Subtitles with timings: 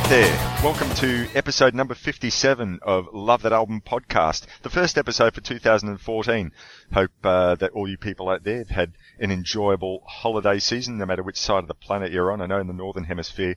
[0.00, 0.60] Out there.
[0.64, 4.46] Welcome to episode number 57 of Love That Album podcast.
[4.62, 6.52] The first episode for 2014.
[6.94, 11.04] Hope uh, that all you people out there have had an enjoyable holiday season, no
[11.04, 12.40] matter which side of the planet you're on.
[12.40, 13.56] I know in the Northern Hemisphere,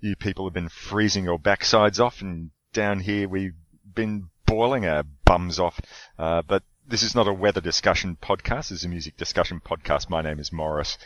[0.00, 3.52] you people have been freezing your backsides off, and down here we've
[3.94, 5.78] been boiling our bums off.
[6.18, 8.70] Uh, but this is not a weather discussion podcast.
[8.70, 10.08] This is a music discussion podcast.
[10.08, 10.96] My name is Morris.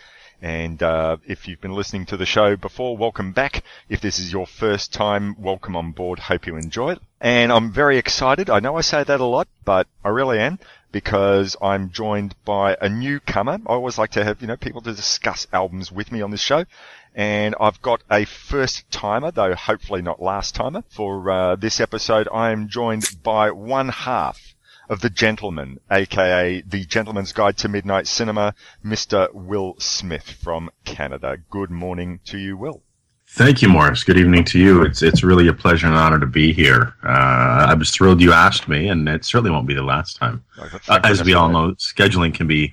[0.41, 3.64] And uh, if you've been listening to the show before, welcome back.
[3.89, 6.20] If this is your first time, welcome on board.
[6.20, 7.00] Hope you enjoy it.
[7.20, 8.48] And I'm very excited.
[8.48, 10.61] I know I say that a lot, but I really am
[10.92, 13.58] because I'm joined by a newcomer.
[13.67, 16.41] I always like to have, you know, people to discuss albums with me on this
[16.41, 16.64] show.
[17.17, 22.28] And I've got a first timer, though hopefully not last timer, for uh, this episode.
[22.33, 24.55] I am joined by one half
[24.89, 29.33] of The Gentleman, aka The Gentleman's Guide to Midnight Cinema, Mr.
[29.33, 31.36] Will Smith from Canada.
[31.50, 32.83] Good morning to you, Will.
[33.30, 34.05] Thank you, Morris.
[34.05, 34.83] Good evening to you.
[34.83, 36.95] It's it's really a pleasure and honor to be here.
[37.05, 40.42] Uh, I was thrilled you asked me, and it certainly won't be the last time.
[40.89, 42.73] Uh, as we all know, scheduling can be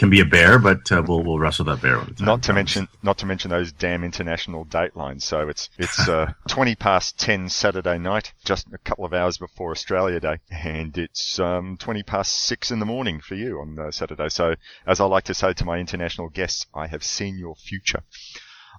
[0.00, 2.00] can be a bear, but uh, we'll we'll wrestle that bear.
[2.18, 5.22] Not to mention not to mention those damn international datelines.
[5.22, 9.72] So it's it's uh, twenty past ten Saturday night, just a couple of hours before
[9.72, 13.90] Australia Day, and it's um, twenty past six in the morning for you on uh,
[13.90, 14.30] Saturday.
[14.30, 14.54] So
[14.86, 18.02] as I like to say to my international guests, I have seen your future.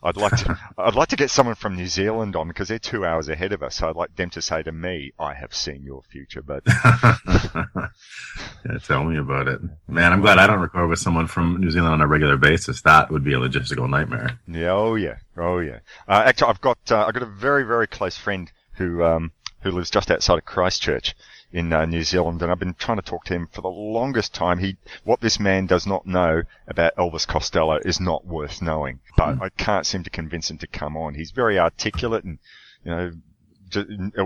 [0.03, 3.05] I'd like to, I'd like to get someone from New Zealand on because they're two
[3.05, 3.75] hours ahead of us.
[3.75, 7.87] So I'd like them to say to me, "I have seen your future." But yeah,
[8.83, 10.11] tell me about it, man.
[10.11, 12.81] I'm glad I don't record with someone from New Zealand on a regular basis.
[12.81, 14.39] That would be a logistical nightmare.
[14.47, 15.79] Yeah, oh yeah, oh yeah.
[16.07, 19.31] Uh, actually, I've got uh, I've got a very very close friend who um,
[19.61, 21.15] who lives just outside of Christchurch
[21.53, 24.33] in uh, New Zealand, and I've been trying to talk to him for the longest
[24.33, 24.59] time.
[24.59, 29.37] He, what this man does not know about Elvis Costello is not worth knowing, but
[29.37, 29.41] mm.
[29.41, 31.13] I can't seem to convince him to come on.
[31.13, 32.39] He's very articulate and,
[32.83, 33.11] you know,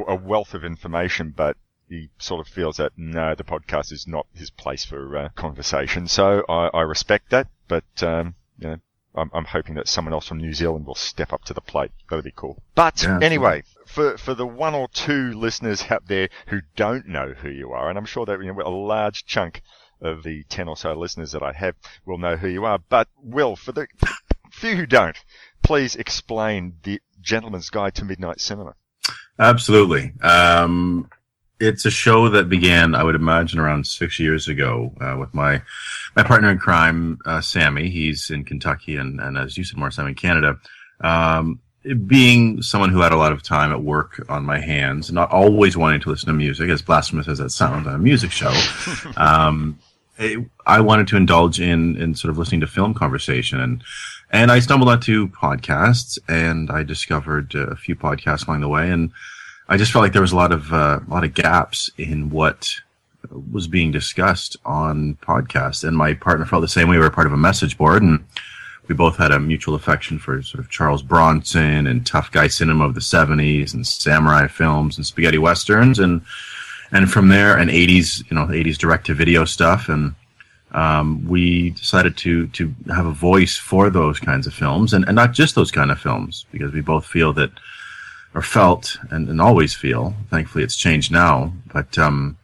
[0.07, 4.25] a wealth of information, but he sort of feels that no, the podcast is not
[4.33, 6.07] his place for uh, conversation.
[6.07, 8.77] So I, I, respect that, but um, you know,
[9.13, 11.91] I'm, I'm, hoping that someone else from New Zealand will step up to the plate.
[12.09, 12.61] That'd be cool.
[12.73, 13.63] But yeah, anyway,
[13.95, 17.89] for for the one or two listeners out there who don't know who you are,
[17.89, 19.61] and I'm sure that you know, a large chunk
[20.01, 21.75] of the ten or so listeners that I have
[22.05, 22.77] will know who you are.
[22.77, 23.87] But Will, for the
[24.51, 25.17] few who don't,
[25.63, 28.75] please explain the Gentleman's Guide to Midnight Cinema.
[29.39, 30.13] Absolutely.
[30.21, 31.09] Um,
[31.59, 35.61] it's a show that began, I would imagine, around six years ago uh, with my
[36.17, 37.89] my partner in crime, uh, Sammy.
[37.89, 40.57] He's in Kentucky, and, and as you said, Morris, I'm in Canada.
[41.01, 41.61] Um,
[42.07, 45.77] being someone who had a lot of time at work on my hands, not always
[45.77, 48.53] wanting to listen to music, as blasphemous as that sounds on a music show,
[49.17, 49.77] um,
[50.17, 53.83] it, I wanted to indulge in in sort of listening to film conversation, and
[54.31, 59.11] and I stumbled onto podcasts, and I discovered a few podcasts along the way, and
[59.67, 62.29] I just felt like there was a lot of uh, a lot of gaps in
[62.29, 62.69] what
[63.51, 66.97] was being discussed on podcasts, and my partner felt the same way.
[66.97, 68.25] We were part of a message board, and
[68.87, 72.85] we both had a mutual affection for sort of Charles Bronson and tough guy cinema
[72.85, 75.99] of the 70s and samurai films and spaghetti westerns.
[75.99, 76.21] And
[76.91, 79.89] and from there and 80s you know 80s direct to video stuff.
[79.89, 80.15] And
[80.75, 85.15] um, we decided to to have a voice for those kinds of films and, and
[85.15, 87.51] not just those kind of films because we both feel that
[88.33, 92.37] or felt and, and always feel thankfully it's changed now but um,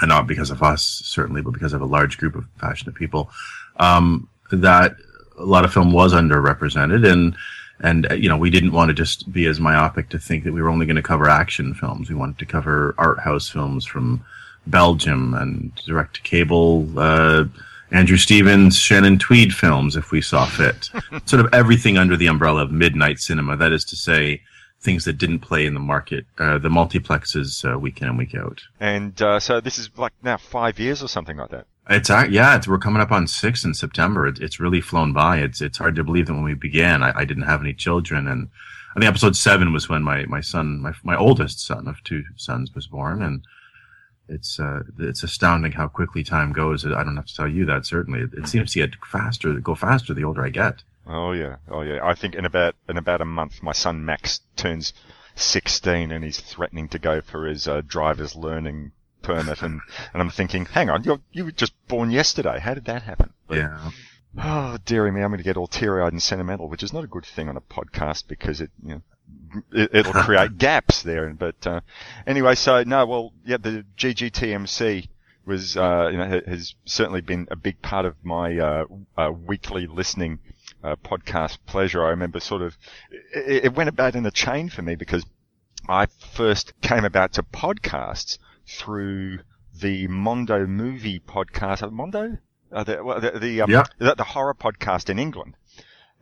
[0.00, 3.30] and not because of us certainly but because of a large group of passionate people
[3.78, 4.96] um, that
[5.38, 7.36] a lot of film was underrepresented and
[7.80, 10.52] and uh, you know we didn't want to just be as myopic to think that
[10.52, 13.84] we were only going to cover action films we wanted to cover art house films
[13.84, 14.24] from
[14.66, 17.44] belgium and direct to cable uh,
[17.90, 20.90] andrew stevens shannon tweed films if we saw fit
[21.26, 24.40] sort of everything under the umbrella of midnight cinema that is to say
[24.80, 28.34] things that didn't play in the market, uh, the multiplexes uh, week in and week
[28.34, 28.62] out.
[28.78, 31.66] And uh, so this is like now five years or something like that.
[31.88, 34.26] It's yeah, it's, we're coming up on six in September.
[34.26, 35.38] It, it's really flown by.
[35.38, 38.26] It's it's hard to believe that when we began, I, I didn't have any children,
[38.26, 38.48] and
[38.96, 42.24] I think episode seven was when my my son, my my oldest son of two
[42.36, 43.44] sons, was born, and
[44.28, 46.84] it's uh, it's astounding how quickly time goes.
[46.84, 47.86] I don't have to tell you that.
[47.86, 50.82] Certainly, it, it seems to get faster, go faster the older I get.
[51.06, 52.00] Oh yeah, oh yeah.
[52.02, 54.92] I think in about in about a month, my son Max turns
[55.36, 58.90] sixteen, and he's threatening to go for his uh, driver's learning
[59.26, 59.80] permit, and,
[60.12, 62.60] and I'm thinking, hang on, you you were just born yesterday.
[62.60, 63.32] How did that happen?
[63.48, 63.90] But, yeah.
[64.38, 67.06] Oh, dearie me, I'm going to get all teary-eyed and sentimental, which is not a
[67.06, 69.02] good thing on a podcast because it, you know,
[69.72, 71.28] it, will create gaps there.
[71.30, 71.80] But uh,
[72.26, 75.08] anyway, so no, well, yeah, the GGTMC
[75.46, 78.84] was, uh, you know, has certainly been a big part of my uh,
[79.16, 80.38] uh, weekly listening
[80.84, 82.04] uh, podcast pleasure.
[82.04, 82.76] I remember sort of
[83.10, 85.24] it, it went about in a chain for me because
[85.88, 89.40] I first came about to podcasts through
[89.80, 91.90] the Mondo movie podcast.
[91.90, 92.38] Mondo?
[92.72, 93.84] Uh, the, the, the, um, yeah.
[93.98, 95.54] the, the, horror podcast in England.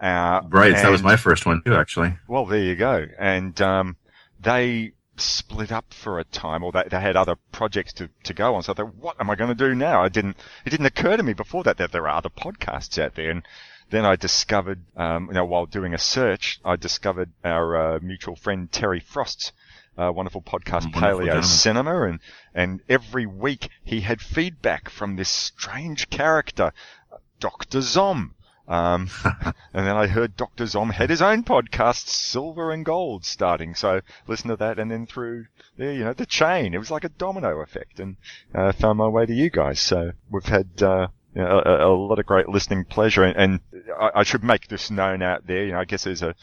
[0.00, 0.74] Uh, right.
[0.74, 2.16] And, that was my first one too, actually.
[2.28, 3.06] Well, there you go.
[3.18, 3.96] And, um,
[4.40, 8.54] they split up for a time or they, they had other projects to, to go
[8.54, 8.62] on.
[8.62, 10.02] So I thought, what am I going to do now?
[10.02, 10.36] I didn't,
[10.66, 13.30] it didn't occur to me before that that there are other podcasts out there.
[13.30, 13.42] And
[13.90, 18.36] then I discovered, um, you know, while doing a search, I discovered our uh, mutual
[18.36, 19.52] friend Terry Frost's
[19.96, 21.42] uh, wonderful podcast, wonderful Paleo gentleman.
[21.42, 22.20] Cinema, and
[22.54, 26.72] and every week he had feedback from this strange character,
[27.40, 28.34] Doctor Zom.
[28.66, 29.10] Um,
[29.74, 30.66] and then I heard Dr.
[30.66, 33.74] Zom had his own podcast, Silver and Gold, starting.
[33.74, 35.46] So listen to that and then through
[35.76, 36.74] the, you know, the chain.
[36.74, 38.16] It was like a domino effect and,
[38.54, 39.80] uh, found my way to you guys.
[39.80, 43.60] So we've had, uh, you know, a, a, lot of great listening pleasure and, and
[44.00, 45.66] I, I, should make this known out there.
[45.66, 46.34] You know, I guess there's a,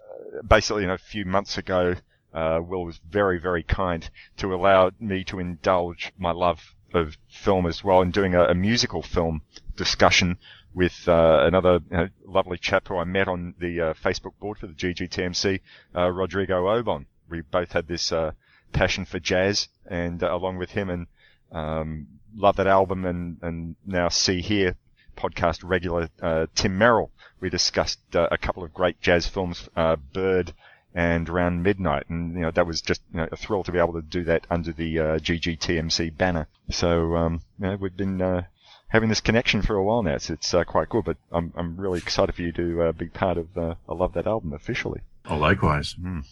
[0.47, 1.95] basically, you know, a few months ago,
[2.33, 7.65] uh, Will was very, very kind to allow me to indulge my love of film
[7.65, 9.41] as well and doing a, a musical film
[9.75, 10.37] discussion
[10.73, 14.57] with uh, another you know, lovely chap who I met on the uh, Facebook board
[14.57, 15.59] for the GGTMC,
[15.95, 17.05] uh, Rodrigo Obon.
[17.29, 18.31] We both had this uh,
[18.71, 21.07] passion for jazz, and uh, along with him, and
[21.51, 24.75] um, love that album, and and now see here
[25.17, 26.09] podcast regular
[26.55, 27.11] Tim Merrill.
[27.41, 29.67] We discussed a couple of great jazz films,
[30.13, 30.53] Bird
[30.93, 32.09] and around midnight.
[32.09, 34.23] And, you know, that was just you know, a thrill to be able to do
[34.25, 36.47] that under the uh, GGTMC banner.
[36.69, 38.43] So, um, you know, we've been uh,
[38.89, 40.15] having this connection for a while now.
[40.15, 43.07] It's, it's uh, quite good, but I'm, I'm really excited for you to uh, be
[43.07, 45.01] part of uh, I Love That album officially.
[45.25, 45.95] Oh, likewise.
[46.01, 46.25] Mm.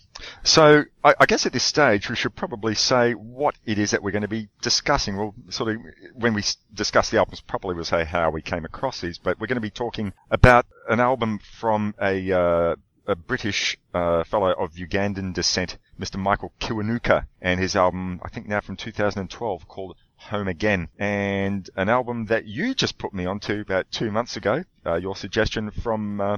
[0.44, 4.02] So, I, I, guess at this stage we should probably say what it is that
[4.02, 5.16] we're going to be discussing.
[5.16, 5.82] Well, sort of
[6.16, 9.48] when we discuss the albums properly, we'll say how we came across these, but we're
[9.48, 12.76] going to be talking about an album from a uh,
[13.10, 16.18] a British uh, fellow of Ugandan descent, Mr.
[16.18, 21.90] Michael Kiwanuka, and his album, I think now from 2012, called Home Again, and an
[21.90, 24.64] album that you just put me onto about two months ago.
[24.86, 26.38] Uh, your suggestion from uh,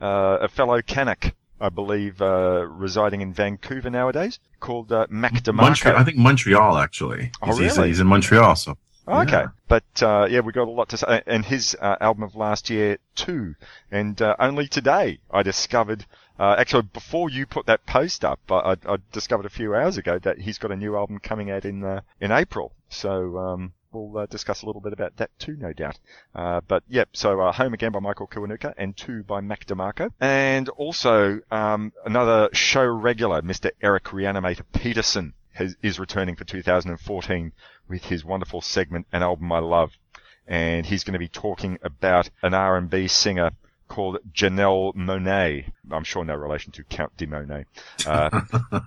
[0.00, 5.54] uh a fellow Canuck, I believe, uh, residing in Vancouver nowadays, called uh, Mac DeMarco.
[5.54, 7.32] Montreal, I think Montreal actually.
[7.40, 7.64] Oh, really?
[7.64, 8.76] He's, he's in Montreal, so
[9.08, 11.22] Okay, but uh, yeah, we got a lot to say.
[11.26, 13.54] And his uh, album of last year too.
[13.90, 16.06] And uh, only today I discovered.
[16.38, 20.18] Uh, actually, before you put that post up, I, I, discovered a few hours ago
[20.20, 22.72] that he's got a new album coming out in uh, in April.
[22.88, 25.98] So um, we'll uh, discuss a little bit about that too, no doubt.
[26.34, 30.10] Uh, but yep, so uh, Home Again by Michael Kiwanuka and Two by Mac DeMarco.
[30.20, 33.70] And also um, another show regular, Mr.
[33.82, 37.52] Eric Reanimator Peterson has, is returning for 2014
[37.90, 39.98] with his wonderful segment, An Album I Love.
[40.46, 43.50] And he's going to be talking about an R&B singer
[43.88, 45.70] called Janelle Monáe.
[45.90, 47.64] I'm sure no relation to Count de Monet.
[48.06, 48.40] Uh,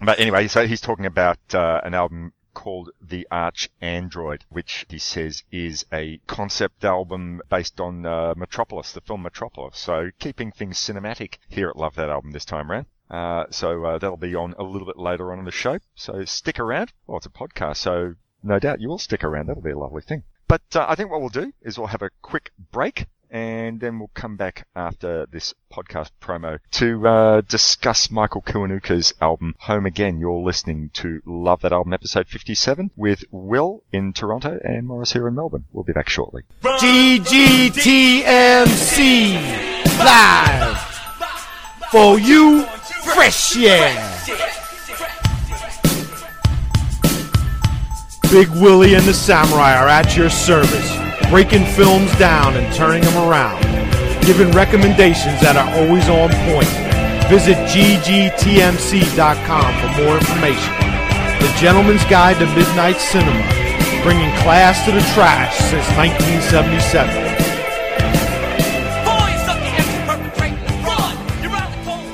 [0.00, 4.98] but anyway, so he's talking about uh, an album called The Arch Android, which he
[4.98, 9.78] says is a concept album based on uh, Metropolis, the film Metropolis.
[9.78, 12.86] So keeping things cinematic here at Love That Album this time around.
[13.10, 15.78] Uh, so uh, that'll be on a little bit later on in the show.
[15.94, 16.92] So stick around.
[17.06, 19.46] Well, it's a podcast, so no doubt you will stick around.
[19.46, 20.24] That'll be a lovely thing.
[20.48, 23.98] But uh, I think what we'll do is we'll have a quick break and then
[23.98, 30.18] we'll come back after this podcast promo to uh, discuss Michael Kiwanuka's album Home Again.
[30.20, 35.26] You're listening to Love That Album, episode 57, with Will in Toronto and Morris here
[35.26, 35.64] in Melbourne.
[35.72, 36.42] We'll be back shortly.
[36.62, 37.34] GGTMC
[39.98, 40.78] live
[41.90, 42.66] for you,
[43.14, 44.12] fresh yeah.
[48.30, 50.90] Big Willie and the Samurai are at your service,
[51.30, 53.62] breaking films down and turning them around,
[54.26, 56.66] giving recommendations that are always on point.
[57.30, 60.74] Visit ggtmc.com for more information.
[61.40, 63.46] The Gentleman's Guide to Midnight Cinema,
[64.02, 67.45] bringing class to the trash since 1977.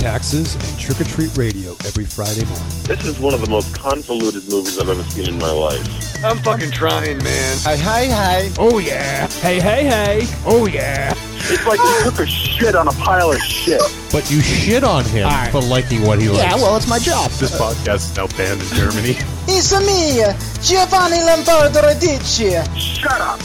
[0.00, 2.66] taxes, and trick or treat radio every Friday morning.
[2.84, 6.24] This is one of the most convoluted movies I've ever seen in my life.
[6.24, 7.58] I'm fucking trying, man.
[7.58, 8.52] Hey, hey, hey.
[8.58, 9.26] Oh yeah.
[9.40, 10.26] Hey, hey, hey.
[10.46, 11.12] Oh yeah.
[11.52, 13.80] It's like you took a shit on a pile of shit.
[14.12, 15.50] But you shit on him right.
[15.50, 16.42] for liking what he likes.
[16.42, 17.30] Yeah, well, it's my job.
[17.32, 19.16] This podcast is now banned in Germany.
[19.52, 20.22] It's me,
[20.62, 22.54] Giovanni Lombardo Radici.
[22.78, 23.40] Shut up.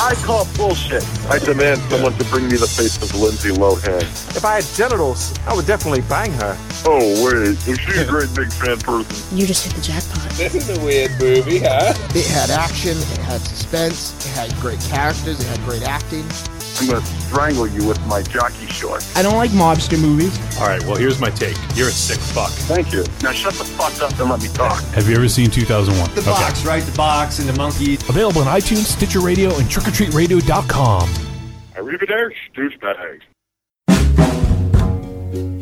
[0.00, 1.04] I call bullshit.
[1.28, 4.02] I demand someone to bring me the face of Lindsay Lohan.
[4.34, 6.56] If I had genitals, I would definitely bang her.
[6.86, 7.68] Oh, wait.
[7.68, 9.38] Is she a great big fan person?
[9.38, 10.30] You just hit the jackpot.
[10.32, 11.92] This is a weird movie, huh?
[12.14, 16.24] It had action, it had suspense, it had great characters, it had great acting.
[16.78, 19.14] I'm going to strangle you with my jockey shorts.
[19.16, 20.38] I don't like mobster movies.
[20.58, 21.56] All right, well, here's my take.
[21.74, 22.50] You're a sick fuck.
[22.50, 23.04] Thank you.
[23.22, 24.82] Now shut the fuck up and let me talk.
[24.94, 26.14] Have you ever seen 2001?
[26.14, 26.82] The box, right?
[26.82, 27.94] The box and the monkey.
[27.94, 31.08] Available on iTunes, Stitcher Radio, and trickortreatradio.com.
[31.76, 33.22] Arrivederci, douchebags.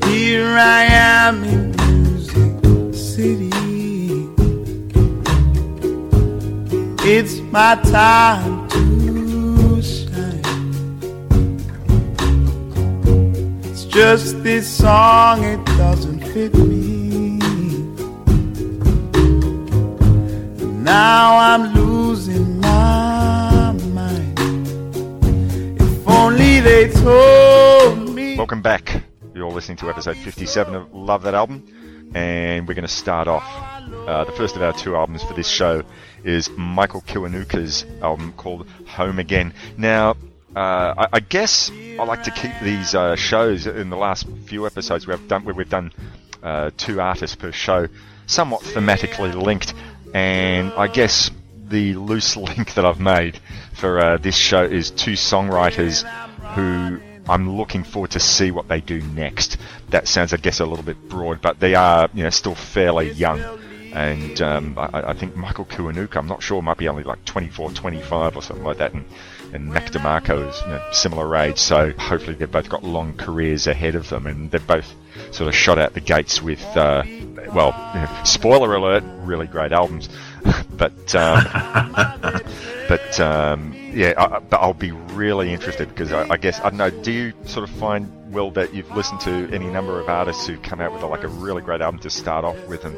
[0.09, 1.71] Here I am in
[2.03, 3.51] Music City.
[7.11, 8.58] It's my time
[13.99, 17.37] just this song, it doesn't fit me.
[20.85, 24.39] Now I'm losing my mind.
[25.81, 28.37] If only they told me.
[28.37, 29.03] Welcome back.
[29.35, 31.67] You're listening to episode 57 of Love That Album,
[32.15, 33.43] and we're going to start off.
[34.07, 35.83] Uh, the first of our two albums for this show
[36.23, 39.53] is Michael Kiwanuka's album called Home Again.
[39.77, 40.15] Now,
[40.57, 44.67] uh, I, I guess I like to keep these uh, shows in the last few
[44.67, 45.93] episodes we've done, where we've done
[46.43, 47.89] uh, two artists per show,
[48.27, 49.75] somewhat thematically linked,
[50.15, 51.31] and I guess
[51.69, 53.41] the loose link that I've made
[53.75, 56.03] for uh, this show is two songwriters
[56.55, 59.59] who I'm looking forward to see what they do next.
[59.91, 63.11] That sounds, I guess, a little bit broad, but they are, you know, still fairly
[63.11, 63.43] young.
[63.93, 67.73] And um, I, I think Michael Kiwanuka, I'm not sure, might be only like 24,
[67.73, 68.95] 25 or something like that.
[68.95, 69.05] And,
[69.53, 73.67] and Mac DeMarco is you know, similar age, so hopefully they've both got long careers
[73.67, 74.95] ahead of them, and they've both
[75.31, 77.03] sort of shot out the gates with, uh,
[77.55, 80.09] well, spoiler alert, really great albums.
[80.77, 81.45] but um,
[82.89, 86.77] but um, yeah, I, but I'll be really interested because I, I guess I don't
[86.77, 86.91] know.
[86.91, 90.61] Do you sort of find Will that you've listened to any number of artists who've
[90.63, 92.97] come out with like a really great album to start off with and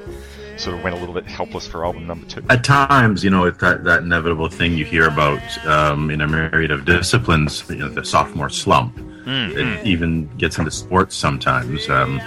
[0.61, 2.43] sort of went a little bit helpless for album number two?
[2.51, 6.29] At times, you know, it's that, that inevitable thing you hear about um, in a
[6.29, 8.97] myriad of disciplines, you know, the sophomore slump.
[8.97, 9.85] Mm, it mm.
[9.85, 11.89] even gets into sports sometimes.
[11.89, 12.21] Um,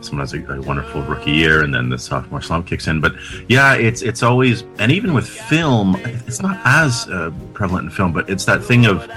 [0.00, 3.00] someone has a, a, wonderful rookie year, and then the sophomore slump kicks in.
[3.00, 3.14] But
[3.48, 8.12] yeah, it's it's always, and even with film, it's not as uh, prevalent in film,
[8.12, 9.10] but it's that thing of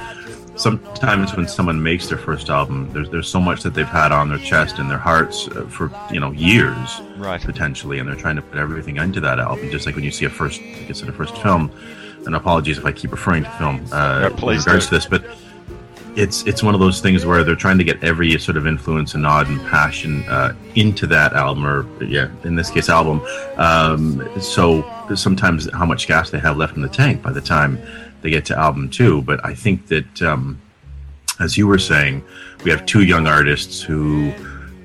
[0.57, 4.29] sometimes when someone makes their first album, there's there's so much that they've had on
[4.29, 7.41] their chest and their hearts uh, for you know years, right?
[7.41, 9.69] Potentially, and they're trying to put everything into that album.
[9.69, 11.71] Just like when you see a first, gets in a first film.
[12.25, 15.23] And apologies if I keep referring to film uh, yeah, in regards to this, but
[16.17, 19.13] it's it's one of those things where they're trying to get every sort of influence
[19.13, 23.21] and nod and passion uh, into that album, or yeah, in this case, album.
[23.57, 24.83] Um, so
[25.15, 27.79] sometimes how much gas they have left in the tank by the time
[28.21, 29.21] they get to album two.
[29.21, 30.61] But I think that, um,
[31.39, 32.23] as you were saying,
[32.63, 34.33] we have two young artists who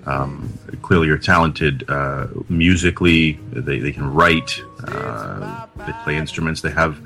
[0.06, 3.32] um, clearly are talented uh, musically.
[3.52, 4.60] They they can write.
[4.84, 6.60] Uh, they play instruments.
[6.60, 7.00] They have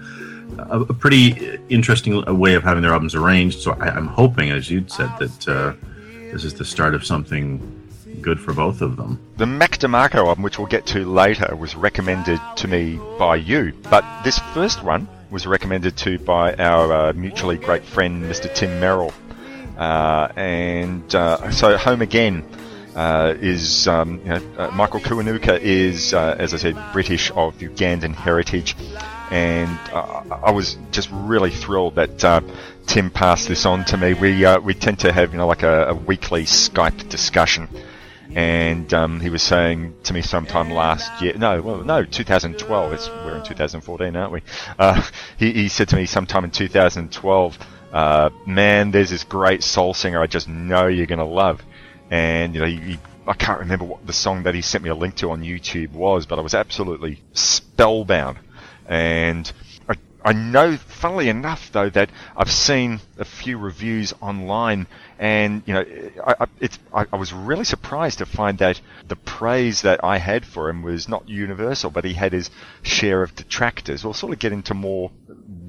[0.58, 3.60] a, a pretty interesting way of having their albums arranged.
[3.60, 5.74] So I, am hoping, as you'd said, that uh,
[6.32, 7.82] this is the start of something
[8.20, 9.20] good for both of them.
[9.36, 13.72] The Mac DeMarco album, which we'll get to later, was recommended to me by you,
[13.90, 18.52] but this first one was recommended to by our uh, mutually great friend, Mr.
[18.52, 19.12] Tim Merrill.
[19.76, 22.44] Uh, and uh, so, Home Again.
[22.94, 27.58] Uh, is um, you know, uh, Michael Kiwanuka is, uh, as I said, British of
[27.58, 28.74] Ugandan heritage,
[29.30, 32.42] and I was just really thrilled that
[32.86, 34.14] Tim passed this on to me.
[34.14, 37.68] We we tend to have you know like a, a weekly Skype discussion,
[38.36, 42.92] and um, he was saying to me sometime last year, no, well, no, 2012.
[42.92, 44.42] It's we're in 2014, aren't we?
[45.38, 47.58] he he said to me sometime in 2012,
[48.46, 51.62] man, there's this great soul singer I just know you're gonna love,
[52.10, 54.90] and you know he, he I can't remember what the song that he sent me
[54.90, 58.38] a link to on YouTube was, but I was absolutely spellbound.
[58.86, 59.50] And
[59.88, 64.88] I, I know, funnily enough, though, that I've seen a few reviews online,
[65.18, 65.84] and you know,
[66.26, 66.46] I,
[66.94, 70.82] I, I was really surprised to find that the praise that I had for him
[70.82, 72.50] was not universal, but he had his
[72.82, 74.04] share of detractors.
[74.04, 75.10] We'll sort of get into more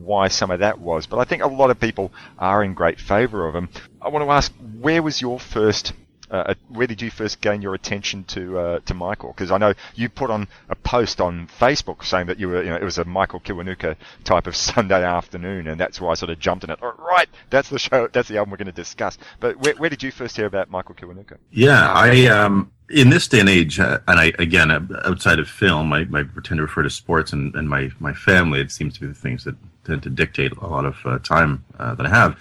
[0.02, 3.00] why some of that was, but I think a lot of people are in great
[3.00, 3.70] favour of him.
[4.02, 5.94] I want to ask, where was your first
[6.30, 9.30] uh, where did you first gain your attention to uh, to Michael?
[9.30, 12.70] Because I know you put on a post on Facebook saying that you were, you
[12.70, 16.30] know, it was a Michael Kiwanuka type of Sunday afternoon, and that's why I sort
[16.30, 16.80] of jumped in it.
[16.82, 19.18] right, that's the show, that's the album we're going to discuss.
[19.40, 21.38] But where, where did you first hear about Michael Kiwanuka?
[21.52, 24.72] Yeah, I um, in this day and age, uh, and I again
[25.06, 28.60] outside of film, I, I tend to refer to sports and, and my my family.
[28.60, 29.56] It seems to be the things that
[29.86, 32.38] tend to dictate a lot of uh, time uh, that I have.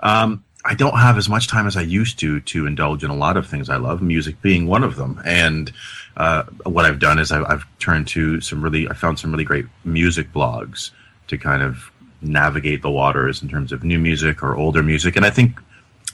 [0.00, 3.16] Um, I don't have as much time as I used to to indulge in a
[3.16, 5.20] lot of things I love, music being one of them.
[5.24, 5.72] And
[6.16, 9.44] uh, what I've done is I've, I've, turned to some really, I found some really
[9.44, 10.90] great music blogs
[11.26, 11.90] to kind of
[12.22, 15.16] navigate the waters in terms of new music or older music.
[15.16, 15.60] And I think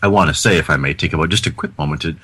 [0.02, 2.16] I want to say, if I may, take about just a quick moment to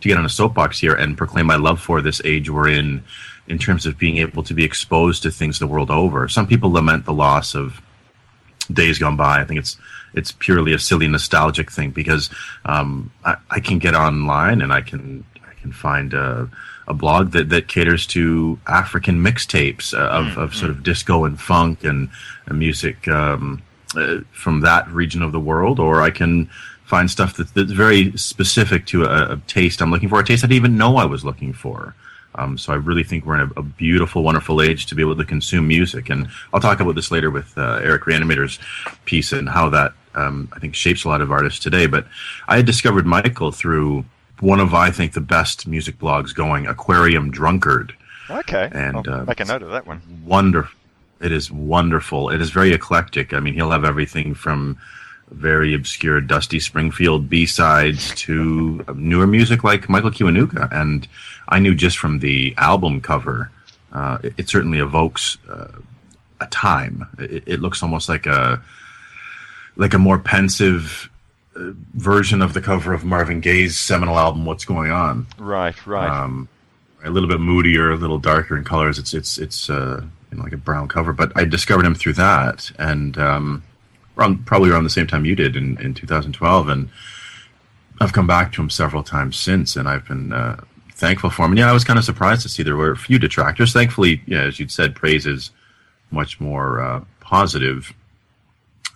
[0.00, 3.02] to get on a soapbox here and proclaim my love for this age we're in,
[3.48, 6.28] in terms of being able to be exposed to things the world over.
[6.28, 7.80] Some people lament the loss of
[8.70, 9.40] days gone by.
[9.40, 9.78] I think it's
[10.16, 12.30] it's purely a silly nostalgic thing because
[12.64, 16.50] um, I, I, can get online and I can I can find a,
[16.88, 20.40] a blog that, that caters to African mixtapes uh, of, mm-hmm.
[20.40, 22.08] of sort of disco and funk and,
[22.46, 23.62] and music um,
[23.94, 26.50] uh, from that region of the world, or I can
[26.84, 30.44] find stuff that, that's very specific to a, a, taste I'm looking for, a taste
[30.44, 31.94] I didn't even know I was looking for.
[32.36, 35.16] Um, so I really think we're in a, a, beautiful, wonderful age to be able
[35.16, 38.58] to consume music, and I'll talk about this later with uh, Eric Reanimator's
[39.06, 41.86] piece and how that um, I think shapes a lot of artists today.
[41.86, 42.06] But
[42.48, 44.04] I had discovered Michael through
[44.40, 47.94] one of I think the best music blogs going, Aquarium Drunkard.
[48.28, 50.02] Okay, and uh, make a note of that one.
[50.24, 50.76] Wonderful.
[51.20, 52.28] It is wonderful.
[52.28, 53.32] It is very eclectic.
[53.32, 54.78] I mean, he'll have everything from
[55.30, 60.70] very obscure Dusty Springfield B sides to newer music like Michael Kiwanuka.
[60.72, 61.08] And
[61.48, 63.50] I knew just from the album cover,
[63.92, 65.68] uh, it, it, certainly evokes uh,
[66.40, 67.06] a time.
[67.18, 68.62] It, it, looks almost like a
[69.76, 71.10] like a more pensive
[71.54, 76.08] uh, version of the cover of Marvin Gaye's seminal album "What's Going On." Right, right.
[76.08, 76.48] Um,
[77.04, 78.98] a little bit moodier, a little darker in colors.
[78.98, 81.12] It's it's it's uh, you know, like a brown cover.
[81.12, 83.62] But I discovered him through that, and um,
[84.18, 86.88] around probably around the same time you did in in 2012, and
[88.00, 90.62] I've come back to him several times since, and I've been uh,
[90.96, 91.52] thankful for him.
[91.52, 93.72] And yeah, I was kind of surprised to see there were a few detractors.
[93.72, 95.50] Thankfully, yeah, as you'd said, praise is
[96.10, 97.92] much more uh, positive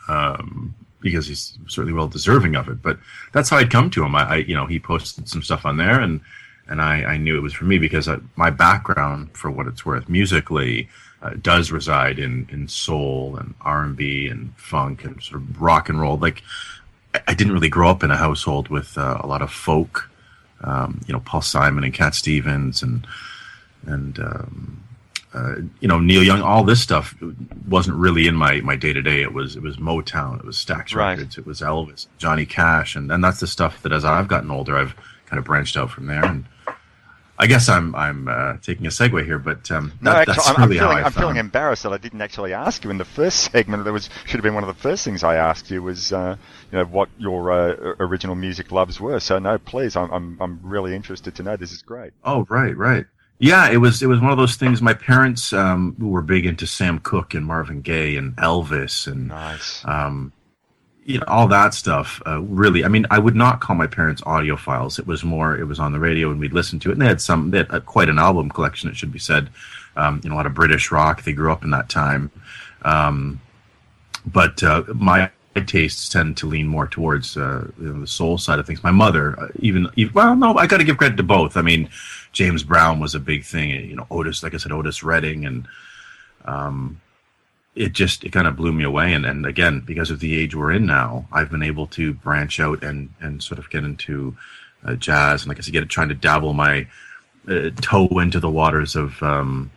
[0.08, 2.82] um, because he's certainly well deserving of it.
[2.82, 2.98] But
[3.32, 4.14] that's how I'd come to him.
[4.14, 6.20] I, I you know, he posted some stuff on there, and
[6.68, 9.84] and I, I knew it was for me because I, my background, for what it's
[9.84, 10.88] worth, musically,
[11.20, 15.60] uh, does reside in in soul and R and B and funk and sort of
[15.60, 16.16] rock and roll.
[16.16, 16.42] Like
[17.26, 20.09] I didn't really grow up in a household with uh, a lot of folk.
[20.62, 23.06] Um, you know, Paul Simon and Cat Stevens and
[23.86, 24.84] and um,
[25.32, 27.14] uh, you know Neil Young, all this stuff
[27.68, 29.22] wasn't really in my my day to day.
[29.22, 31.16] It was it was Motown, it was Stax right.
[31.16, 34.50] Records, it was Elvis, Johnny Cash, and and that's the stuff that as I've gotten
[34.50, 34.94] older, I've
[35.26, 36.24] kind of branched out from there.
[36.24, 36.44] And
[37.40, 40.68] I guess I'm I'm uh, taking a segue here, but um, no, that, actually, I'm,
[40.68, 43.38] really I'm, feeling, I'm feeling embarrassed that I didn't actually ask you in the first
[43.52, 43.84] segment.
[43.84, 46.36] That was should have been one of the first things I asked you was uh,
[46.70, 49.20] you know what your uh, original music loves were.
[49.20, 51.56] So no, please, I'm, I'm I'm really interested to know.
[51.56, 52.12] This is great.
[52.24, 53.06] Oh right, right.
[53.38, 54.82] Yeah, it was it was one of those things.
[54.82, 59.82] My parents um, were big into Sam Cooke and Marvin Gaye and Elvis and nice.
[59.86, 60.34] um,
[61.10, 62.22] you know all that stuff.
[62.26, 64.98] Uh, really, I mean, I would not call my parents audiophiles.
[64.98, 66.92] It was more it was on the radio and we'd listen to it.
[66.92, 68.88] And they had some they had uh, quite an album collection.
[68.88, 69.50] It should be said.
[69.96, 71.24] Um, you know, a lot of British rock.
[71.24, 72.30] They grew up in that time.
[72.82, 73.40] Um,
[74.24, 75.30] but uh, my
[75.66, 78.82] tastes tend to lean more towards uh, you know, the soul side of things.
[78.84, 81.56] My mother, uh, even, even well, no, I got to give credit to both.
[81.56, 81.90] I mean,
[82.32, 83.70] James Brown was a big thing.
[83.70, 85.66] You know, Otis, like I said, Otis Redding, and
[86.44, 87.00] um,
[87.74, 89.12] it just it kind of blew me away.
[89.12, 92.60] And and again, because of the age we're in now, I've been able to branch
[92.60, 94.36] out and and sort of get into
[94.84, 96.86] uh, jazz, and like I said, get trying to dabble my
[97.48, 99.70] uh, toe into the waters of um,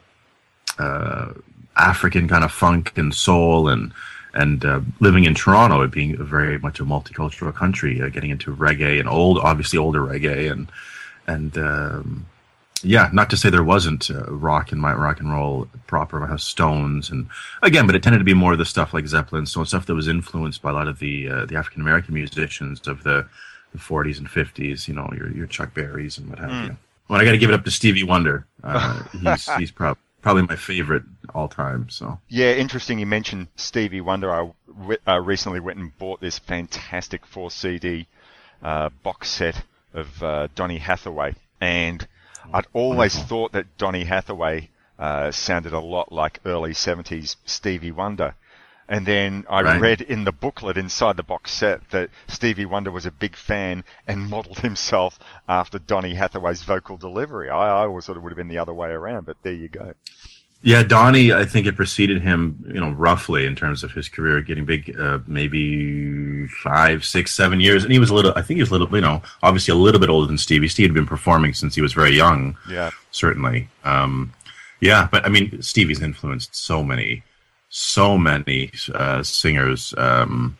[0.79, 1.33] uh,
[1.75, 3.93] African kind of funk and soul and
[4.33, 8.55] and uh, living in Toronto, it being very much a multicultural country, uh, getting into
[8.55, 10.71] reggae and old, obviously older reggae, and
[11.27, 12.25] and um,
[12.83, 16.23] yeah, not to say there wasn't uh, rock in my rock and roll proper.
[16.23, 17.27] I have Stones, and
[17.61, 19.95] again, but it tended to be more of the stuff like Zeppelin, so stuff that
[19.95, 23.27] was influenced by a lot of the uh, the African American musicians of the,
[23.71, 24.87] the 40s and 50s.
[24.87, 26.67] You know, your your Chuck Berrys and what have mm.
[26.67, 26.77] you.
[27.07, 28.45] Well, I got to give it up to Stevie Wonder.
[28.63, 31.89] Uh, he's he's prob- probably my favorite all time.
[31.89, 32.99] So Yeah, interesting.
[32.99, 34.31] You mentioned Stevie Wonder.
[34.31, 38.07] I w- uh, recently went and bought this fantastic four CD
[38.61, 42.07] uh, box set of uh, Donny Hathaway, and
[42.51, 48.35] I'd always thought that Donny Hathaway uh, sounded a lot like early '70s Stevie Wonder.
[48.89, 49.79] And then I Right.
[49.79, 53.83] read in the booklet inside the box set that Stevie Wonder was a big fan
[54.07, 57.49] and modelled himself after Donny Hathaway's vocal delivery.
[57.49, 59.69] I, I always thought it would have been the other way around, but there you
[59.69, 59.93] go.
[60.65, 64.39] Yeah, Donny, I think it preceded him, you know, roughly in terms of his career
[64.39, 68.31] getting big, uh, maybe five, six, seven years, and he was a little.
[68.37, 70.69] I think he was a little, you know, obviously a little bit older than Stevie.
[70.69, 72.57] Steve had been performing since he was very young.
[72.69, 72.91] Yeah.
[73.11, 73.67] certainly.
[73.83, 74.31] Um,
[74.79, 77.23] yeah, but I mean, Stevie's influenced so many,
[77.69, 80.57] so many uh, singers um,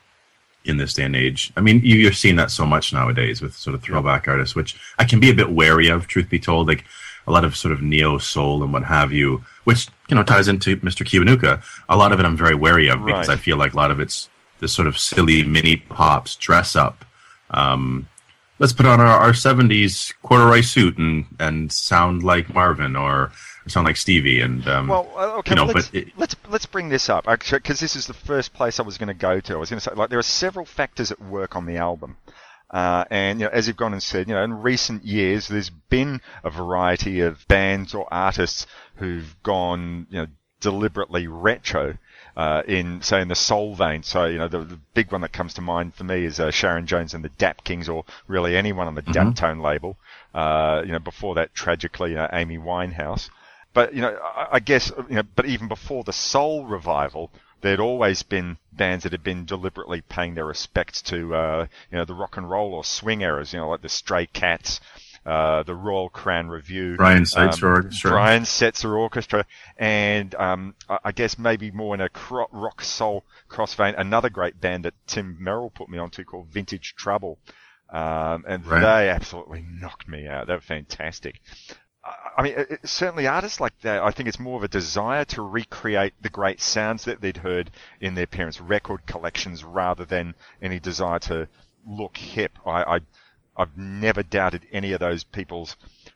[0.65, 1.53] in this day and age.
[1.55, 4.75] I mean, you, you're seeing that so much nowadays with sort of throwback artists, which
[4.99, 6.67] I can be a bit wary of, truth be told.
[6.67, 6.83] Like
[7.27, 10.47] a lot of sort of neo soul and what have you, which you know ties
[10.47, 11.05] into Mr.
[11.05, 11.63] Kiwanuka.
[11.89, 13.37] A lot of it I'm very wary of because Right.
[13.37, 17.05] I feel like a lot of it's this sort of silly mini pops dress up.
[17.51, 18.07] Um,
[18.59, 23.31] let's put on our, our 70s corduroy suit and, and sound like Marvin or,
[23.67, 24.41] sound like Stevie.
[24.41, 27.09] And, um, Well, uh, okay, you know, well, let's, but it, let's let's bring this
[27.09, 29.53] up because this is the first place I was going to go to.
[29.53, 32.17] I was going to say like there are several factors at work on the album.
[32.73, 35.69] Uh, and you know, as you've gone and said, you know, in recent years, there's
[35.69, 40.27] been a variety of bands or artists who've gone, you know,
[40.59, 41.95] deliberately retro
[42.35, 44.01] uh, in, say, in the soul vein.
[44.01, 46.49] So, you know, the, the big one that comes to mind for me is uh,
[46.49, 49.13] Sharon Jones and the Dap Kings, or really anyone on the Mhm.
[49.13, 49.97] Daptone label.
[50.33, 53.29] Uh, you know, before that, tragically, you know, Amy Winehouse.
[53.73, 57.29] But you know, I, I guess you know, but even before the soul revival,
[57.63, 62.05] there'd always been bands that had been deliberately paying their respects to uh, you know
[62.05, 63.53] the rock and roll or swing eras.
[63.53, 64.79] You know, like the Stray Cats,
[65.25, 68.11] uh, the Royal Crown Revue, Brian Setzer Orchestra.
[68.11, 69.45] Brian Setzer Orchestra,
[69.77, 74.29] and um, I, I guess maybe more in a cro- rock soul cross vein, another
[74.29, 77.39] great band that Tim Merrill put me onto called Vintage Trouble.
[77.89, 78.81] Um, and Right.
[78.81, 80.47] they absolutely knocked me out.
[80.47, 81.39] They were fantastic.
[82.37, 85.41] I- mean, it, certainly artists like that, I think it's more of a desire to
[85.41, 90.79] recreate the great sounds that they'd heard in their parents' record collections rather than any
[90.79, 91.47] desire to
[91.85, 92.57] look hip.
[92.65, 92.99] I, I,
[93.55, 95.75] I've never doubted any of those people's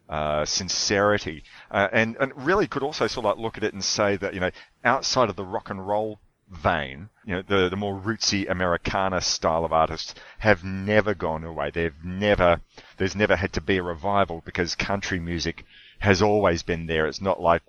[0.10, 4.16] uh, sincerity, uh, and and really could also sort of look at it and say
[4.16, 4.52] that you know
[4.84, 9.66] outside of the rock and roll vein, you know the the more rootsy Americana style
[9.66, 11.70] of artists have never gone away.
[11.70, 12.62] They've never
[12.98, 15.66] there's never had to be a revival because country music
[16.00, 17.08] has always been there.
[17.08, 17.62] It's not like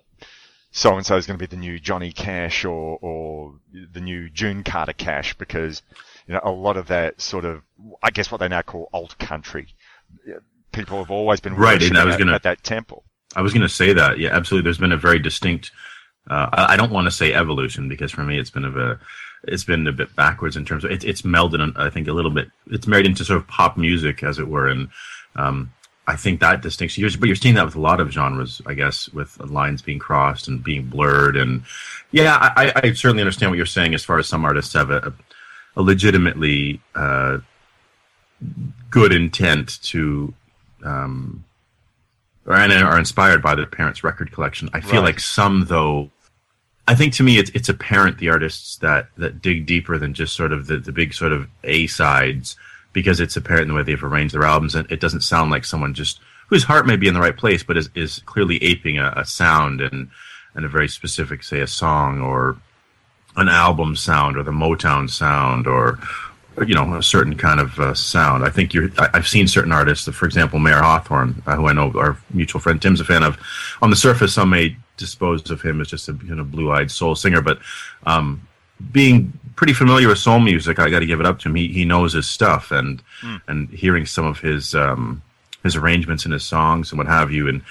[0.71, 3.55] so and so is going to be the new Johnny Cash or or
[3.93, 5.81] the new June Carter Cash because
[6.27, 7.61] you know a lot of that sort of
[8.03, 9.67] I guess what they now call alt country.
[10.71, 13.03] People have always been Right, and I was at, gonna- at that temple.
[13.35, 14.17] I was going to say that.
[14.17, 14.65] Yeah, absolutely.
[14.65, 15.71] There's been a very distinct.
[16.29, 18.99] Uh, I I don't want to say evolution because for me it's been of a,
[19.43, 21.61] it's been a bit backwards in terms of it, it's melded.
[21.63, 22.49] in, I think a little bit.
[22.67, 24.89] It's married into sort of pop music, as it were, and
[25.35, 25.71] um,
[26.09, 27.01] I think that distinction.
[27.01, 29.99] You're, but you're seeing that with a lot of genres, I guess, with lines being
[29.99, 31.37] crossed and being blurred.
[31.37, 31.63] And
[32.11, 35.13] yeah, I, I- certainly understand what you're saying as far as some artists have a,
[35.75, 37.37] a legitimately uh,
[38.89, 40.33] good intent to
[40.83, 41.43] um,
[42.45, 44.69] or and are inspired by their parents' record collection.
[44.73, 45.09] I feel Right.
[45.09, 46.09] like some though.
[46.87, 50.35] I think to me it's it's apparent the artists that that dig deeper than just
[50.35, 52.55] sort of the, the big sort of A sides
[52.93, 55.65] because it's apparent in the way they've arranged their albums and it doesn't sound like
[55.65, 58.97] someone just whose heart may be in the right place but is, is clearly aping
[58.97, 60.09] a, a sound and
[60.55, 62.57] and a very specific say a song or
[63.37, 65.99] an album sound or the Motown sound or
[66.67, 68.43] you know a certain kind of uh, sound.
[68.43, 68.89] I think you're.
[68.97, 72.59] I, I've seen certain artists, for example, Mayer Hawthorne, uh, who I know our mutual
[72.59, 73.37] friend Tim's a fan of.
[73.81, 77.15] On the surface, some may dispose of him as just a you know blue-eyed soul
[77.15, 77.59] singer, but
[78.05, 78.45] um,
[78.91, 81.55] being pretty familiar with soul music, I got to give it up to him.
[81.55, 83.35] He he knows his stuff, and Hmm.
[83.49, 85.21] and hearing some of his um,
[85.63, 87.61] his arrangements and his songs and what have you, and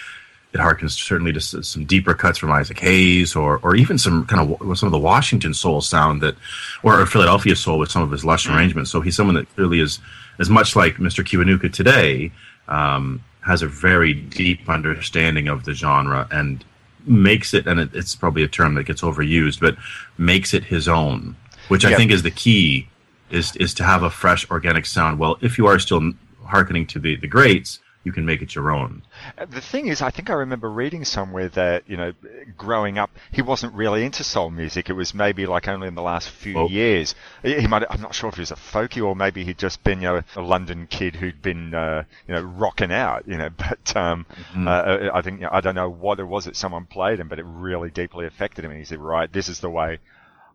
[0.53, 4.41] it harkens certainly to some deeper cuts from Isaac Hayes, or or even some kind
[4.61, 6.37] of some of the Washington soul sound that,
[6.83, 8.91] or, or Philadelphia soul with some of his lush arrangements.
[8.91, 9.99] So he's someone that clearly is
[10.39, 11.25] as much like Mr.
[11.25, 12.31] Kiwanuka today,
[12.69, 16.63] um, has a very deep understanding of the genre and
[17.07, 19.75] makes it, and it, it's probably a term that gets overused, but
[20.19, 21.35] makes it his own,
[21.69, 21.97] which I Yeah.
[21.97, 22.89] think is the key,
[23.31, 25.19] is is to have a fresh organic sound.
[25.19, 26.13] Well, if you are still
[26.45, 29.03] hearkening to the the greats, you can make it your own.
[29.37, 32.13] Uh, The thing is, I think I remember reading somewhere that you know,
[32.57, 34.89] growing up, he wasn't really into soul music.
[34.89, 36.69] It was maybe like only in the last few Oh.
[36.69, 37.15] years.
[37.43, 37.83] He might.
[37.91, 40.23] I'm not sure if he was a folkie or maybe he'd just been you know
[40.37, 43.25] a London kid who'd been uh, you know rocking out.
[43.29, 44.67] You know, but um, Mhm.
[44.67, 47.45] uh, I think I don't know what it was that someone played him, but it
[47.47, 48.71] really deeply affected him.
[48.71, 49.99] And he said, right, this is the way.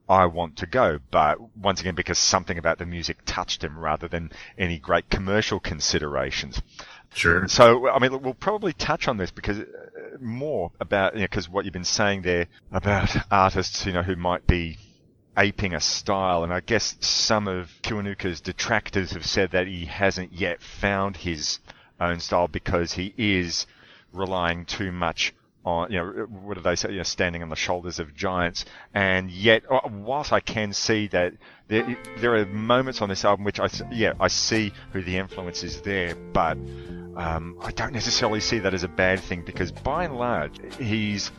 [0.10, 4.08] I want to go, but once again, because something about the music touched him rather
[4.08, 6.62] than any great commercial considerations.
[7.14, 7.48] Sure.
[7.48, 9.66] So, I mean, we'll probably touch on this because uh,
[10.20, 14.16] more about, you know, because what you've been saying there about artists, you know, who
[14.16, 14.78] might be
[15.38, 20.34] aping a style, and I guess some of Kiwanuka's detractors have said that he hasn't
[20.34, 21.60] yet found his
[22.00, 23.66] own style because he is
[24.12, 25.34] relying too much
[25.66, 28.66] on, you know, what do they say, you know, standing on the shoulders of giants.
[28.94, 31.34] And yet, uh, whilst I can see that
[31.68, 35.64] there, there are moments on this album which I, yeah, I see who the influence
[35.64, 36.58] is there, but
[37.16, 41.32] um, I don't necessarily see that as a bad thing because by and large, he's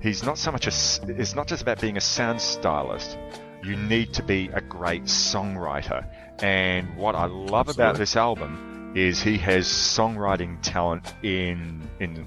[0.00, 0.72] he's not so much a.
[1.20, 3.18] It's not just about being a sound stylist.
[3.62, 6.06] You need to be a great songwriter,
[6.42, 12.26] and what I love about this album is he has songwriting talent in in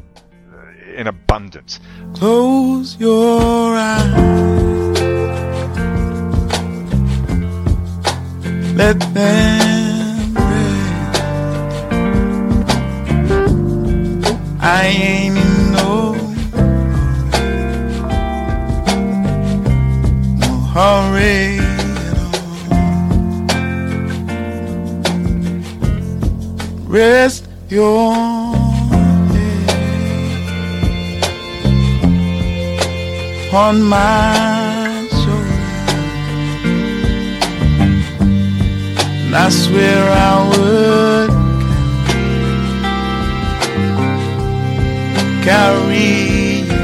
[0.94, 1.80] in abundance.
[2.14, 4.14] Close your eyes.
[8.76, 11.54] Let them rest.
[14.60, 16.14] I ain't in no
[20.40, 21.60] no hurry.
[26.88, 28.53] Rest your
[33.56, 35.60] on my shoulder.
[39.26, 41.30] And I swear I would
[45.44, 46.10] carry
[46.62, 46.80] you.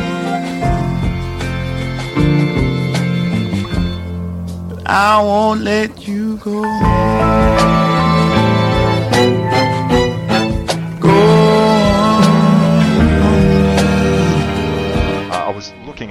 [4.70, 6.64] But I won't let you go.
[6.64, 7.40] Uh,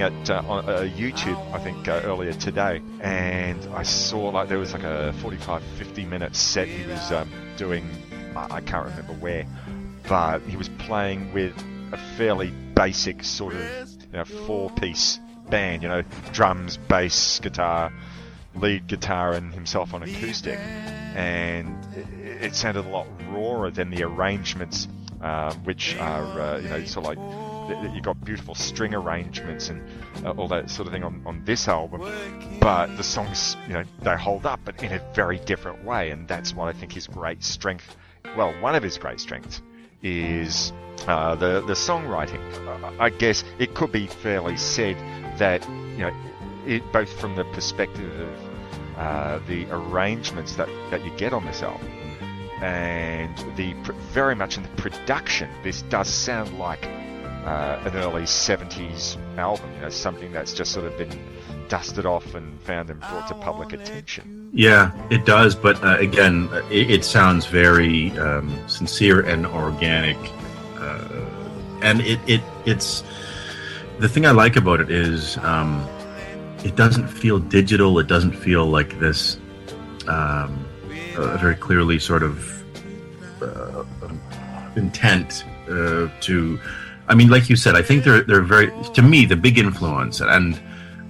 [0.09, 4.57] at uh, on, uh, YouTube, I think, uh, earlier today, and I saw like there
[4.57, 7.89] was like a 45, 50 minute set he was um, doing.
[8.35, 9.45] I, I can't remember where,
[10.07, 11.55] but he was playing with
[11.91, 15.19] a fairly basic sort of you know four piece
[15.49, 15.83] band.
[15.83, 17.93] You know, drums, bass, guitar,
[18.55, 24.03] lead guitar, and himself on acoustic, and it, it sounded a lot rawer than the
[24.03, 24.87] arrangements,
[25.21, 28.93] uh, which are uh, you know sort of like th- th- you got beautiful string
[28.93, 29.81] arrangements and
[30.25, 32.01] uh, all that sort of thing on, on this album,
[32.59, 36.27] but the songs, you know, they hold up, but in a very different way, and
[36.27, 37.95] that's what I think his great strength.
[38.35, 39.61] Well, one of his great strengths
[40.01, 40.73] is
[41.07, 42.41] uh, the the songwriting.
[42.99, 44.97] I guess it could be fairly said
[45.37, 46.13] that you know,
[46.65, 51.63] it, both from the perspective of uh, the arrangements that, that you get on this
[51.63, 51.87] album
[52.61, 53.73] and the
[54.11, 55.49] very much in the production.
[55.63, 56.83] This does sound like
[57.45, 61.17] uh, an early 70s album, you know, something that's just sort of been
[61.69, 64.49] dusted off and found and brought to public attention.
[64.51, 65.55] Yeah, it does.
[65.55, 70.17] But uh, again, uh, it, it sounds very um, sincere and organic,
[70.77, 71.25] uh,
[71.81, 73.03] and it, it it's
[73.99, 75.87] the thing I like about it is um,
[76.63, 77.99] it doesn't feel digital.
[77.99, 79.37] It doesn't feel like this
[80.07, 80.65] um,
[81.15, 82.63] very clearly sort of
[83.41, 83.83] uh,
[84.75, 86.59] intent uh, to.
[87.09, 90.21] I mean, like you said, I think they're they're very to me the big influence
[90.21, 90.59] and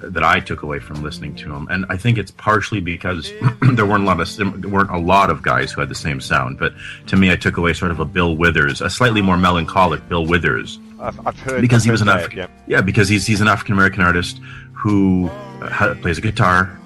[0.02, 3.32] that I took away from listening to him, and I think it's partially because
[3.74, 6.22] there weren't a lot of there weren't a lot of guys who had the same
[6.22, 6.58] sound.
[6.58, 6.74] But
[7.08, 10.26] to me, I took away sort of a Bill Withers, a slightly more melancholic Bill
[10.26, 12.38] Withers, I've, I've heard because he I've was an African.
[12.40, 12.48] yeah.
[12.68, 14.40] Yeah, because he's he's an African American artist
[14.74, 15.28] who
[15.62, 16.80] uh, ha- plays a guitar,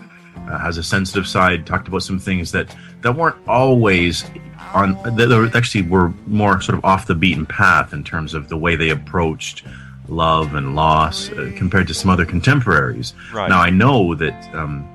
[0.49, 1.65] uh, has a sensitive side.
[1.65, 4.25] Talked about some things that that weren't always
[4.73, 4.93] on.
[5.15, 8.75] That actually were more sort of off the beaten path in terms of the way
[8.75, 9.63] they approached
[10.07, 13.13] love and loss uh, compared to some other contemporaries.
[13.33, 13.49] Right.
[13.49, 14.55] Now I know that.
[14.55, 14.89] Um,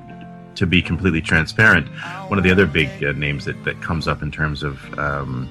[0.58, 1.86] to be completely transparent,
[2.26, 5.48] one of the other big uh, names that, that comes up in terms of um,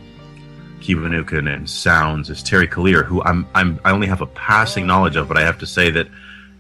[0.86, 5.28] and, sounds is Terry Callier, who I'm I'm I only have a passing knowledge of,
[5.28, 6.08] but I have to say that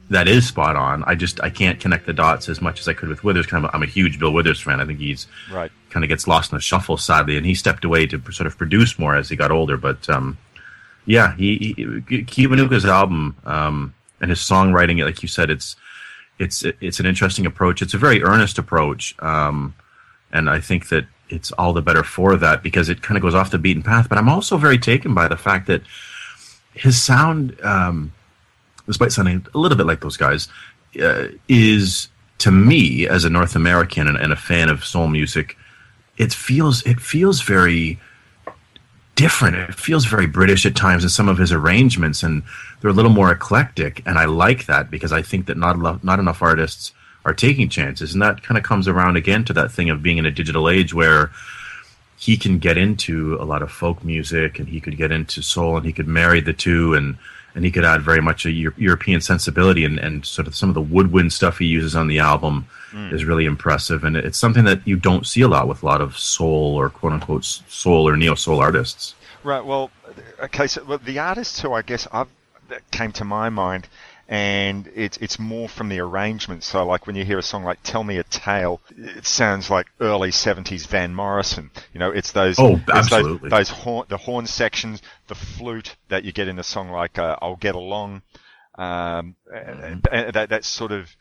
[0.09, 1.03] that is spot on.
[1.03, 3.45] I just I can't connect the dots as much as I could with Withers.
[3.45, 4.79] Kind of, I'm a huge Bill Withers fan.
[4.79, 5.71] I think he's Right.
[5.97, 8.55] Kind of gets lost in the shuffle, sadly, and he stepped away to sort of
[8.55, 9.77] produce more as he got older.
[9.77, 10.37] But um,
[11.07, 11.73] yeah, he,
[12.07, 15.75] he Kiwanuka's album um, and his songwriting, like you said, it's
[16.37, 17.81] it's it's an interesting approach.
[17.81, 19.73] It's a very earnest approach, um,
[20.31, 23.33] and I think that it's all the better for that because it kind of goes
[23.33, 24.07] off the beaten path.
[24.07, 25.81] But I'm also very taken by the fact that
[26.75, 28.13] his sound, um,
[28.85, 30.47] despite sounding a little bit like those guys,
[31.01, 35.57] uh, is to me as a North American and, and, a fan of soul music,
[36.17, 37.99] it feels it feels very
[39.15, 39.55] different.
[39.55, 42.43] It feels very British at times in some of his arrangements, and
[42.79, 44.01] they're a little more eclectic.
[44.05, 46.93] And I like that because I think that not enough, not enough artists
[47.25, 50.17] are taking chances, and that kind of comes around again to that thing of being
[50.17, 51.31] in a digital age where
[52.17, 55.77] he can get into a lot of folk music and he could get into soul
[55.77, 57.17] and he could marry the two and
[57.57, 60.75] and he could add very much a European sensibility and, and sort of some of
[60.75, 63.11] the woodwind stuff he uses on the album mm.
[63.11, 65.99] is really impressive and it's something that you don't see a lot with a lot
[65.99, 69.15] of soul or quote unquote soul or neo soul artists.
[69.43, 69.65] Right.
[69.65, 69.89] Well,
[70.39, 70.67] okay.
[70.67, 72.27] So the artists who I guess I've,
[72.69, 73.87] that came to my mind
[74.27, 76.63] and it's it's more from the arrangement.
[76.63, 79.87] So like when you hear a song like "Tell Me a Tale," it sounds like
[79.99, 81.71] early '70s Van Morrison.
[81.93, 86.25] You know, it's those oh absolutely those, those horn, the horn sections, the flute that
[86.25, 88.21] you get in a song like uh, "I'll Get Along,"
[88.75, 91.15] um, and, and that that sort of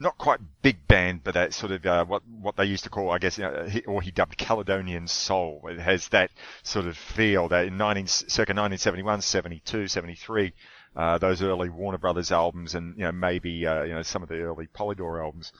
[0.00, 3.10] not quite big band, but that sort of uh, what what they used to call,
[3.10, 5.68] I guess, you know, he, or he dubbed Caledonian soul.
[5.70, 6.30] It has that
[6.62, 10.52] sort of feel that in 19, circa 1971, 72, 73,
[10.96, 14.28] uh, those early Warner Brothers albums, and you know maybe uh, you know some of
[14.28, 15.52] the early Polydor albums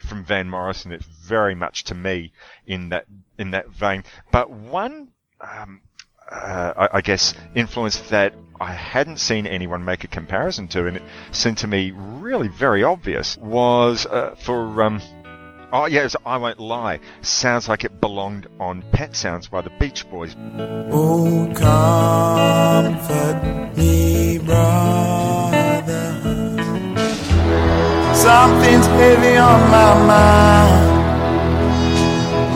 [0.00, 0.92] from Van Morrison.
[0.92, 2.32] It's very much to me
[2.66, 3.06] in that
[3.38, 4.04] in that vein.
[4.30, 5.08] But one,
[5.40, 5.80] um,
[6.30, 10.96] uh, I, I, guess, influence that I hadn't seen anyone make a comparison to, and
[10.96, 14.82] it seemed to me really very obvious, was uh, for.
[14.82, 15.02] Um,
[15.76, 17.00] Oh yes, I won't lie.
[17.22, 20.36] Sounds like it belonged on Pet Sounds by the Beach Boys.
[20.92, 23.42] Oh, comfort
[23.76, 25.82] me, brother.
[28.14, 30.94] Something's heavy on my mind.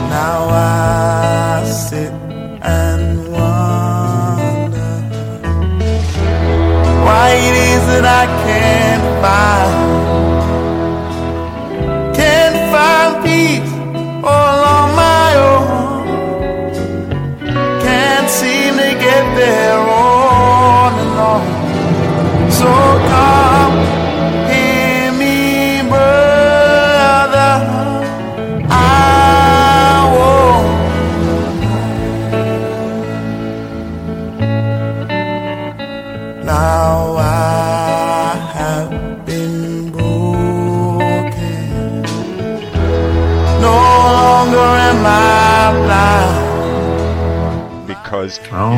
[0.09, 2.13] Now I sit
[2.63, 5.01] and wonder
[7.03, 9.98] why it is that I can't find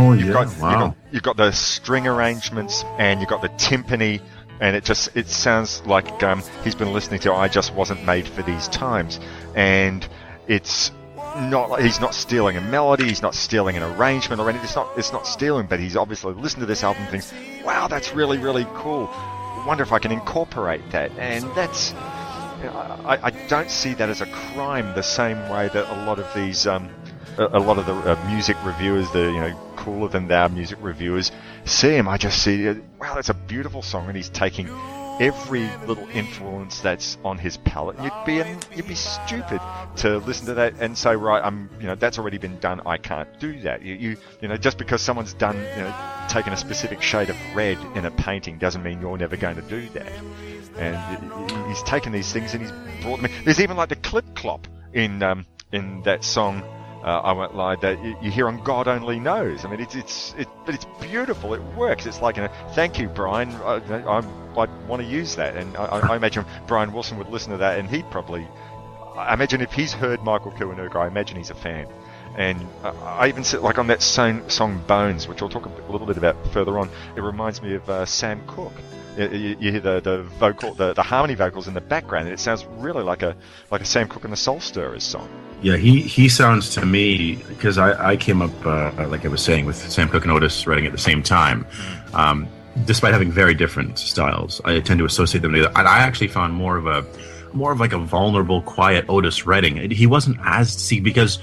[0.02, 0.70] oh, you, have yeah, got, wow.
[0.70, 4.22] you've, got, you've got the string arrangements and you've got the timpani
[4.60, 8.28] and it just it sounds like um, he's been listening to I just wasn't made
[8.28, 9.20] for these times.
[9.56, 10.08] And
[10.48, 10.92] it's
[11.36, 14.66] not he's not stealing a melody he's not stealing an arrangement or anything.
[14.66, 17.34] It's not it's not stealing but he's obviously listened to this album and thinks
[17.66, 19.10] wow that's really really cool.
[19.66, 21.12] Wonder if I can incorporate that.
[21.18, 21.94] And that's
[22.64, 26.32] I, I, don't see that as a crime the same way that a lot of
[26.36, 26.90] these, um,
[27.38, 31.32] a, lot of the uh, music reviewers, the you know cooler than thou music reviewers,
[31.66, 32.08] see him.
[32.08, 34.70] I just see, uh, wow, that's a beautiful song, and he's taking
[35.20, 37.98] every little influence that's on his palette.
[38.02, 39.62] You'd be you'd be stupid
[39.98, 42.82] to listen to that and say, right, I'm you know that's already been done.
[42.86, 43.82] I can't do that.
[43.82, 45.96] You you, you know just because someone's done you know
[46.28, 49.62] taken a specific shade of red in a painting doesn't mean you're never going to
[49.64, 50.12] do that
[50.78, 53.26] and he's taken these things and he's brought them.
[53.26, 53.46] In.
[53.46, 56.64] There's even like the clip clop in um, in that song.
[57.04, 59.66] Uh, I won't lie that you, you, hear on God Only Knows.
[59.66, 61.54] I mean, it's it's it, but it's beautiful.
[61.56, 62.06] It works.
[62.06, 63.50] It's like, know, thank you, Brian.
[63.56, 67.52] I, I, I want to use that, and I, I, imagine Brian Wilson would listen
[67.52, 68.48] to that, and he'd probably.
[69.18, 71.88] I imagine if he's heard Michael Kiwanuka, I imagine he's a fan.
[72.38, 76.08] And I even said, like on that same song Bones, which I'll talk a little
[76.08, 78.72] bit about further on, it reminds me of uh, Sam Cooke
[79.18, 82.40] you, you, hear the, the vocal, the, the harmony vocals in the background, and it
[82.40, 83.36] sounds really like a
[83.70, 85.30] like a Sam Cooke and the Soul Stirrers song.
[85.62, 89.42] Yeah, he he sounds to me because I, I came up uh, like I was
[89.42, 91.66] saying with Sam Cooke and Otis Redding at the same time.
[91.66, 92.14] Mm.
[92.16, 92.48] Um,
[92.86, 95.72] despite having very different styles, I tend to associate them together.
[95.76, 97.06] And I actually found more of a
[97.54, 99.92] more of like a vulnerable, quiet Otis Redding.
[99.92, 101.40] He wasn't as see because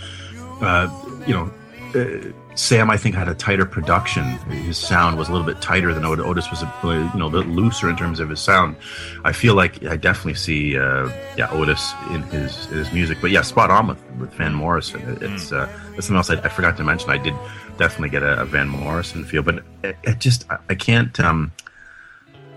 [0.61, 0.89] uh,
[1.27, 1.53] you know.
[1.95, 4.25] Uh, Sam, I think, had a tighter production.
[4.49, 6.25] His sound was a little bit tighter than Otis.
[6.27, 8.75] Otis was, a, you know, a bit looser in terms of his sound.
[9.23, 13.19] I feel like I definitely see, uh, yeah, Otis in his in his music.
[13.21, 15.01] But yeah, spot on with, with Van Morrison.
[15.21, 17.11] It's uh, that's something else I, I, forgot to mention.
[17.11, 17.35] I did
[17.77, 21.53] definitely get a, a Van Morrison feel, but it, it just I, I, can't um,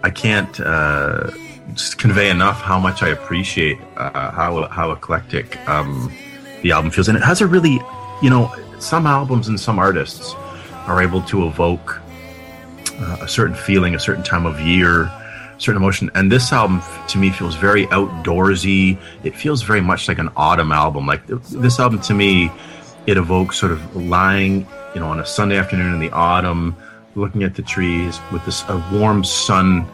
[0.04, 1.30] I can't uh,
[1.74, 6.12] just convey enough how much I appreciate uh, how how eclectic um,
[6.64, 7.80] the album feels, and it has a really
[8.22, 10.34] you know, some albums and some artists
[10.88, 12.02] are able to evoke
[13.00, 16.10] uh, a certain feeling, a certain time of year, a certain emotion.
[16.16, 18.98] And this album, to me, feels very outdoorsy.
[19.24, 21.06] It feels very much like an autumn album.
[21.06, 22.52] Like th- this album, to me,
[23.08, 26.76] it evokes sort of lying, you know, on a Sunday afternoon in the autumn,
[27.16, 29.86] looking at the trees with this a warm sun.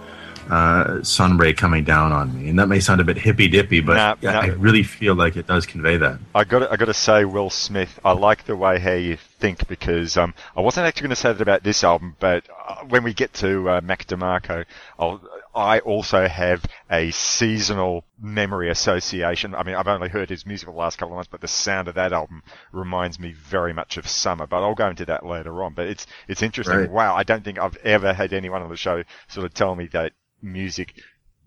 [0.49, 3.81] Uh, sun ray coming down on me, and that may sound a bit hippy dippy,
[3.81, 4.39] but Nah, I- nah.
[4.41, 6.19] I really feel like it does convey that.
[6.33, 9.67] I got I got to say, Will Smith, I like the way how you think
[9.67, 13.03] because um, I wasn't actually going to say that about this album, but uh, when
[13.03, 14.65] we get to uh, Mac DeMarco,
[14.97, 15.21] I'll,
[15.53, 19.55] I also have a seasonal memory association.
[19.55, 21.47] I mean, I've only heard his music for the last couple of months, but the
[21.47, 24.47] sound of that album reminds me very much of summer.
[24.47, 25.73] But I'll go into that later on.
[25.73, 26.77] But it's it's interesting.
[26.77, 26.91] Right.
[26.91, 29.87] Wow, I don't think I've ever had anyone on the show sort of tell me
[29.87, 30.93] that music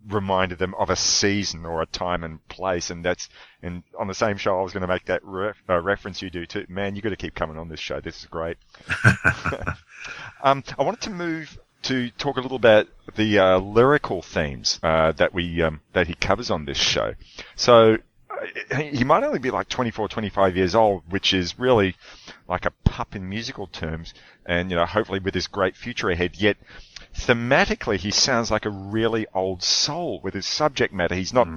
[0.08, 2.90] reminded them of a season or a time and place.
[2.90, 3.28] And that's,
[3.62, 6.30] and on the same show, I was going to make that ref, uh, reference you
[6.30, 6.66] do too.
[6.68, 8.00] Man, you got to keep coming on this show.
[8.00, 8.56] This is great.
[10.42, 15.12] um, I wanted to move to talk a little about the uh, lyrical themes uh,
[15.12, 17.14] that we um, that he covers on this show.
[17.56, 17.96] So
[18.30, 21.96] uh, he he might only be like 24, 25 years old, which is really
[22.48, 24.12] like a pup in musical terms,
[24.44, 26.36] and you know, hopefully with this great future ahead.
[26.36, 26.58] Yet
[27.14, 31.14] thematically, he sounds like a really old soul with his subject matter.
[31.14, 31.48] He's not,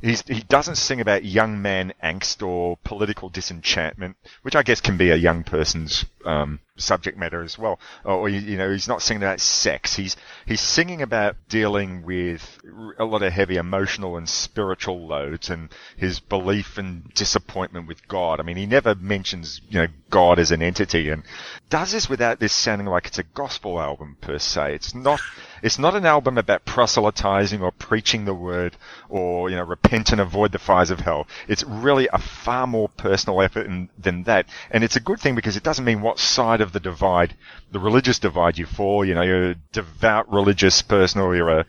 [0.00, 4.96] he's, he doesn't sing about young man angst or political disenchantment, which I guess can
[4.96, 7.78] be a young person's, um, subject matter as well.
[8.04, 9.94] Oh, or, you know, he's not singing about sex.
[9.94, 10.16] He's,
[10.46, 12.58] he's singing about dealing with
[12.98, 18.40] a lot of heavy emotional and spiritual loads and his belief and disappointment with God.
[18.40, 21.22] I mean, he never mentions, you know, God as an entity and
[21.68, 24.74] does this without this sounding like it's a gospel album per se.
[24.74, 25.20] It's not,
[25.62, 28.76] it's not an album about proselytizing or preaching the word
[29.08, 31.26] or, you know, repent and avoid the fires of hell.
[31.46, 34.46] It's really a far more personal effort in, than that.
[34.70, 37.36] And it's a good thing because it doesn't mean what side of the divide,
[37.70, 41.66] the religious divide you fall, you know, you're a devout religious person or you're a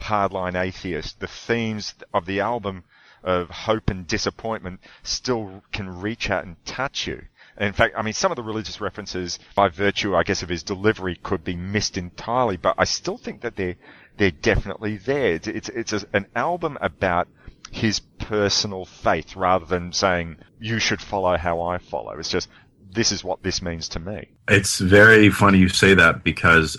[0.00, 1.20] hardline atheist.
[1.20, 2.84] The themes of the album
[3.22, 7.22] of hope and disappointment still can reach out and touch you.
[7.58, 10.62] In fact, I mean, some of the religious references, by virtue, I guess, of his
[10.62, 12.56] delivery, could be missed entirely.
[12.56, 13.76] But I still think that they're
[14.16, 15.34] they're definitely there.
[15.34, 17.28] It's it's, it's a, an album about
[17.70, 22.12] his personal faith, rather than saying you should follow how I follow.
[22.18, 22.48] It's just
[22.92, 24.28] this is what this means to me.
[24.48, 26.76] It's very funny you say that because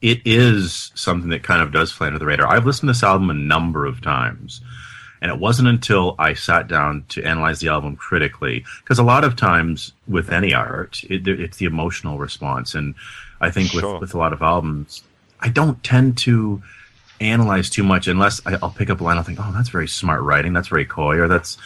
[0.00, 2.46] it is something that kind of does fly under the radar.
[2.46, 4.60] I've listened to this album a number of times,
[5.20, 9.24] and it wasn't until I sat down to analyze the album critically, because a lot
[9.24, 12.94] of times with any art, it, it's the emotional response, and
[13.40, 13.94] I think Sure.
[13.94, 15.02] with with a lot of albums,
[15.40, 16.62] I don't tend to
[17.20, 19.12] analyze too much unless I, I'll pick up a line.
[19.12, 20.54] And I'll think, oh, that's very smart writing.
[20.54, 21.58] That's very coy, or that's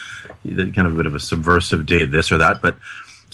[0.43, 2.61] kind of a bit of a subversive day, this or that.
[2.61, 2.75] But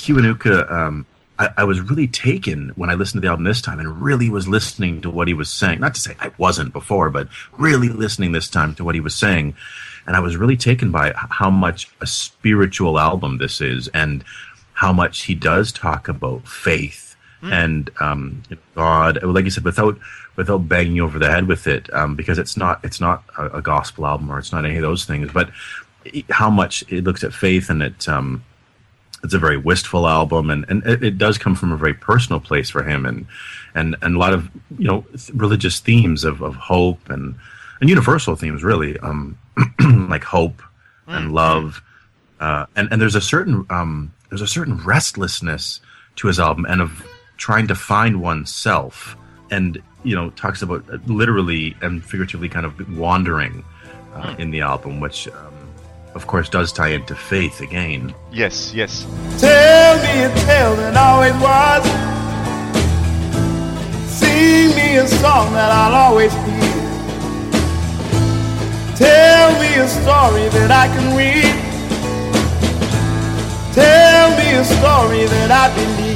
[0.02, 1.06] Kiwanuka, um,
[1.40, 4.30] I, I was really taken when I listened to the album this time and really
[4.30, 5.80] was listening to what he was saying.
[5.80, 7.28] Not to say I wasn't before, but
[7.58, 9.56] really listening this time to what he was saying.
[10.06, 14.24] And I was really taken by how much a spiritual album this is and
[14.74, 17.12] how much he does talk about faith
[17.44, 18.44] and um,
[18.76, 19.98] God, like you said, without
[20.36, 23.58] without banging you over the head with it, um, because it's not it's not a,
[23.58, 25.32] a gospel album or it's not any of those things.
[25.32, 25.50] But
[26.30, 28.44] how much it looks at faith and it um,
[29.24, 32.40] it's a very wistful album, and, and it, it does come from a very personal
[32.40, 33.28] place for him, and
[33.76, 37.36] and and a lot of you know religious themes of, of hope and
[37.80, 39.38] and universal themes really, um,
[40.10, 40.62] like hope
[41.08, 41.82] and love,
[42.40, 45.82] uh, and and there's a certain um, there's a certain restlessness
[46.16, 47.06] to his album, and of
[47.38, 49.16] trying to find oneself,
[49.52, 53.64] and you know talks about uh, literally and figuratively kind of wandering
[54.16, 55.28] uh, in the album, which.
[55.28, 55.51] Um,
[56.14, 58.14] of course, does tie into faith again.
[58.32, 59.06] Yes, yes.
[59.40, 61.84] Tell me a tale that always was.
[64.12, 66.72] Sing me a song that I'll always hear.
[68.96, 71.72] Tell me a story that I can read.
[73.74, 76.11] Tell me a story that I believe.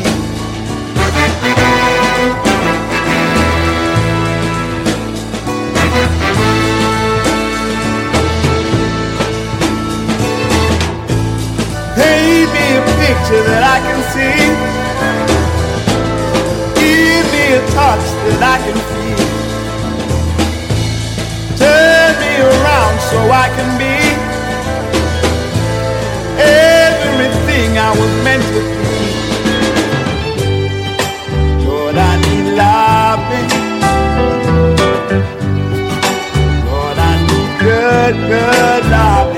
[13.26, 14.38] Picture that I can see.
[16.78, 19.26] Give me a touch that I can feel.
[21.58, 23.96] Turn me around so I can be
[26.38, 28.86] everything I was meant to be.
[31.66, 33.50] Lord, I need loving.
[36.68, 39.35] Lord, I need good, good love.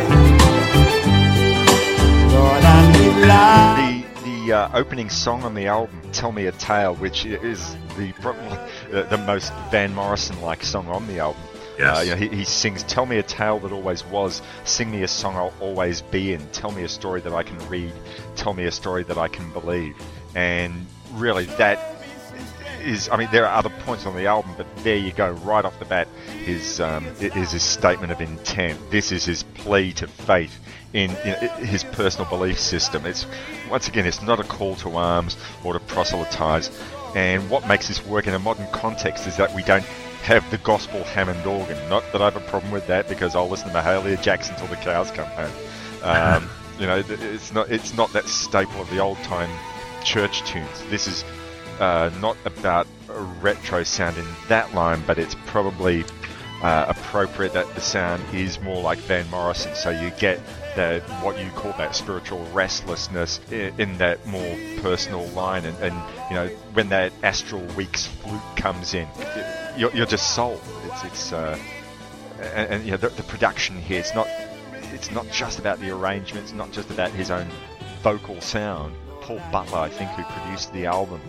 [4.47, 8.13] The uh, uh, opening song on the album, "Tell Me a Tale," which is the
[8.21, 8.57] probably
[8.89, 11.41] the, the most Van Morrison-like song on the album.
[11.77, 11.97] Yes.
[11.97, 14.41] Uh, you know, he, he sings, "Tell me a tale that always was.
[14.63, 16.47] Sing me a song I'll always be in.
[16.51, 17.91] Tell me a story that I can read.
[18.37, 19.97] Tell me a story that I can believe."
[20.33, 21.79] And really, that
[22.81, 25.65] is, I mean, there are other points on the album, but there you go, right
[25.65, 26.07] off the bat,
[26.45, 28.79] his um, is his statement of intent.
[28.91, 30.57] This is his plea to faith
[30.97, 33.05] in, in his personal belief system.
[33.05, 33.27] It's
[33.69, 36.71] once again, it's not a call to arms or to proselytize.
[37.15, 39.85] And what makes this work in a modern context is that we don't
[40.23, 41.77] have the gospel Hammond organ.
[41.87, 44.67] Not that I have a problem with that because I'll listen to Mahalia Jackson till
[44.67, 45.51] the cows come home.
[46.01, 49.51] Um, you know, it's not it's not that staple of the old time
[50.03, 50.83] church tunes.
[50.89, 51.23] This is
[51.79, 56.03] uh, not about a retro sound in that line, but it's probably
[56.63, 59.75] uh, appropriate that the sound is more like Van Morrison.
[59.75, 60.39] So you get
[61.21, 65.95] what you call that spiritual restlessness in, that more personal line, and, and,
[66.29, 69.07] you know when that Astral Weeks flute comes in,
[69.77, 70.61] you're, you're just sold.
[70.85, 71.57] It's it's uh,
[72.39, 73.99] and, and, you know the, the production here.
[73.99, 74.27] It's not
[74.93, 77.47] it's not just about the arrangements, not just about his own
[78.01, 78.95] vocal sound.
[79.21, 81.19] Paul Butler, I think, who produced the album,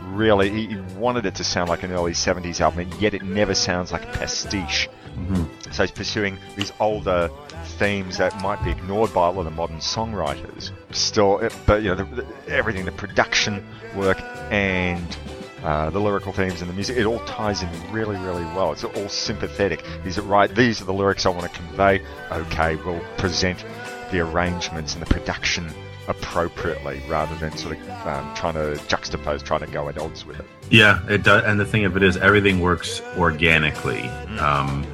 [0.00, 3.22] really he, he wanted it to sound like an early 70s album, and yet it
[3.22, 4.88] never sounds like a pastiche.
[5.16, 5.72] Mm-hmm.
[5.72, 7.30] So he's pursuing these older
[7.64, 10.70] themes that might be ignored by a lot of modern songwriters.
[10.92, 13.64] Still, it- but you know, the, the, everything, the production
[13.96, 15.16] work and
[15.62, 18.72] uh, the lyrical themes and the music, it all ties in really, really well.
[18.72, 19.82] It's all sympathetic.
[20.04, 20.54] Is it right?
[20.54, 22.02] These are the lyrics I want to convey.
[22.30, 23.64] Okay, we'll present
[24.10, 25.70] the arrangements and the production
[26.06, 30.38] appropriately rather than sort of um, trying to juxtapose, trying to go at odds with
[30.38, 30.46] it.
[30.70, 31.44] Yeah, it does.
[31.44, 34.02] And the thing of it is, everything works organically.
[34.38, 34.86] Um,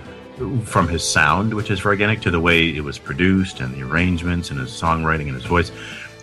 [0.65, 4.51] from his sound, which is organic, to the way it was produced and the arrangements
[4.51, 5.71] and his songwriting and his voice.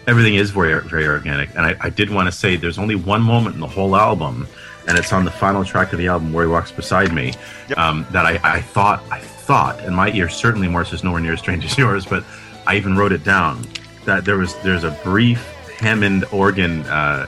[0.08, 1.50] Everything is very, very organic.
[1.50, 4.48] And I, I did want to say there's only one moment in the whole album,
[4.88, 7.34] and it's on the final track of the album where he walks beside me,
[7.76, 11.34] um, that I, I thought, I thought, and my ear certainly Morris is nowhere near
[11.34, 12.24] as strange as yours, but
[12.66, 13.66] I even wrote it down
[14.06, 15.46] that there was there's a brief
[15.80, 17.28] Hammond organ uh,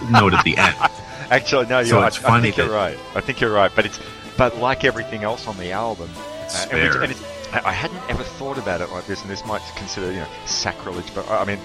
[0.10, 0.74] note at the end.
[1.30, 2.98] Actually, no, you're So I funny think you're right.
[3.14, 3.70] I think you're right.
[3.74, 4.00] But it's
[4.42, 7.16] but like everything else on the album, uh, and which-
[7.52, 10.26] and I hadn't ever thought about it like this, and this might consider you know
[10.46, 11.58] sacrilege, but I mean,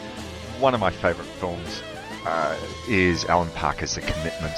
[0.60, 1.82] one of my favourite films
[2.24, 2.56] uh,
[2.88, 4.54] is Alan Parker's The Commitment,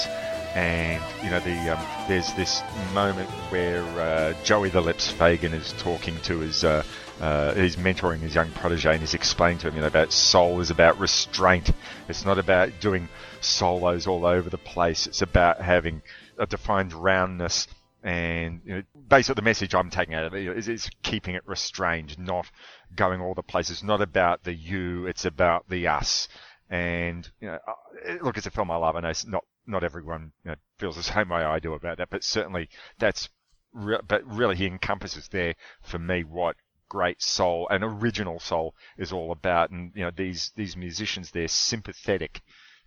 [0.53, 2.61] and you know the um, there's this
[2.93, 6.65] moment where uh, Joey the Lips Fagan is talking to his.
[6.65, 6.83] Uh,
[7.21, 10.61] uh, he's mentoring his young protege and he's explaining to him, you know, about soul
[10.61, 11.69] is about restraint.
[12.07, 13.09] It's not about doing
[13.41, 15.05] solos all over the place.
[15.05, 16.01] It's about having
[16.37, 17.67] a defined roundness
[18.03, 21.45] and you know, basically the message I'm taking out of it is, is keeping it
[21.45, 22.49] restrained, not
[22.95, 23.83] going all the places.
[23.83, 26.27] Not about the you, it's about the us.
[26.69, 28.95] And you know, uh, look, it's a film I love.
[28.95, 31.97] I know it's not not everyone you know, feels the same way I do about
[31.97, 33.29] that, but certainly that's.
[33.71, 36.55] Re- but really, he encompasses there for me what
[36.89, 39.69] great soul and original soul is all about.
[39.69, 42.41] And you know, these these musicians, they're sympathetic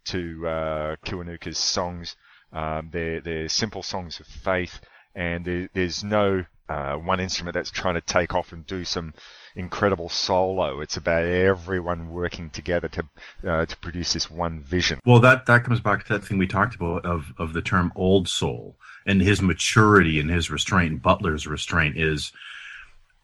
[0.07, 2.17] to uh, Kiwanuka's songs.
[2.53, 4.81] Um, they're they're simple songs of faith,
[5.15, 9.13] and there, there's no uh, one instrument that's trying to take off and do some
[9.55, 10.81] incredible solo.
[10.81, 13.05] It's about everyone working together to
[13.47, 15.01] uh, to produce this one vision.
[15.05, 17.93] Well, that that comes back to that thing we talked about of of the term
[17.95, 21.03] old soul and his maturity and his restraint.
[21.03, 22.33] Butler's restraint is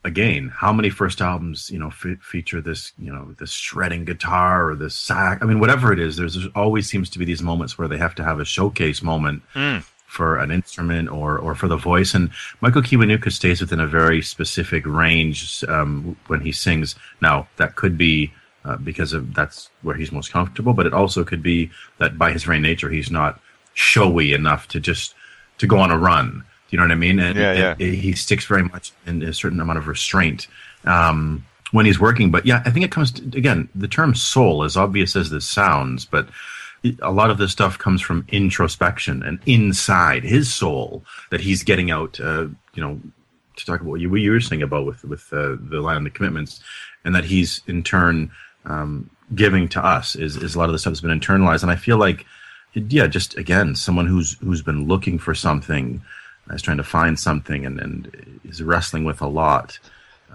[0.05, 4.70] again how many first albums you know fe- feature this you know this shredding guitar
[4.70, 5.43] or this sax.
[5.43, 7.99] I mean, whatever it is, there's, there's always seems to be these moments where they
[7.99, 9.43] have to have a showcase moment.
[10.09, 12.30] For an instrument or, or for the voice, and
[12.62, 16.96] Michael Kiwanuka stays within a very specific range um, when he sings.
[17.20, 18.32] Now that could be
[18.64, 22.32] uh, because of that's where he's most comfortable, but it also could be that by
[22.32, 23.38] his very nature he's not
[23.74, 25.14] showy enough to just
[25.59, 26.42] to go on a run.
[26.68, 27.18] Do you know what I mean?
[27.20, 27.70] And, Yeah, yeah.
[27.78, 30.48] and he sticks very much in a certain amount of restraint
[30.84, 32.30] um, when he's working.
[32.30, 33.68] But yeah, I think it comes to, again.
[33.74, 36.28] The term soul, as obvious as this sounds, but
[37.03, 41.91] a lot of this stuff comes from introspection and inside his soul that he's getting
[41.91, 42.20] out.
[42.20, 43.01] Uh, you know,
[43.57, 45.97] to talk about what you, what you were saying about with with uh, the line
[45.97, 46.61] on the commitments,
[47.05, 48.31] and that he's in turn
[48.64, 51.62] um, giving to us is is a lot of the stuff that's been internalized.
[51.62, 52.24] And I feel like,
[52.74, 56.03] yeah, just again, someone who's who's been looking for something,
[56.51, 59.79] uh, is trying to find something, and and is wrestling with a lot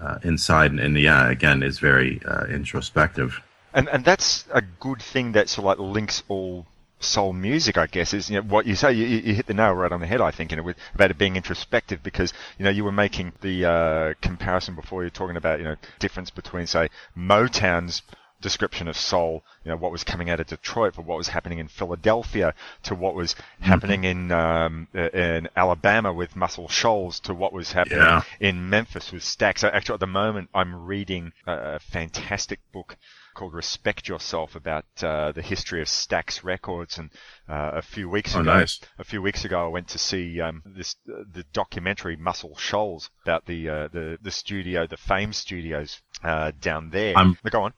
[0.00, 3.40] uh, inside, and, and yeah, again, is very uh, introspective.
[3.74, 6.66] And and that's a good thing that sort of like links all
[7.00, 8.92] soul music, I guess, is you know what you say.
[8.92, 11.10] You, you hit the nail right on the head, I think, in it with about
[11.10, 15.02] it being introspective because you know you were making the uh, comparison before.
[15.02, 18.02] You're talking about you know difference between say Motown's
[18.40, 21.58] description of soul, you know, what was coming out of Detroit, from what was happening
[21.60, 22.52] in Philadelphia,
[22.82, 27.98] to what was happening in um, in Alabama with Muscle Shoals, to what was happening
[28.00, 28.22] Yeah.
[28.40, 29.58] in Memphis with Stax.
[29.60, 32.96] So actually, at the moment, I'm reading a fantastic book
[33.34, 36.98] called Respect Yourself about uh, the history of Stax Records.
[36.98, 37.10] And
[37.48, 38.80] uh, a few weeks Oh, ago, nice.
[38.98, 43.10] a few weeks ago, I went to see um, this uh, the documentary Muscle Shoals
[43.24, 47.16] about the uh, the the studio, the Fame Studios uh, down there.
[47.18, 47.72] I'm- Go on.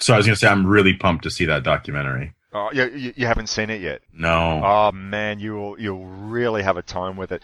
[0.00, 2.34] So I was going to say, I'm really pumped to see that documentary.
[2.54, 4.02] Oh, you, you, you haven't seen it yet?
[4.12, 4.60] No.
[4.62, 7.42] Oh man, you will you'll really have a time with it.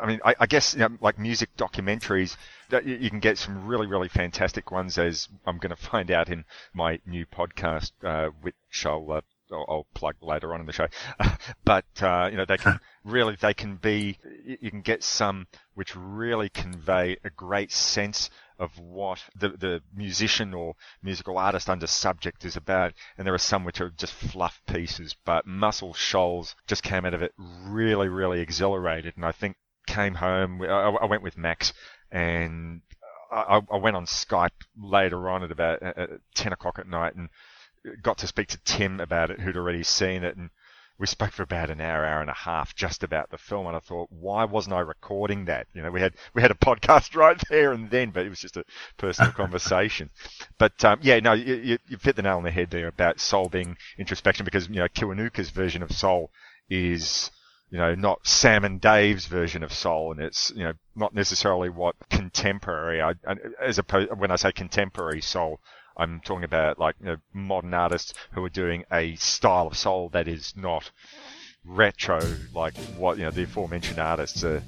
[0.00, 2.36] I mean, I, I guess you know, like music documentaries,
[2.70, 4.96] you, you can get some really really fantastic ones.
[4.96, 8.54] As I'm going to find out in my new podcast, uh, which
[8.86, 9.20] I'll, uh,
[9.52, 10.86] I'll I'll plug later on in the show.
[11.64, 14.16] but uh, you know, they can really they can be.
[14.46, 18.30] You can get some which really convey a great sense
[18.60, 22.92] of what the, the musician or musical artist under subject is about.
[23.16, 27.14] And there are some which are just fluff pieces, but Muscle Shoals just came out
[27.14, 29.16] of it really, really exhilarated.
[29.16, 29.56] And I think
[29.86, 31.72] came home, I, I went with Max
[32.12, 32.82] and
[33.32, 37.30] I, I went on Skype later on at about uh, 10 o'clock at night and
[38.02, 40.36] got to speak to Tim about it, who'd already seen it.
[40.36, 40.50] And
[41.00, 43.74] we spoke for about an hour, hour and a half just about the film, and
[43.74, 45.66] I thought, why wasn't I recording that?
[45.72, 48.38] You know, we had we had a podcast right there and then, but it was
[48.38, 48.64] just a
[48.98, 50.10] personal conversation.
[50.58, 53.18] But um, yeah, no, you, you, you hit the nail on the head there about
[53.18, 56.30] soul being introspection, because you know Kiwanuka's version of soul
[56.68, 57.30] is
[57.70, 61.70] you know not Sam and Dave's version of soul, and it's you know not necessarily
[61.70, 63.00] what contemporary.
[63.00, 63.14] I,
[63.62, 65.60] as opposed when I say contemporary soul.
[66.00, 70.08] I'm talking about like you know, modern artists who are doing a style of soul
[70.10, 70.90] that is not
[71.66, 72.20] retro
[72.54, 74.62] like what you know the aforementioned artists are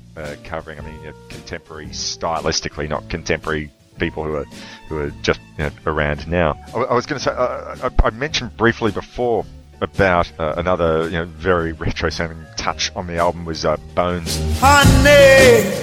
[0.44, 0.78] covering.
[0.78, 4.44] I mean, you know, contemporary stylistically, not contemporary people who are
[4.88, 6.58] who are just you know, around now.
[6.74, 9.46] I, I was going to say uh, I, I mentioned briefly before
[9.80, 14.38] about uh, another you know very retro sounding touch on the album was uh, Bones.
[14.60, 15.82] Honey,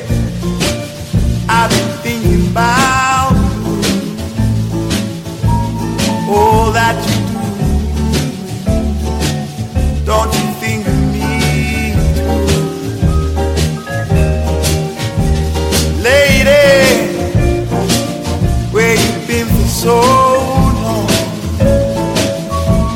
[19.80, 21.08] so long?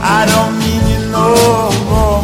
[0.03, 1.27] I don't mean you no
[1.89, 2.23] more.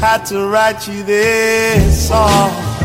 [0.00, 2.75] Had to write you this song.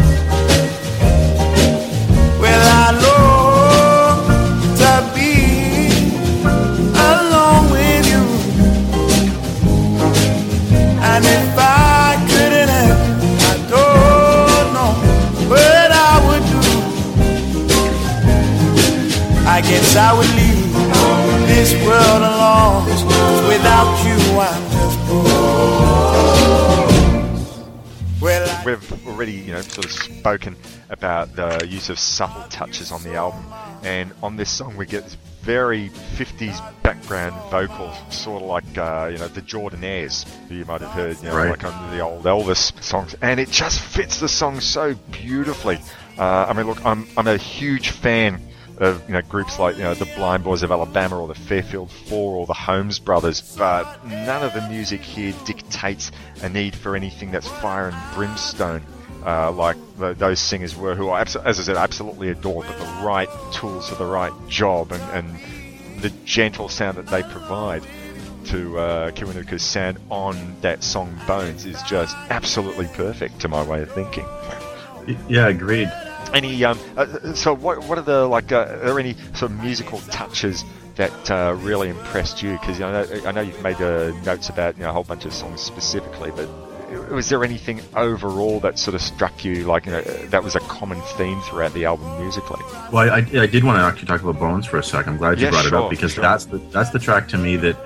[19.93, 19.99] Do.
[19.99, 22.85] I would leave this world alone.
[22.87, 23.03] 'Cause
[23.47, 24.97] without you, I'm just
[28.21, 30.55] Well, I We've already, you know, sort of spoken
[30.91, 33.43] about the use of subtle touches on the album,
[33.83, 39.09] and on this song we get this very 50s background vocal, sort of like, uh,
[39.11, 41.49] you know, the Jordanaires, who you might have heard, you know, Right.
[41.49, 45.79] like on the old Elvis songs, and it just fits the song so beautifully.
[46.19, 48.39] Uh, I mean, look, I'm, I'm a huge fan
[48.81, 51.91] of you know groups like you know the Blind Boys of Alabama or the Fairfield
[51.91, 56.11] Four or the Holmes Brothers, but none of the music here dictates
[56.41, 58.81] a need for anything that's fire and brimstone.
[59.23, 63.05] Uh, like the, those singers were, who I, as I said, absolutely adore, but the
[63.05, 67.83] right tools for the right job and, and the gentle sound that they provide
[68.45, 73.83] to uh, Kiwanuka's sound on that song Bones is just absolutely perfect to my way
[73.83, 74.25] of thinking.
[75.29, 75.91] Yeah, agreed.
[76.33, 78.51] Any um, uh, so what what are the like?
[78.51, 80.63] Uh, are there any sort of musical touches
[80.95, 82.53] that uh, really impressed you?
[82.53, 85.25] Because you know, I know you've made uh, notes about you know a whole bunch
[85.25, 86.47] of songs specifically, but
[87.09, 90.59] was there anything overall that sort of struck you like you know, that was a
[90.61, 92.61] common theme throughout the album musically?
[92.91, 95.07] Well, I, I did want to actually talk about Bones for a sec.
[95.07, 96.21] I'm glad you Yeah, brought it up because sure.
[96.21, 97.77] that's the that's the track to me that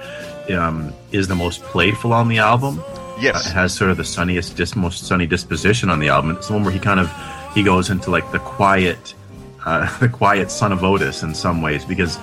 [0.51, 2.83] um, is the most playful on the album.
[3.19, 3.35] Yes.
[3.47, 6.31] Uh, it has sort of the sunniest, dis- most sunny disposition on the album.
[6.31, 7.07] It's the one where he kind of
[7.56, 9.16] he goes into like the quiet,
[9.66, 12.20] uh, the quiet son of Otis in some ways because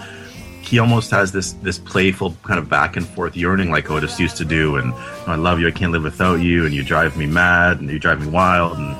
[0.60, 4.36] he almost has this this playful kind of back and forth yearning like Otis used
[4.36, 4.94] to do, and
[5.26, 7.98] I love you, I can't live without you, and you drive me mad, and you
[7.98, 8.96] drive me wild, and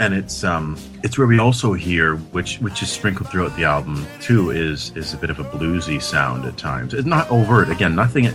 [0.00, 4.06] and it's um it's where we also hear which which is sprinkled throughout the album
[4.20, 6.94] too is is a bit of a bluesy sound at times.
[6.94, 8.28] It's not overt again, nothing.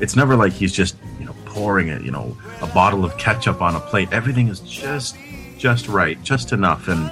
[0.00, 3.62] It's never like he's just you know pouring it, you know, a bottle of ketchup
[3.62, 4.08] on a plate.
[4.12, 5.16] Everything is just
[5.64, 7.10] just right, just enough, and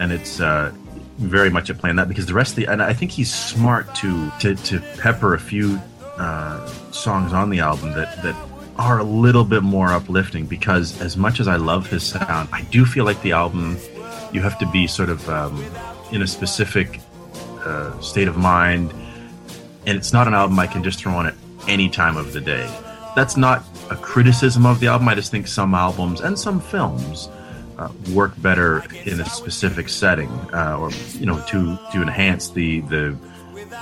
[0.00, 0.72] and it's uh
[1.18, 3.94] very much at playing that because the rest of the and I think he's smart
[3.96, 5.78] to to, to pepper a few
[6.16, 8.34] uh, songs on the album that that
[8.78, 12.62] are a little bit more uplifting because as much as I love his sound, I
[12.70, 13.76] do feel like the album
[14.32, 15.62] you have to be sort of um,
[16.10, 17.00] in a specific
[17.66, 18.94] uh, state of mind,
[19.84, 21.34] and it's not an album I can just throw on at
[21.68, 22.66] any time of the day.
[23.14, 25.06] That's not a criticism of the album.
[25.06, 27.28] I just think some albums and some films
[27.80, 32.80] uh, work better in a specific setting, uh, or you know, to to enhance the
[32.82, 33.16] the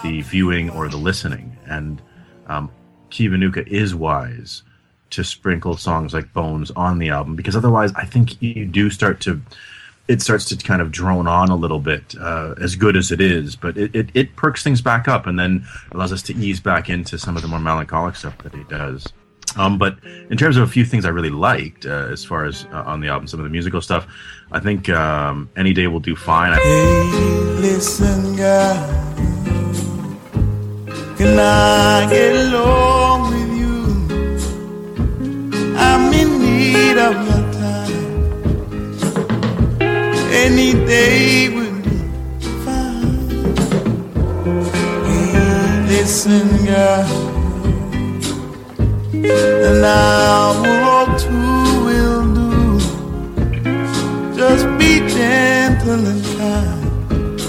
[0.03, 1.57] the viewing or the listening.
[1.66, 2.01] And
[2.46, 2.70] um,
[3.11, 4.62] Kiwanuka is wise
[5.11, 9.20] to sprinkle songs like Bones on the album because otherwise, I think you do start
[9.22, 9.40] to
[10.07, 13.20] it starts to kind of drone on a little bit, uh, as good as it
[13.20, 16.61] is, but it, it, it perks things back up and then allows us to ease
[16.61, 19.12] back into some of the more melancholic stuff that he does.
[19.59, 19.98] Um, but
[20.30, 23.00] in terms of a few things I really liked, uh, as far as uh, on
[23.00, 24.06] the album, some of the musical stuff,
[24.52, 26.52] I think um, Any Day Will Do Fine.
[26.52, 27.02] Hey,
[27.61, 28.76] listen, girl.
[31.16, 33.82] Can I get along with you?
[35.76, 37.92] I'm in need of your time.
[40.30, 41.98] Any day will be
[42.64, 43.56] fine.
[45.04, 47.38] Hey, listen, girl.
[49.24, 50.54] An hour
[50.94, 52.78] or two will do.
[54.36, 57.40] Just be gentle and kind.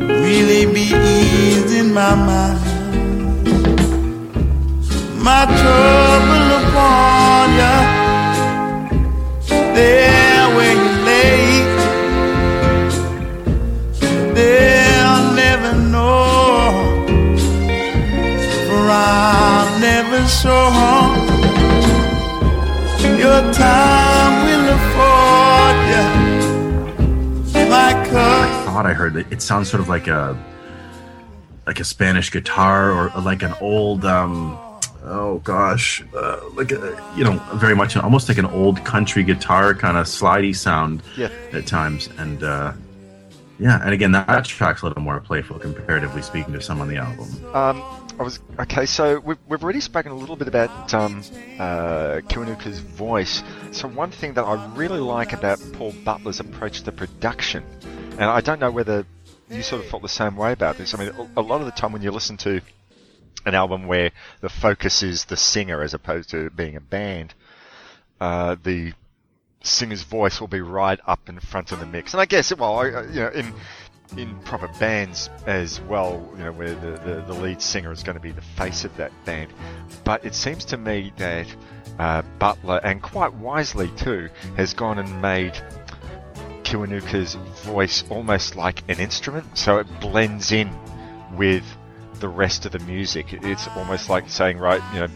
[0.00, 2.64] Really be easing my mind.
[5.22, 7.74] My trouble upon ya.
[9.74, 10.05] There
[20.26, 21.88] I'm never
[22.98, 27.68] sure your time will afford you.
[27.70, 28.64] My cup.
[28.66, 30.36] thought I heard that it sounds sort of like a
[31.66, 34.58] like a Spanish guitar or like an old um
[35.04, 39.74] oh gosh uh, like a, you know very much almost like an old country guitar
[39.74, 41.28] kind of slidey sound Yeah.
[41.52, 42.72] at times and uh
[43.60, 46.88] yeah and again that, that track's a little more playful comparatively speaking to some on
[46.88, 47.82] the album Um,
[48.18, 48.86] I was okay.
[48.86, 51.22] So we've, we've already spoken a little bit about um,
[51.58, 53.42] uh, Kiwanuka's voice.
[53.72, 57.62] So one thing that I really like about Paul Butler's approach to production,
[58.12, 59.04] and I don't know whether
[59.50, 60.94] you sort of felt the same way about this.
[60.94, 62.62] I mean, a lot of the time when you listen to
[63.44, 64.10] an album where
[64.40, 67.34] the focus is the singer as opposed to being a band,
[68.20, 68.92] uh, the
[69.62, 72.14] singer's voice will be right up in front of the mix.
[72.14, 73.52] And I guess, well, I- you know, in
[74.16, 78.16] in proper bands as well, you know, where the, the, the lead singer is going
[78.16, 79.52] to be the face of that band.
[80.04, 81.46] But it seems to me that
[81.98, 85.52] uh, Butler, and quite wisely too, has gone and made
[86.62, 87.34] Kiwanuka's
[87.64, 90.70] voice almost like an instrument, so it blends in
[91.36, 91.64] with
[92.14, 93.32] the rest of the music.
[93.32, 95.08] It's almost like saying, right, you know,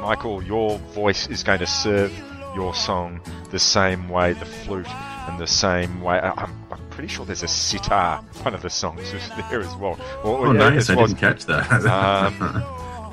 [0.00, 2.12] Michael, your voice is going to serve
[2.54, 6.18] your song the same way the flute and the same way.
[6.18, 6.61] I'm
[7.02, 9.98] pretty sure there's a sitar, one of the songs is there as well.
[10.22, 10.82] Or- or, Oh, you know, nice.
[10.82, 11.68] as I well didn't catch that.
[11.84, 12.62] um,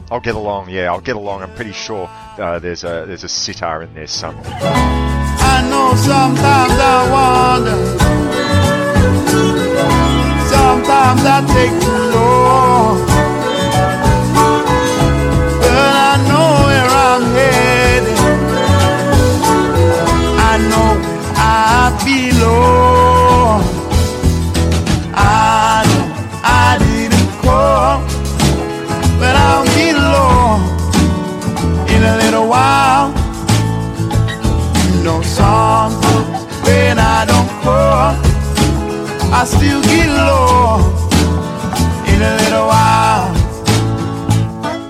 [0.12, 0.70] I'll get along.
[0.70, 1.42] Yeah, I'll get along.
[1.42, 4.46] I'm pretty sure uh, there's a there's a sitar in there somewhere.
[4.46, 7.78] I know sometimes I wonder.
[10.54, 12.98] Sometimes I take too long.
[15.62, 18.18] But I know where I'm headed.
[20.52, 22.89] I know where I belong.
[39.40, 40.80] I still get low
[42.14, 43.34] in a little while.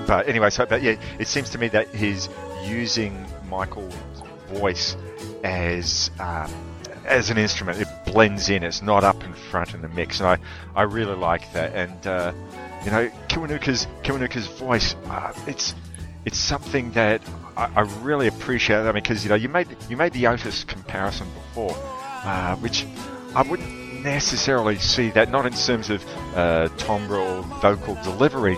[0.08, 2.28] But anyway, so but yeah, it seems to me that he's
[2.64, 3.94] using Michael's
[4.48, 4.96] voice
[5.44, 6.52] as um,
[7.04, 7.80] as an instrument.
[7.80, 8.64] It blends in.
[8.64, 10.38] It's not up in front in the mix, and I,
[10.74, 11.72] I really like that.
[11.72, 12.32] And uh,
[12.84, 14.96] you know, Kiwanuka's Kiwanuka's voice.
[15.04, 15.76] Uh, it's
[16.24, 17.22] it's something that
[17.56, 18.78] I, I really appreciate.
[18.78, 21.76] I mean, because you know, you made you made the Otis comparison before,
[22.24, 22.84] uh, which
[23.36, 28.56] I wouldn't necessarily see that not in terms of uh, timbre or vocal delivery,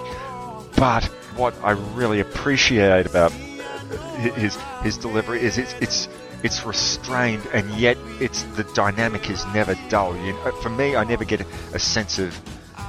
[0.76, 1.04] but
[1.36, 3.32] what I really appreciate about
[4.18, 6.08] his his delivery is it's it's
[6.42, 10.16] it's restrained and yet it's the dynamic is never dull.
[10.16, 12.38] You know, for me, I never get a, a sense of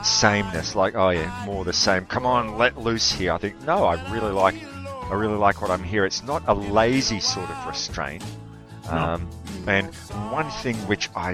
[0.04, 0.76] sameness.
[0.76, 2.06] Like, oh yeah, more the same.
[2.06, 3.34] Come on, let loose here.
[3.34, 4.56] I think no, I really like
[5.10, 6.06] I really like what I'm here.
[6.06, 8.24] It's not a lazy sort of restraint.
[8.86, 8.98] No.
[8.98, 9.30] Um,
[9.68, 9.94] and
[10.32, 11.32] one thing which I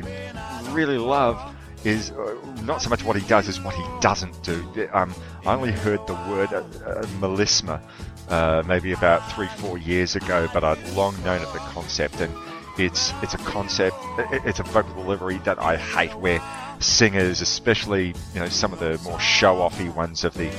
[0.71, 4.89] really love is uh, not so much what he does as what he doesn't do.
[4.91, 5.13] Um,
[5.45, 7.81] I only heard the word uh, uh, melisma
[8.29, 12.33] uh, maybe about three, four years ago, but I'd long known of the concept, and
[12.77, 13.97] it's it's a concept,
[14.45, 16.41] it's a vocal delivery that I hate, where
[16.79, 20.49] singers, especially you know some of the more show-offy ones of the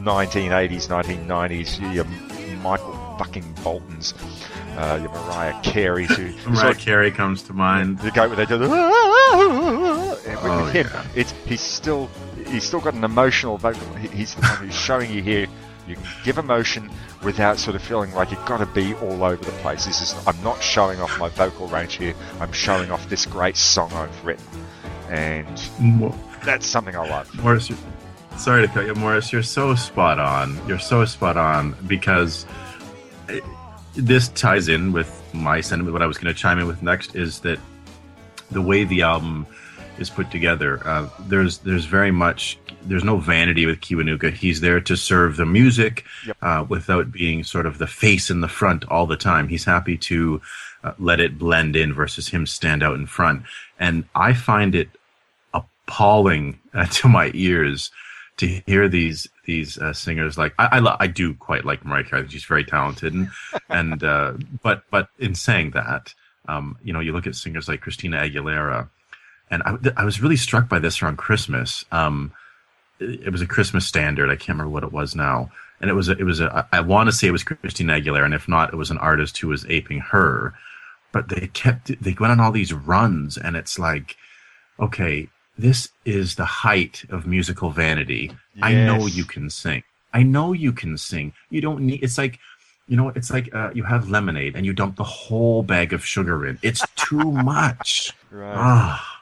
[0.00, 2.04] 1980s, 1990s, your
[2.62, 4.14] Michael fucking Boltons,
[4.76, 7.98] uh, your Mariah Carey, who Mariah Carey comes to mind.
[7.98, 8.70] The guy do the with
[10.40, 11.04] Oh, him, yeah.
[11.14, 12.08] it's he's still
[12.46, 13.86] he's still got an emotional vocal.
[13.94, 15.46] he- He's the one who's showing you here.
[15.86, 16.90] You can give emotion
[17.22, 19.86] without sort of feeling like you've got to be all over the place.
[19.86, 22.14] This is I'm not showing off my vocal range here.
[22.40, 24.44] I'm showing off this great song I've written,
[25.08, 25.46] and
[26.44, 27.34] that's something I love.
[27.42, 27.80] Morris, you're-
[28.36, 29.32] sorry to cut you, Morris.
[29.32, 30.60] You're so spot on.
[30.68, 32.44] You're so spot on because
[33.98, 35.92] this ties in with my sentiment.
[35.92, 37.58] What I was going to chime in with next is that
[38.50, 39.46] the way the album
[39.98, 44.32] is put together, uh, there's there's very much there's no vanity with Kiwanuka.
[44.32, 46.04] He's there to serve the music
[46.40, 49.48] uh, without being sort of the face in the front all the time.
[49.48, 50.40] He's happy to
[50.84, 53.42] uh, let it blend in versus him stand out in front.
[53.80, 54.88] And I find it
[55.52, 57.90] appalling uh, to my ears
[58.38, 62.04] to hear these these uh, singers like I I, lo- I do quite like Mariah
[62.04, 62.28] Carey.
[62.28, 63.28] She's very talented and
[63.68, 66.14] and uh, but but in saying that,
[66.48, 68.88] um, you know, you look at singers like Christina Aguilera,
[69.50, 71.84] and I, I was really struck by this around Christmas.
[71.92, 72.32] Um,
[73.00, 74.30] it, it was a Christmas standard.
[74.30, 76.80] I can't remember what it was now, and it was a, it was a I
[76.80, 79.48] want to say it was Christina Aguilera, and if not, it was an artist who
[79.48, 80.54] was aping her.
[81.10, 84.16] But they kept they went on all these runs, and it's like,
[84.78, 85.28] okay,
[85.58, 88.32] this is the height of musical vanity.
[88.62, 89.82] I know you can sing.
[90.14, 91.32] I know you can sing.
[91.50, 92.02] You don't need.
[92.02, 92.38] It's like,
[92.86, 96.04] you know, it's like uh, you have lemonade and you dump the whole bag of
[96.04, 96.58] sugar in.
[96.62, 98.14] It's too much.
[98.30, 98.54] Right.
[98.56, 99.14] Ah.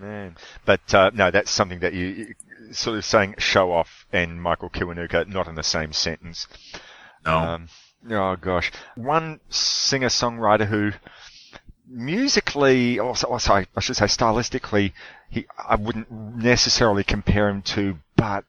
[0.00, 2.34] Man, but uh, no, that's something that you, you
[2.72, 6.46] sort of saying show off and Michael Kiwanuka not in the same sentence.
[7.26, 7.36] No.
[7.36, 7.68] Um,
[8.08, 10.92] oh gosh, one singer songwriter who
[11.90, 14.92] musically, or so- or sorry, I should say stylistically,
[15.28, 18.44] he I wouldn't necessarily compare him to, but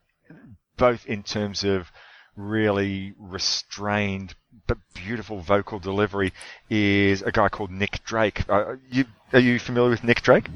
[0.78, 1.92] both in terms of
[2.38, 4.36] really restrained
[4.68, 6.32] but beautiful vocal delivery
[6.70, 8.44] is a guy called Nick Drake.
[8.50, 10.48] Uh, you, are you familiar with Nick Drake?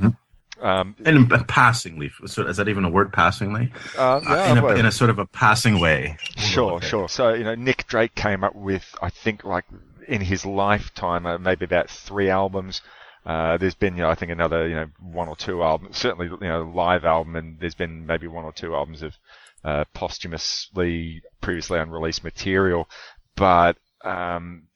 [0.62, 3.12] Um, And uh, passingly, so is that even a word?
[3.12, 6.18] Passingly, Uh, yeah, in, a, in a sort of a passing way.
[6.38, 7.10] Sure, sure.
[7.10, 9.66] So, you know, Nick Drake came up with, I think, like
[10.08, 12.82] in his lifetime, uh, maybe about three albums.
[13.26, 16.28] Uh, there's been, you know, I think another, you know, one or two albums, certainly,
[16.28, 19.18] you know, live album, and there's been maybe one or two albums of
[19.64, 22.88] uh, posthumously, previously unreleased material.
[23.36, 24.68] But um,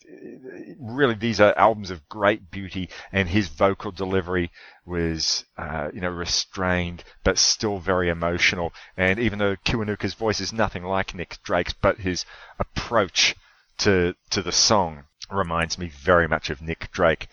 [0.79, 4.49] really, these are albums of great beauty, and his vocal delivery
[4.85, 8.73] was, uh, you know, restrained but still very emotional.
[8.97, 12.25] And even though Kiwanuka's voice is nothing like Nick Drake's, but his
[12.57, 13.35] approach
[13.77, 17.27] to to the song reminds me very much of Nick Drake.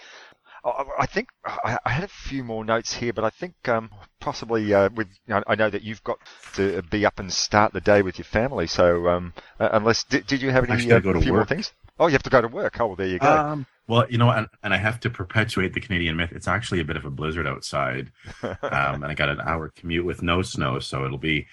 [0.99, 3.89] I think I had a few more notes here, but I think um,
[4.19, 6.19] possibly uh, with you know, I know that you've got
[6.55, 8.67] to be up and start the day with your family.
[8.67, 11.73] So um, uh, unless did, did you have any uh, few more things?
[12.01, 12.81] Oh, you have to go to work.
[12.81, 13.31] Oh, well, there you go.
[13.31, 16.33] Um, well, you know, and, and I have to perpetuate the Canadian myth.
[16.33, 18.11] It's actually a bit of a blizzard outside,
[18.43, 21.47] um, and I got an hour commute with no snow, so it'll be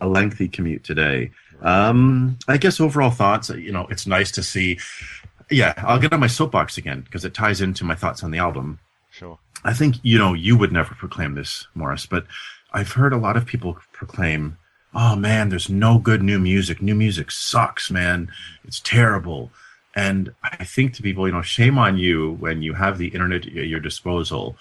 [0.00, 1.32] a lengthy commute today.
[1.60, 3.50] Um, I guess overall thoughts.
[3.50, 4.78] You know, it's nice to see.
[5.50, 8.38] Yeah, I'll get on my soapbox again because it ties into my thoughts on the
[8.38, 8.78] album.
[9.10, 9.38] Sure.
[9.64, 12.26] I think you know you would never proclaim this, Morris, but
[12.72, 14.56] I've heard a lot of people proclaim,
[14.94, 16.80] "Oh man, there's no good new music.
[16.80, 18.30] New music sucks, man.
[18.64, 19.50] It's terrible."
[19.94, 23.46] And I think to people, you know, shame on you when you have the internet
[23.46, 24.56] at your disposal,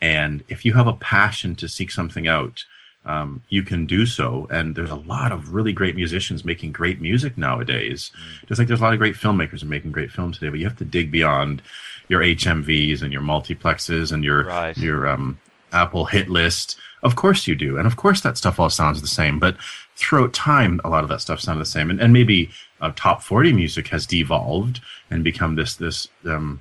[0.00, 2.64] and if you have a passion to seek something out,
[3.04, 4.46] um, you can do so.
[4.50, 8.10] And there's a lot of really great musicians making great music nowadays.
[8.46, 10.76] Just like there's a lot of great filmmakers making great films today, but you have
[10.78, 11.62] to dig beyond
[12.08, 14.76] your HMVs and your multiplexes and your Right.
[14.76, 15.38] your um,
[15.72, 16.76] Apple hit list.
[17.02, 19.38] Of course you do, and of course that stuff all sounds the same.
[19.38, 19.56] But
[19.96, 22.50] throughout time, a lot of that stuff sounded the same, and, and maybe
[22.82, 24.80] uh, top forty music has devolved
[25.10, 26.60] and become this this um,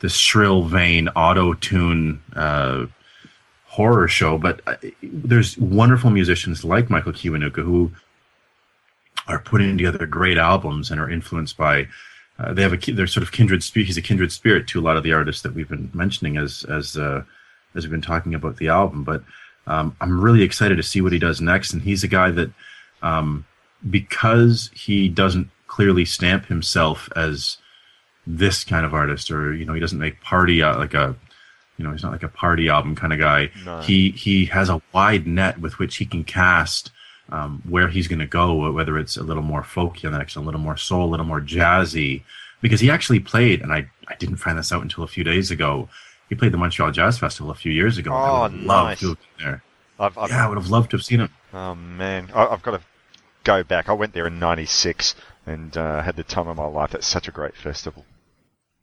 [0.00, 2.86] this shrill vein auto tune uh,
[3.78, 4.36] horror show.
[4.38, 7.92] But uh, there's wonderful musicians like Michael Kiwanuka who
[9.28, 11.86] are putting together great albums and are influenced by.
[12.40, 13.86] Uh, they have a they're sort of kindred spirit.
[13.86, 16.64] He's a kindred spirit to a lot of the artists that we've been mentioning as
[16.64, 17.22] as uh,
[17.76, 19.04] as we've been talking about the album.
[19.04, 19.22] But
[19.68, 21.72] um, I'm really excited to see what he does next.
[21.72, 22.50] And he's a guy that
[23.02, 23.46] um,
[23.88, 27.58] because he doesn't clearly stamp himself as
[28.26, 31.14] this kind of artist, or you know, he doesn't make party uh, like a
[31.78, 33.50] You know, he's not like a party album kind of guy.
[33.64, 33.80] No.
[33.80, 36.90] He he has a wide net with which he can cast
[37.30, 40.34] um, where he's going to go, whether it's a little more folky on the next,
[40.36, 42.22] a little more soul, a little more jazzy.
[42.60, 45.50] Because he actually played, and I I didn't find this out until a few days
[45.50, 45.88] ago.
[46.28, 48.12] He played the Montreal Jazz Festival a few years ago.
[48.12, 49.00] I Oh, would have loved nice.
[49.00, 49.62] to have been there.
[49.98, 51.30] I've, I've, Yeah, I would have loved to have seen him.
[51.54, 52.80] Oh man, I, I've got to
[53.44, 53.88] go back.
[53.88, 55.14] I went there in '96
[55.46, 56.90] and uh, had the time of my life.
[56.90, 58.04] That's such a great festival.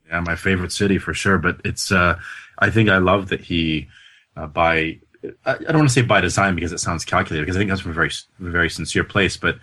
[0.09, 1.37] Yeah, my favorite city for sure.
[1.37, 2.19] But it's, uh,
[2.59, 3.87] I think I love that he,
[4.37, 4.99] uh, by,
[5.45, 7.81] I don't want to say by design because it sounds calculated because I think that's
[7.81, 9.37] from a very, very sincere place.
[9.37, 9.57] But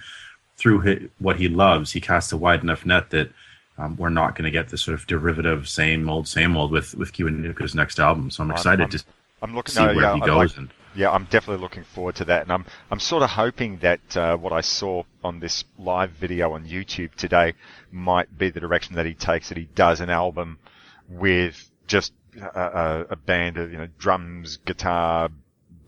[0.56, 3.30] through hi what he loves, he casts a wide enough net that
[3.78, 6.94] um, we're not going to get this sort of derivative, same old, same old with
[6.96, 8.30] with Kiwanuka's next album.
[8.30, 9.04] So I'm I'm- excited I'm- to
[9.42, 10.50] I'm looking see no, where yeah, he goes.
[10.50, 13.78] like- and yeah, I'm definitely looking forward to that, and I'm I'm sort of hoping
[13.78, 17.54] that uh, what I saw on this live video on YouTube today
[17.90, 19.48] might be the direction that he takes.
[19.48, 20.58] That he does an album
[21.08, 25.30] with just a, a, a band of you know drums, guitar,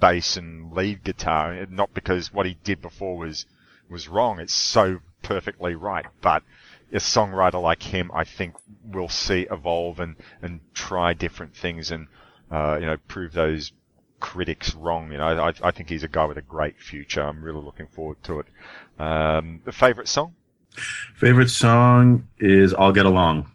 [0.00, 1.66] bass, and lead guitar.
[1.70, 3.46] Not because what he did before was
[3.88, 4.40] was wrong.
[4.40, 6.42] It's so perfectly right, but
[6.92, 12.06] a songwriter like him, I think, will see evolve and, and try different things and,
[12.50, 13.72] uh, you know, prove those
[14.24, 15.12] critics wrong.
[15.12, 17.22] You know, I, I think he's a guy with a great future.
[17.22, 18.46] I'm really looking forward to it.
[18.98, 20.34] Um, the favorite song?
[21.14, 23.52] favorite song is "I'll Get Along."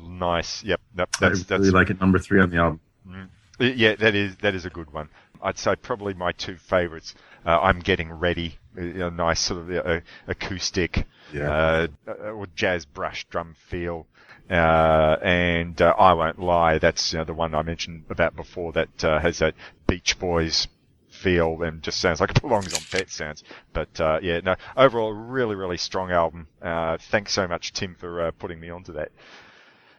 [0.00, 0.62] Nice.
[0.62, 0.80] Yep.
[0.80, 2.00] I That's, really that's, like it.
[2.00, 2.80] Number three on the album.
[3.08, 3.28] Mm.
[3.76, 5.08] Yeah, that is that is a good one.
[5.42, 7.14] I'd say probably my two favourites.
[7.44, 8.58] Uh, I'm getting ready.
[8.76, 11.06] A, nice sort of uh, acoustic,
[11.36, 14.06] uh, uh, or jazz brush drum feel.
[14.50, 18.72] Uh, and uh, I won't lie, that's you know, the one I mentioned about before
[18.72, 19.54] that uh, has that
[19.86, 20.68] Beach Boys
[21.08, 23.42] feel and just sounds like it belongs on Pet Sounds.
[23.72, 26.48] But uh, yeah, no, overall, really, really strong album.
[26.60, 29.12] Uh, thanks so much, Tim, for uh, putting me onto that.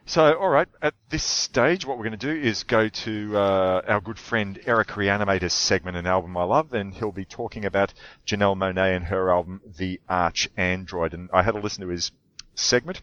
[0.08, 3.82] So, all right, at this stage, what we're going to do is go to uh,
[3.88, 7.92] our good friend Eric Reanimator's segment, an album I love, and he'll be talking about
[8.28, 11.16] Janelle Monáe and her album, The ArchAndroid.
[11.16, 12.12] And I had a listen to his
[12.54, 13.02] segment,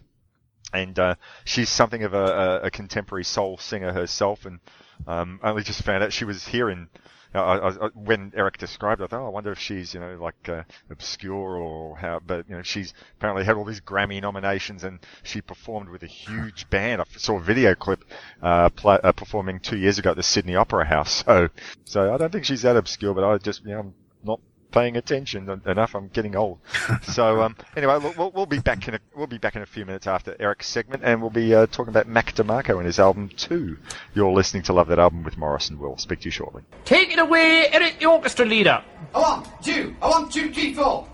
[0.72, 1.14] and uh,
[1.44, 4.60] she's something of a, a, contemporary soul singer herself, and
[5.06, 6.88] um, only just found out she was here in.
[7.34, 10.00] I, I, I, when Eric described it, I thought, oh, I wonder if she's, you
[10.00, 12.20] know, like uh, obscure or how.
[12.24, 16.06] But you know, she's apparently had all these Grammy nominations, and she performed with a
[16.06, 17.00] huge band.
[17.00, 18.04] I saw a video clip
[18.42, 21.24] uh, uh, performing two years ago at the Sydney Opera House.
[21.32, 21.48] So,
[21.84, 24.40] so I don't think she's that obscure, but I just, you know, I'm not
[24.72, 25.94] paying attention enough.
[25.94, 26.58] I'm getting old.
[27.02, 29.66] so um, anyway, we'll- we'll, we'll be back in a we'll be back in a
[29.66, 32.98] few minutes after Eric's segment, and we'll be uh, talking about Mac DeMarco and his
[32.98, 33.76] album Two.
[34.14, 35.96] You're listening to Love That Album with Morris and Will.
[35.98, 36.62] Speak to you shortly.
[36.84, 38.82] Take it away, Eric the orchestra leader.
[39.14, 41.06] A one, two, a one, two, three, four.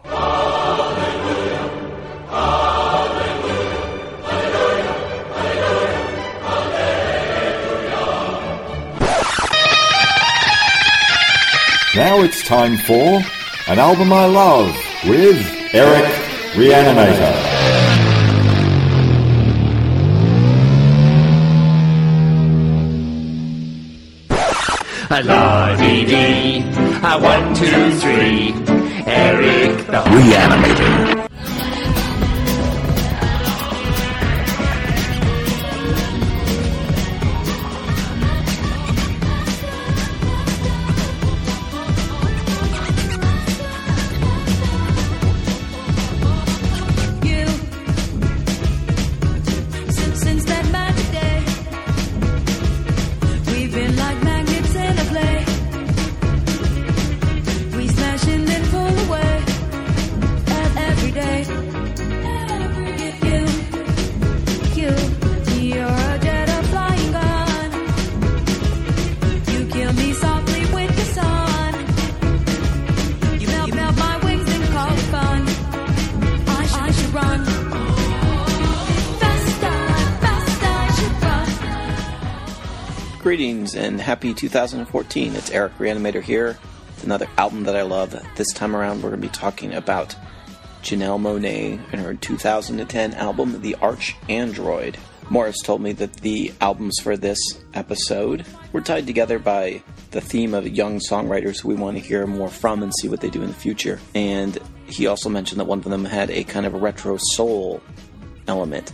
[11.94, 13.20] Now it's time for
[13.68, 16.06] An Album I Love with Eric
[16.54, 17.34] Reanimator.
[25.10, 26.60] A la dee dee,
[27.02, 28.54] a one, two, three.
[29.06, 31.27] Eric the Reanimator.
[83.78, 85.36] And happy 2014.
[85.36, 86.58] It's Eric Reanimator here.
[86.88, 88.10] with Another album that I love.
[88.34, 90.16] This time around, we're going to be talking about
[90.82, 94.98] Janelle Monáe and her 2010 album, The Arch Android.
[95.30, 97.38] Morris told me that the albums for this
[97.72, 102.26] episode were tied together by the theme of young songwriters who we want to hear
[102.26, 104.00] more from and see what they do in the future.
[104.12, 104.58] And
[104.88, 107.80] he also mentioned that one of them had a kind of retro soul
[108.48, 108.92] element.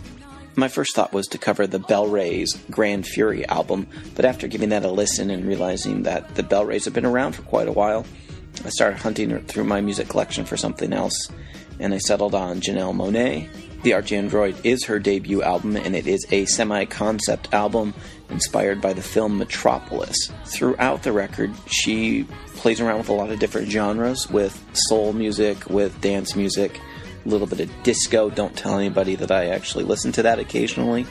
[0.57, 4.85] My first thought was to cover the BellRays Grand Fury album, but after giving that
[4.85, 8.05] a listen and realizing that the BellRays have been around for quite a while,
[8.63, 11.29] I started hunting through my music collection for something else,
[11.77, 13.49] and I settled on Janelle Monáe,
[13.83, 17.93] The ArchAndroid is her debut album, and it is a semi concept album
[18.29, 20.31] inspired by the film Metropolis.
[20.45, 22.23] Throughout the record, she
[22.55, 26.79] plays around with a lot of different genres with soul music, with dance music,
[27.25, 28.29] little bit of disco.
[28.29, 31.05] Don't tell anybody that I actually listen to that occasionally.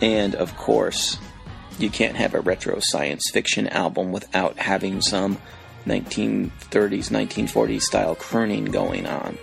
[0.00, 1.18] And of course,
[1.78, 5.38] you can't have a retro science fiction album without having some
[5.86, 9.38] 1930s, 1940s style crooning going on.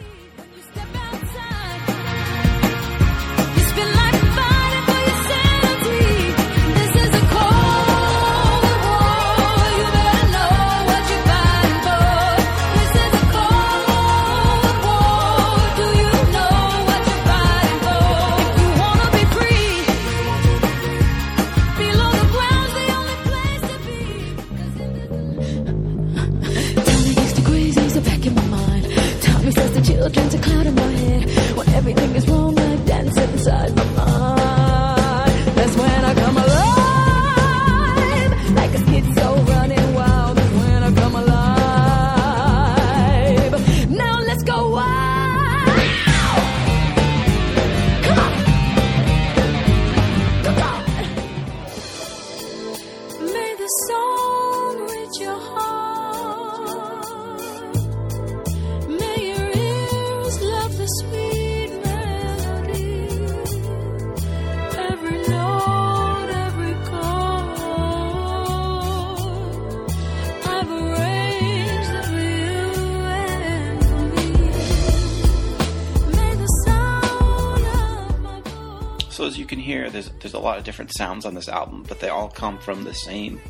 [80.60, 83.41] Of different sounds on this album, but they all come from the same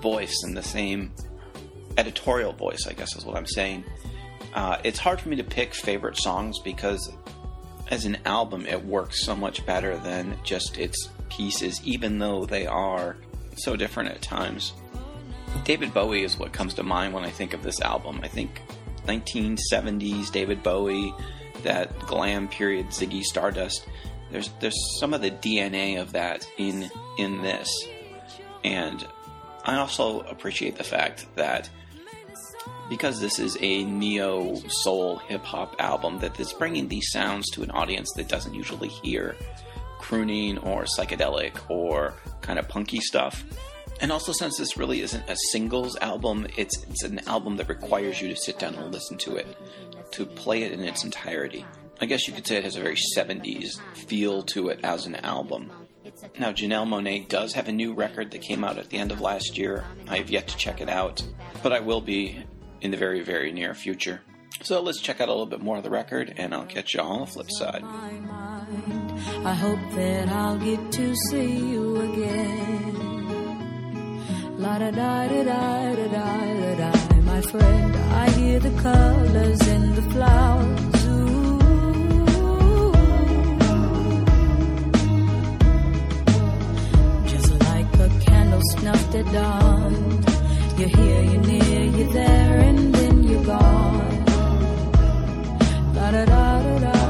[0.00, 1.12] voice and the same
[1.98, 2.86] editorial voice.
[2.86, 3.84] I guess is what I'm saying.
[4.54, 7.12] Uh, it's hard for me to pick favorite songs because,
[7.90, 12.66] as an album, it works so much better than just its pieces, even though they
[12.66, 13.16] are
[13.56, 14.72] so different at times.
[15.64, 18.20] David Bowie is what comes to mind when I think of this album.
[18.22, 18.62] I think
[19.06, 21.14] 1970s David Bowie,
[21.62, 23.86] that glam period Ziggy Stardust.
[24.30, 27.68] There's there's some of the DNA of that in in this,
[28.64, 29.06] and
[29.64, 31.68] I also appreciate the fact that
[32.88, 37.62] because this is a neo soul hip hop album, that it's bringing these sounds to
[37.62, 39.36] an audience that doesn't usually hear
[39.98, 43.42] crooning or psychedelic or kind of punky stuff.
[44.00, 48.20] And also, since this really isn't a singles album, it's it's an album that requires
[48.20, 49.46] you to sit down and listen to it,
[50.12, 51.64] to play it in its entirety.
[52.00, 55.14] I guess you could say it has a very 70s feel to it as an
[55.16, 55.70] album.
[56.38, 59.20] Now, Janelle Monáe does have a new record that came out at the end of
[59.20, 59.84] last year.
[60.08, 61.22] I have yet to check it out,
[61.62, 62.44] but I will be
[62.80, 64.20] in the very, very near future.
[64.62, 67.00] So let's check out a little bit more of the record, and I'll catch you
[67.00, 67.82] on the flip side.
[69.44, 73.04] I hope that I'll get to see you again.
[74.58, 76.92] La da da da da da da da,
[77.22, 77.96] my friend.
[77.96, 80.83] I hear the colors the flowers
[88.72, 90.24] snuffed at dawn.
[90.78, 94.24] You're here, you're near, you're there, and then you're gone.
[95.94, 97.03] Da da da da da.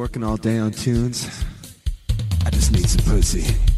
[0.00, 1.28] Working all day on tunes.
[2.46, 3.69] I just need some pussy.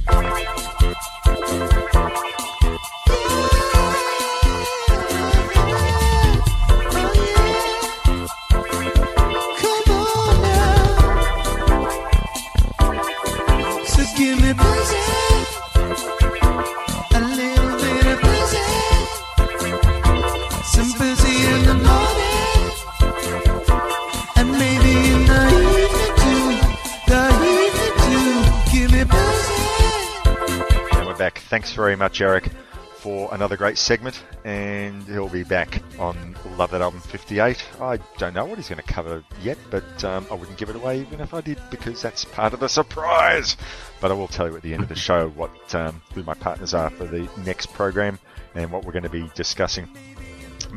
[31.53, 32.49] Thanks very much, Eric,
[32.95, 34.23] for another great segment.
[34.43, 37.63] And he'll be back on Love That Album 58.
[37.79, 40.77] I don't know what he's going to cover yet, but um, I wouldn't give it
[40.77, 43.59] away even if I did because that's part of the surprise.
[44.01, 46.33] But I will tell you at the end of the show what um, who my
[46.33, 48.19] partners are for the next program
[48.55, 49.91] and what we're going to be discussing.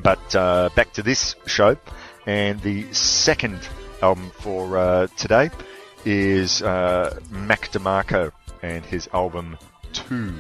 [0.04, 1.78] But uh, back to this show,
[2.26, 3.62] and the second
[4.02, 5.52] album for uh, today
[6.04, 9.58] is uh, Mac DeMarco and his album
[9.96, 10.34] Two.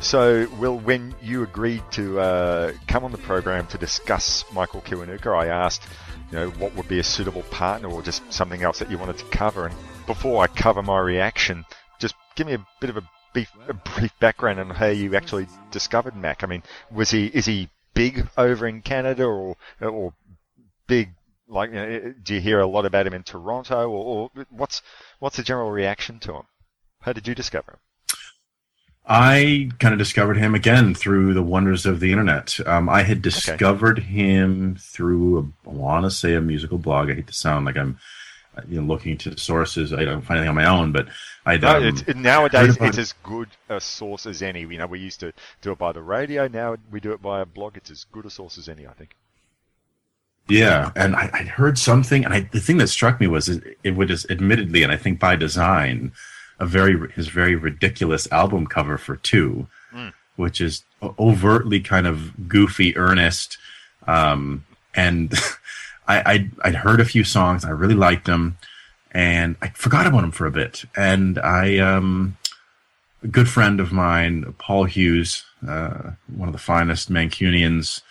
[0.00, 5.34] So, Will, when you agreed to uh, come on the program to discuss Michael Kiwanuka,
[5.34, 5.82] I asked,
[6.30, 9.18] you know, what would be a suitable partner or just something else that you wanted
[9.18, 9.66] to cover.
[9.66, 9.74] And
[10.06, 11.64] before I cover my reaction,
[11.98, 15.48] just give me a bit of a, beef, a brief background on how you actually
[15.70, 16.44] discovered Mac.
[16.44, 20.14] I mean, was he is he big over in Canada or or
[20.86, 21.10] big
[21.48, 24.82] like you know, do you hear a lot about him in Toronto or, or what's
[25.18, 26.42] what's the general reaction to him?
[27.00, 27.78] How did you discover him?
[29.08, 32.58] I kind of discovered him again through the wonders of the internet.
[32.66, 37.10] Um, I had discovered him through, a, I want to say, a musical blog.
[37.10, 37.98] I hate to sound like I'm,
[38.68, 39.92] you know, looking to sources.
[39.92, 41.06] I don't find anything on my own, but
[41.44, 41.56] I.
[41.56, 44.60] No, Um, it's, it- nowadays it's as good a source as any.
[44.62, 46.48] You know, we used to do it by the radio.
[46.48, 47.76] Now we do it by a blog.
[47.76, 49.14] It's as good a source as any, I think.
[50.48, 53.78] Yeah, and I, I'd heard something, and I, the thing that struck me was it,
[53.82, 56.12] it was admittedly, and I think by design,
[56.58, 60.12] a very his very ridiculous album cover for two, Mm.
[60.36, 60.84] which is
[61.18, 63.58] overtly kind of goofy, earnest,
[64.06, 64.64] um,
[64.94, 65.32] and
[66.08, 68.56] I I'd, I'd heard a few songs, I really liked them,
[69.12, 72.36] and I forgot about them for a bit, and I um,
[73.22, 78.02] a good friend of mine, Paul Hughes, uh, one of the finest Mancunians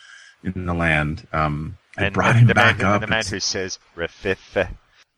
[0.44, 1.28] in the land.
[1.34, 2.94] Um, I And, brought him the back man, up.
[3.02, 4.68] and the man who says "Refefe."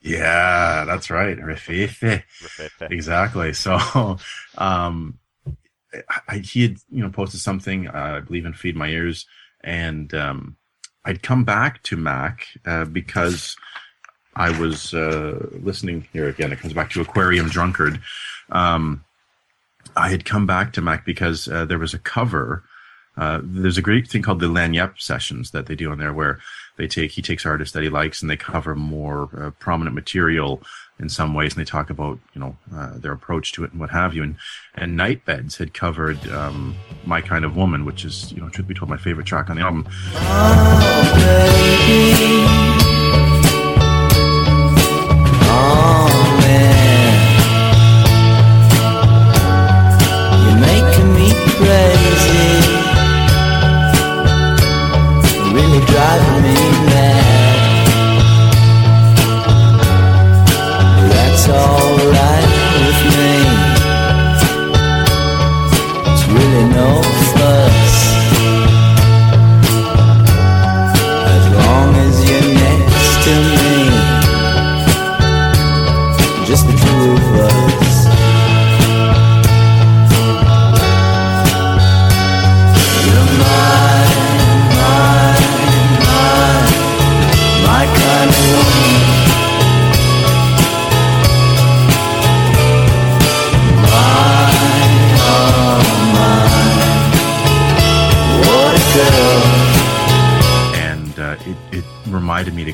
[0.08, 1.38] Yeah, that's right.
[1.38, 2.24] Refefe.
[2.92, 3.54] Exactly.
[3.54, 4.18] So,
[4.58, 5.20] um,
[6.28, 9.26] I, he had, you know, posted something, uh, I believe in Feed My Ears,
[9.62, 10.58] and um,
[11.06, 13.56] I'd come back to Mac uh, because
[14.36, 16.52] I was uh, listening here again.
[16.52, 18.02] It comes back to Aquarium Drunkard.
[18.52, 19.04] Um,
[19.96, 22.64] I had come back to Mac because uh, there was a cover.
[23.18, 26.40] Uh, there's a great thing called the Lagniappe sessions that they do on there, where
[26.78, 30.62] they take he takes artists that he likes and they cover more uh, prominent material
[31.00, 33.80] in some ways, and they talk about you know uh, their approach to it and
[33.80, 34.24] what have you.
[34.24, 34.36] And
[34.76, 36.76] and Night Beds had covered um,
[37.06, 39.56] My Kind of Woman, which is you know truth be told my favorite track on
[39.58, 39.88] the album.
[43.20, 43.34] Oh
[55.90, 56.27] really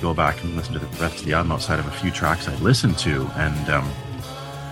[0.04, 2.48] go back and listen to the rest of the album outside of a few tracks
[2.50, 3.26] I'd listened to.
[3.38, 3.90] And, um,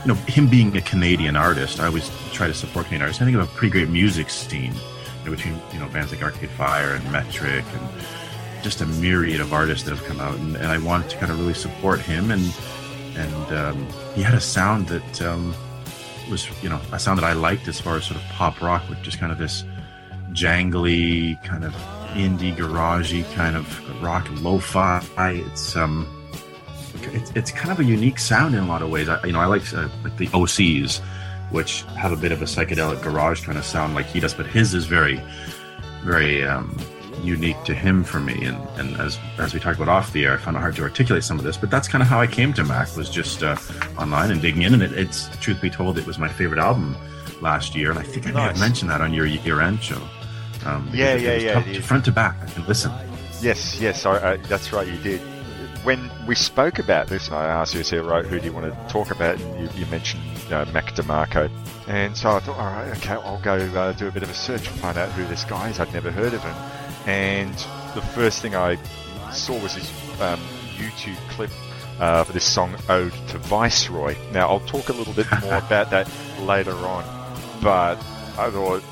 [0.01, 3.21] you know, him being a Canadian artist, I always try to support Canadian artists.
[3.21, 6.21] I think of a pretty great music scene you know, between, you know, bands like
[6.21, 7.89] Arcade Fire and Metric and
[8.61, 10.35] just a myriad of artists that have come out.
[10.35, 12.29] And, and I wanted to kind of really support him.
[12.29, 12.53] And,
[13.15, 15.55] and um, he had a sound that um,
[16.29, 18.83] was, you know, a sound that I liked as far as sort of pop rock
[18.89, 19.63] with just kind of this
[20.33, 21.73] jangly kind of
[22.13, 25.01] indie garagey kind of rock lo-fi.
[25.47, 26.07] It's um
[27.13, 29.09] it's, it's kind of a unique sound in a lot of ways.
[29.09, 30.99] I, you know i like uh, like the ocs
[31.51, 34.45] which have a bit of a psychedelic garage kind of sound like he does but
[34.45, 35.21] his is very
[36.03, 36.77] very um
[37.23, 38.43] unique to him for me.
[38.45, 40.83] And and as as we talked about off the air i found it hard to
[40.83, 43.43] articulate some of this but that's kind of how i came to mac was just
[43.43, 43.55] uh,
[43.97, 44.73] online and digging in.
[44.73, 46.95] And it, it's truth be told it was my favorite album
[47.41, 47.89] last year.
[47.89, 48.59] And i think i may have Nice.
[48.59, 50.01] mentioned that on your year-end show
[50.65, 52.91] um, Yeah, yeah, yeah, to front to back i can listen
[53.41, 54.87] Yes, yes, I, I, that's right.
[54.87, 55.19] You did.
[55.83, 58.71] When we spoke about this, and I asked you, "So, right, who do you want
[58.71, 60.21] to talk about?" And you, you mentioned
[60.51, 61.49] uh, Mac DeMarco,
[61.87, 64.33] and so I thought, all right, okay, I'll go uh, do a bit of a
[64.35, 65.79] search and find out who this guy is.
[65.79, 66.55] I'd never heard of him,
[67.07, 67.55] and
[67.95, 68.77] the first thing I
[69.31, 69.89] saw was his
[70.21, 70.39] um,
[70.75, 71.49] YouTube clip
[71.99, 75.89] uh, for this song "Ode to Viceroy." Now, I'll talk a little bit more about
[75.89, 76.07] that
[76.41, 77.03] later on,
[77.63, 77.95] but
[78.37, 78.83] I thought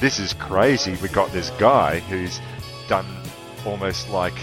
[0.00, 0.96] this is crazy.
[1.02, 2.40] We got this guy who's
[2.88, 3.06] done
[3.66, 4.34] almost like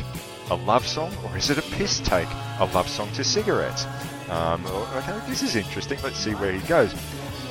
[0.50, 2.28] a love song, or is it a piss take?
[2.60, 3.86] A love song to cigarettes.
[4.30, 6.00] Um, okay, this is interesting.
[6.04, 6.94] Let's see where he goes.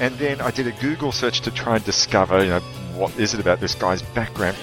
[0.01, 2.61] And then I did a Google search to try and discover, you know,
[2.95, 4.57] what is it about this guy's background.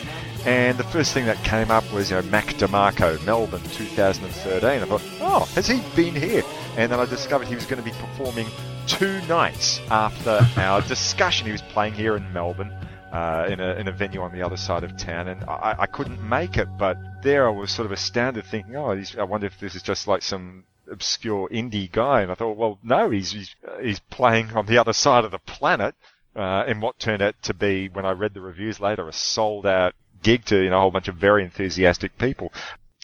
[0.46, 4.82] And the first thing that came up was, you know, Mac DeMarco, Melbourne, 2013.
[4.82, 6.44] I thought, oh, has he been here?
[6.78, 8.48] And then I discovered he was going to be performing
[8.88, 11.46] two nights after our discussion.
[11.46, 12.74] He was playing here in Melbourne.
[13.12, 15.86] Uh, in, a, in a venue on the other side of town, and I, I
[15.86, 16.70] couldn't make it.
[16.78, 20.08] But there, I was sort of astounded, thinking, "Oh, I wonder if this is just
[20.08, 24.66] like some obscure indie guy." And I thought, "Well, no, he's he's, he's playing on
[24.66, 25.94] the other side of the planet."
[26.34, 29.66] Uh, in what turned out to be, when I read the reviews later, a sold
[29.66, 29.94] out
[30.24, 32.54] gig to you know a whole bunch of very enthusiastic people.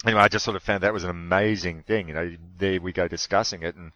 [0.06, 2.08] Anyway, I just sort of found that was an amazing thing.
[2.08, 3.92] You know, there we go discussing it, and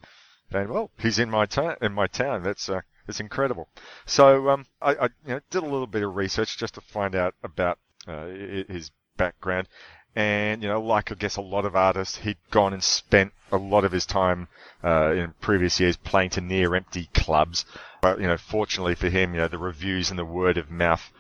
[0.52, 1.76] found well, he's in my town.
[1.82, 2.82] In my town, that's uh,
[3.12, 3.68] it's incredible.
[4.06, 7.14] So um, I, I you know, did a little bit of research just to find
[7.14, 7.78] out about
[8.08, 9.68] uh, his background.
[10.14, 13.58] And, you know, like I guess a lot of artists, he'd gone and spent a
[13.58, 14.50] lot of his time
[14.84, 17.64] uh, in previous years playing to near empty clubs.
[18.02, 21.12] But, you know, fortunately for him, you know, the reviews and the word of mouth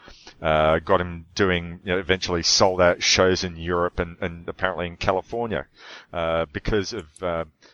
[0.41, 4.87] uh, got him doing, you know, eventually sold out shows in Europe and, and apparently
[4.87, 5.67] in California
[6.11, 7.05] uh, because of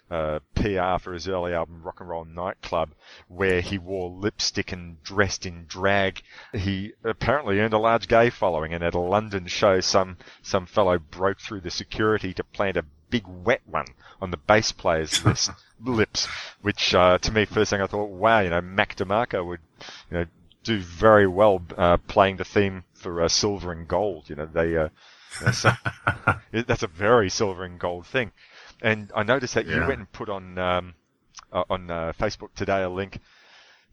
[0.09, 2.91] uh, PR for his early album Rock and Roll Nightclub,
[3.27, 6.21] where he wore lipstick and dressed in drag.
[6.53, 10.97] He apparently earned a large gay following, and at a London show, some some fellow
[10.99, 13.87] broke through the security to plant a big wet one
[14.21, 15.49] on the bass player's lips,
[15.83, 16.27] lips,
[16.61, 19.59] which uh, to me first thing I thought, wow, you know, Mac DeMarco would,
[20.09, 20.25] you know,
[20.63, 24.29] do very well uh, playing the theme for uh, Silver and Gold.
[24.29, 24.89] You know, they uh,
[25.41, 28.31] that's a very silver and gold thing.
[28.81, 30.93] And I noticed that you went and put on um,
[31.51, 33.19] uh, on uh, Facebook today a link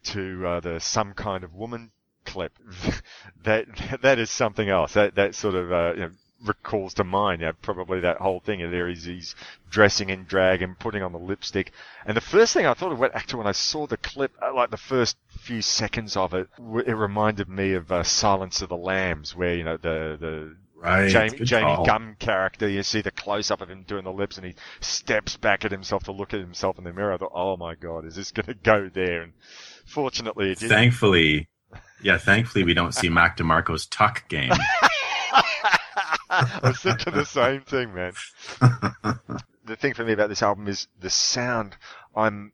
[0.05, 1.91] to uh, the "Some Kind of Woman"
[2.25, 2.53] clip.
[3.45, 3.67] that
[4.03, 4.95] that is something else.
[4.95, 6.11] That that sort of uh, you know,
[6.45, 7.41] recalls to mind.
[7.41, 8.63] You know, probably that whole thing.
[8.63, 9.35] And there is he's, he's
[9.71, 11.73] dressing in drag and putting on the lipstick.
[12.05, 14.71] And the first thing I thought of, actually, when I saw the clip, uh, like
[14.71, 16.49] the first few seconds of it,
[16.87, 21.09] it reminded me of uh, Silence of the Lambs, where you know the the Right,
[21.09, 21.87] Jamie, Jamie call.
[21.87, 22.69] Gum character.
[22.69, 25.71] You see the close up of him doing the lips, and he steps back at
[25.71, 27.15] himself to look at himself in the mirror.
[27.15, 29.23] I thought, oh my god, is this going to go there?
[29.23, 29.33] And
[29.87, 30.71] fortunately, it didn't.
[30.71, 31.49] Thankfully,
[32.03, 34.53] yeah, thankfully we don't see Mac DeMarco's tuck game.
[36.31, 38.13] I was thinking the same thing, man.
[39.65, 41.77] the thing for me about this album is the sound.
[42.15, 42.53] I'm,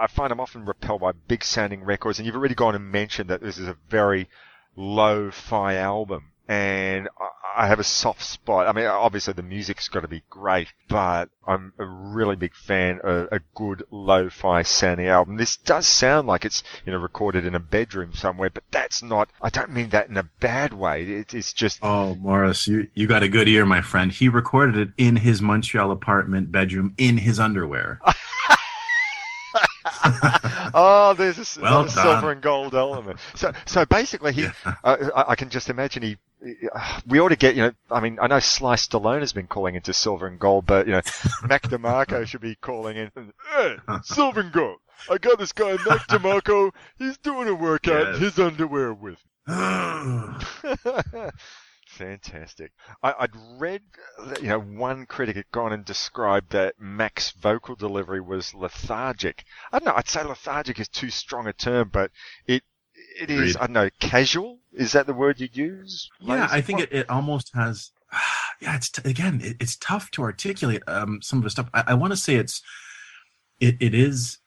[0.00, 3.28] I find I'm often repelled by big sounding records, and you've already gone and mentioned
[3.28, 4.28] that this is a very
[4.76, 6.32] lo-fi album.
[6.48, 8.68] And I- I have a soft spot.
[8.68, 13.00] I mean, obviously the music's got to be great, but I'm a really big fan
[13.02, 15.36] of a good lo-fi sounding album.
[15.38, 19.30] This does sound like it's, you know, recorded in a bedroom somewhere, but that's not,
[19.40, 21.04] I don't mean that in a bad way.
[21.04, 24.12] It, it's just, Oh, Morris, you, you got a good ear, my friend.
[24.12, 28.00] He recorded it in his Montreal apartment bedroom in his underwear.
[30.74, 33.18] oh, there's a, Well silver and gold element.
[33.34, 36.16] So, so basically, he, uh, I, I can just imagine he.
[37.06, 39.74] We ought to get, you know, I mean, I know Sly Stallone has been calling
[39.74, 41.00] into silver and gold, but, you know,
[41.48, 43.10] Mac DeMarco should be calling in,
[43.52, 44.78] hey, silver and gold.
[45.10, 46.72] I got this guy, Mac DeMarco.
[46.98, 49.18] He's doing a workout in his underwear with.
[51.86, 52.72] Fantastic.
[53.02, 53.82] I, I'd read,
[54.26, 59.44] that, you know, one critic had gone and described that Mac's vocal delivery was lethargic.
[59.72, 62.10] I don't know, I'd say lethargic is too strong a term, but
[62.46, 62.62] it,
[63.20, 63.56] it is.
[63.56, 64.58] I don't know, casual?
[64.72, 66.10] Is that the word you'd use?
[66.20, 66.54] Yeah, Lazy?
[66.54, 67.90] I think it, it almost has.
[68.58, 71.68] Yeah, it's t- again, it, it's tough to articulate um, some of the stuff.
[71.74, 72.62] I, I want to say it's,
[73.60, 74.38] it, it is.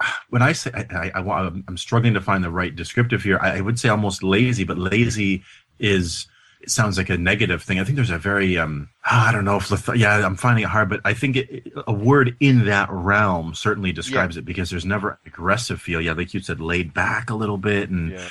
[0.28, 3.40] When I say I, I, I I'm struggling to find the right descriptive here.
[3.42, 5.42] I, I would say almost lazy, but lazy
[5.80, 6.28] is
[6.64, 7.78] it sounds like a negative thing.
[7.78, 10.68] I think there's a very um I don't know if leth- yeah I'm finding it
[10.70, 14.84] hard, but I think it, a word in that realm certainly describes it because there's
[14.86, 16.00] never an aggressive feel.
[16.00, 18.28] Yeah, like you said, laid back a little bit and Yeah.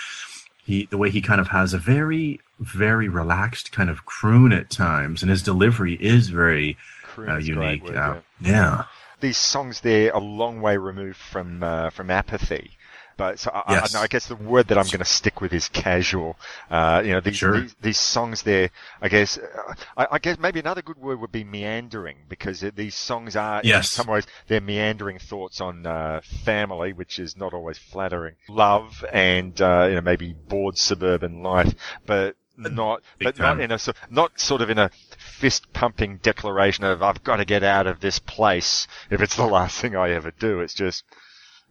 [0.65, 4.69] he the way he kind of has a very very relaxed kind of croon at
[4.69, 8.51] times and his delivery is very uh, Croon's a great unique word, uh, yeah.
[8.51, 8.83] yeah
[9.19, 12.71] These songs, they're a long way removed from, uh, from apathy.
[13.17, 13.95] But so I, Yes.
[13.95, 16.37] I, I guess the word that I'm going to stick with is casual.
[16.69, 17.61] Uh, you know, these, Sure.
[17.61, 18.69] these these songs there.
[19.01, 22.95] I guess uh, I, I guess maybe another good word would be meandering because these
[22.95, 27.77] songs are in some ways they're meandering thoughts on uh, family, which is not always
[27.77, 31.73] flattering, love, and uh, you know maybe bored suburban life,
[32.05, 33.79] but not Big but not in a
[34.09, 37.99] not sort of in a fist pumping declaration of I've got to get out of
[37.99, 40.59] this place if it's the last thing I ever do.
[40.59, 41.03] It's just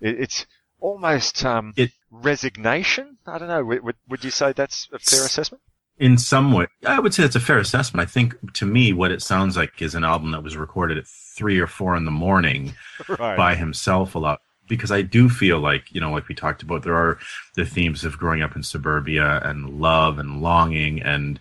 [0.00, 0.46] it, it's
[0.82, 3.16] almost um, It- resignation.
[3.26, 3.64] I don't know.
[3.64, 5.62] Would, would, would you say that's a fair assessment?
[5.98, 9.12] in some way i would say that's a fair assessment i think to me what
[9.12, 12.10] it sounds like is an album that was recorded at three or four in the
[12.10, 12.72] morning
[13.08, 13.36] Right.
[13.36, 14.40] by himself a lot
[14.70, 17.18] because i do feel like you know like we talked about there are
[17.56, 21.38] the themes of growing up in suburbia and love and longing and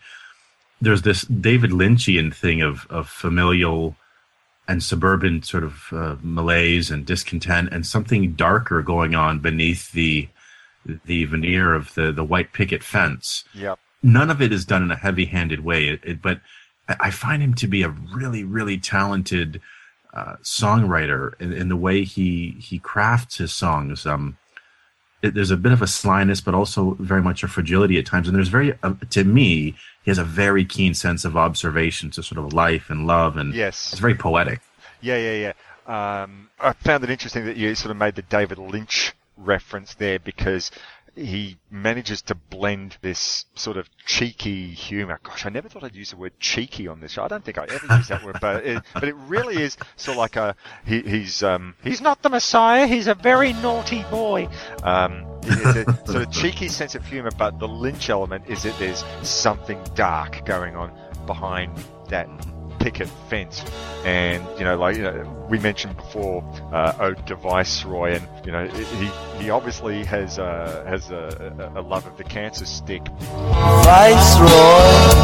[0.81, 3.95] there's this David Lynchian thing of of familial
[4.71, 10.29] and suburban sort of uh, malaise and discontent, and something darker going on beneath the
[11.05, 13.43] the veneer of the the white picket fence.
[13.53, 13.77] Yep.
[14.01, 16.37] None of it is done in a heavy-handed way, it, it, but
[17.07, 19.61] I find him to be a really, really talented
[20.13, 24.05] uh, songwriter in, in the way he he crafts his songs.
[24.05, 24.37] Um,
[25.21, 28.27] it, there's a bit of a slyness, but also very much a fragility at times.
[28.27, 32.23] And there's very, uh, to me, he has a very keen sense of observation to
[32.23, 33.91] sort of life and love, and Yes.
[33.91, 34.61] it's very poetic.
[35.01, 35.53] Yeah, yeah,
[35.87, 36.23] yeah.
[36.23, 40.19] Um, I found it interesting that you sort of made the David Lynch reference there
[40.19, 40.69] because
[41.15, 45.19] he manages to blend this sort of cheeky humour.
[45.23, 47.23] Gosh, I never thought I'd use the word cheeky on this show.
[47.23, 50.15] I don't think I ever use that word, but it, but it really is sort
[50.15, 50.55] of like a
[50.85, 52.87] he, he's um, he's not the Messiah.
[52.87, 54.47] He's a very naughty boy.
[54.83, 59.03] Um, it's sort of cheeky sense of humour, but the Lynch element is that there's
[59.21, 60.91] something dark going on
[61.25, 61.77] behind
[62.09, 62.27] that
[62.81, 63.63] picket fence.
[64.05, 66.43] And, you know, like, you know, we mentioned before,
[66.73, 71.81] uh, Ode to Viceroy, and, you know, he, he obviously has, uh, has a, a
[71.81, 73.03] love of the cancer stick.
[73.83, 75.21] Viceroy,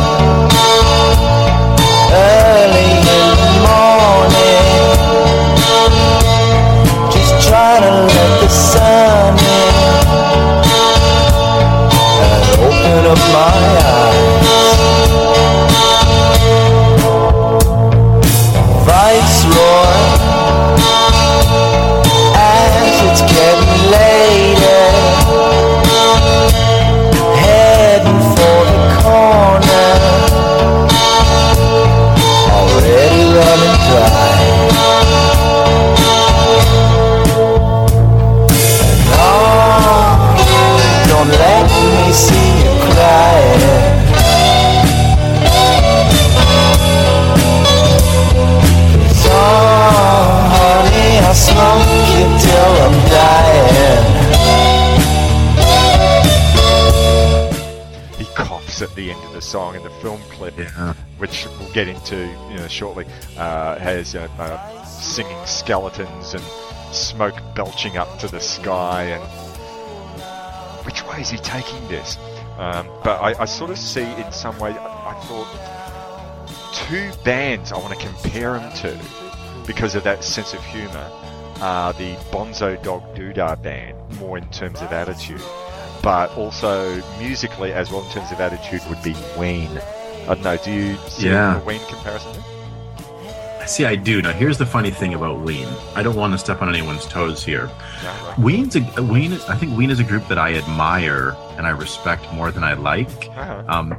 [64.16, 66.44] Uh, has uh, uh, singing skeletons and
[66.94, 69.24] smoke belching up to the sky, and
[70.86, 72.18] which way is he taking this?
[72.58, 74.72] Um, but I, I sort of see in some way.
[74.72, 78.98] I, I thought two bands I want to compare them to
[79.66, 81.12] because of that sense of humour
[81.60, 85.42] are the Bonzo Dog Doodah band, more in terms of attitude,
[86.02, 89.70] but also musically as well in terms of attitude would be Ween.
[90.24, 90.58] I don't know.
[90.58, 91.60] Do you see Yeah.
[91.62, 92.32] a Ween comparison?
[92.34, 92.57] There?
[93.68, 94.22] See, I do.
[94.22, 95.68] Now, here's the funny thing about Ween.
[95.94, 97.69] I don't want to step on anyone's toes here.
[98.38, 99.34] Ween's a, Ween.
[99.34, 102.64] Is, I think Ween is a group that I admire and I respect more than
[102.64, 103.27] I like.
[103.30, 103.64] Uh-huh.
[103.68, 103.95] Um,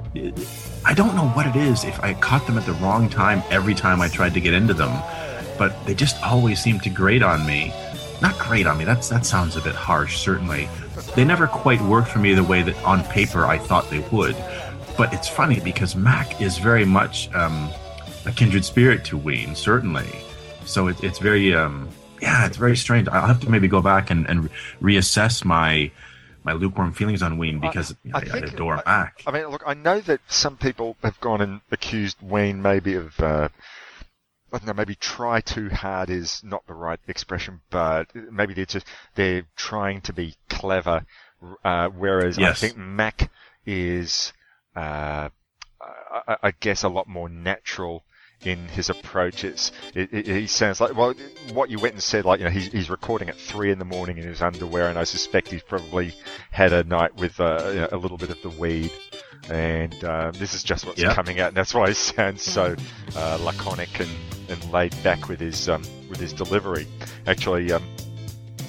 [0.87, 1.85] I don't know what it is.
[1.85, 4.73] If I caught them at the wrong time every time I tried to get into
[4.73, 4.91] them,
[5.59, 7.73] but they just always seem to grate on me.
[8.23, 8.85] Not grate on me.
[8.85, 10.19] That's that sounds a bit harsh.
[10.19, 10.69] Certainly,
[11.15, 14.37] they never quite worked for me the way that on paper I thought they would.
[14.97, 17.71] But it's funny because Mac is very much um,
[18.29, 20.07] a kindred spirit to Ween, certainly.
[20.67, 21.89] So it, it's very, um,
[22.21, 23.09] yeah, it's very strange.
[23.09, 24.51] I'll have to maybe go back and, and
[24.81, 25.91] reassess my
[26.45, 29.23] my lukewarm feelings on Ween because I, I, think- adore Mac.
[29.27, 33.19] I mean, look, I know that some people have gone and accused Ween maybe of,
[33.21, 33.49] uh,
[34.53, 38.65] I don't know, maybe try too hard is not the right expression, but maybe they're
[38.67, 41.05] just, they're trying to be clever,
[41.65, 43.31] uh, whereas I think Mac
[43.67, 44.33] is,
[44.75, 45.29] uh,
[45.81, 48.05] I, I- I guess a lot more natural
[48.45, 49.45] in his approach.
[49.45, 51.15] It's, it, it, he sounds like, well,
[51.53, 53.85] what you went and said, like, you know, he's, he's recording at three in the
[53.85, 56.15] morning in his underwear, and I suspect he's probably
[56.51, 58.93] had a night with uh, you know, a little bit of the weed.
[59.51, 61.15] And um, this is just what's Yeah.
[61.15, 62.77] coming out, and that's why he sounds so
[63.17, 64.11] uh, laconic and,
[64.49, 66.87] and laid back with his um, with his delivery.
[67.27, 67.83] Actually, um,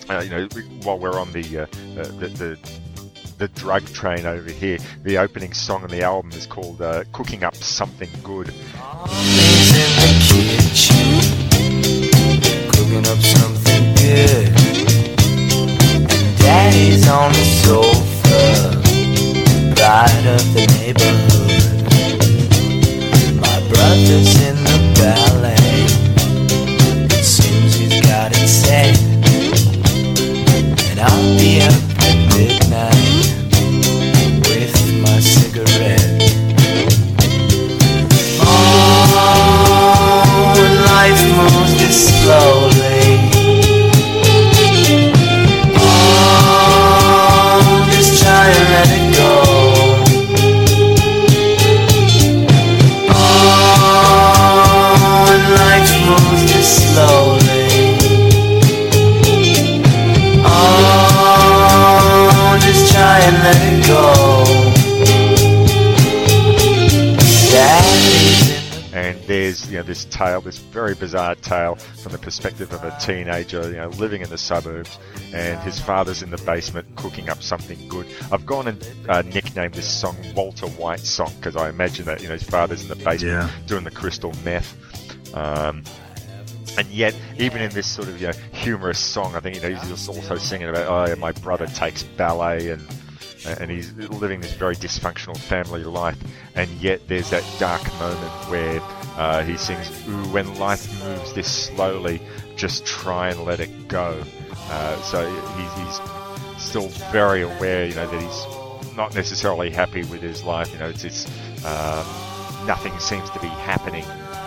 [0.09, 0.47] uh, you know,
[0.83, 1.67] while we're on the, uh, uh,
[2.19, 2.59] the the
[3.39, 7.45] the drug train over here, the opening song on the album is called uh, "Cooking
[7.45, 11.07] Up Something Good." Mommy's in the kitchen,
[12.69, 14.53] cooking up something good.
[16.37, 18.75] Daddy's on the sofa,
[19.73, 21.79] pride of the neighborhood.
[23.39, 25.55] My brother's in the ballet,
[27.05, 28.99] it seems he's got it set.
[30.91, 33.18] And I'll be up at midnight
[41.91, 42.78] slowly.
[69.61, 73.61] This you know this tale, this very bizarre tale from the perspective of a teenager,
[73.69, 74.97] you know, living in the suburbs,
[75.33, 78.05] and his father's in the basement cooking up something good.
[78.31, 82.27] I've gone and uh, nicknamed this song Walter White song because I imagine that you
[82.27, 83.49] know his father's in the basement Yeah.
[83.67, 84.75] doing the crystal meth.
[85.35, 85.83] Um,
[86.77, 89.69] and yet, even in this sort of you know humorous song, I think you know
[89.75, 92.85] he's also singing about oh my brother takes ballet and
[93.45, 96.17] and he's living this very dysfunctional family life.
[96.55, 98.81] And yet, there's that dark moment where
[99.19, 102.21] uh, he sings, "Ooh, when life moves this slowly,
[102.55, 104.23] just try and let it go."
[104.69, 110.21] Uh, so he's, he's still very aware, you know, that he's not necessarily happy with
[110.21, 110.71] his life.
[110.71, 111.25] You know, it's, it's
[111.65, 112.05] um,
[112.65, 114.03] nothing seems to be happening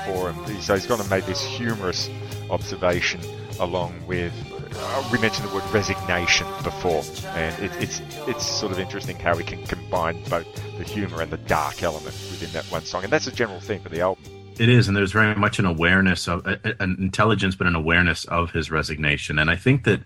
[0.07, 0.61] for him.
[0.63, 2.09] So he's gone and made this humorous
[2.51, 3.21] observation
[3.61, 4.33] along with
[4.75, 7.03] uh, we mentioned the word resignation before,
[7.35, 10.47] and it, it's it's sort of interesting how we can combine both
[10.79, 13.81] the humour and the dark element within that one song, and that's a general theme
[13.81, 14.42] for the album.
[14.59, 18.53] It is, and there's very much an awareness of an intelligence, but an awareness of
[18.53, 19.39] his resignation.
[19.39, 20.01] And I think that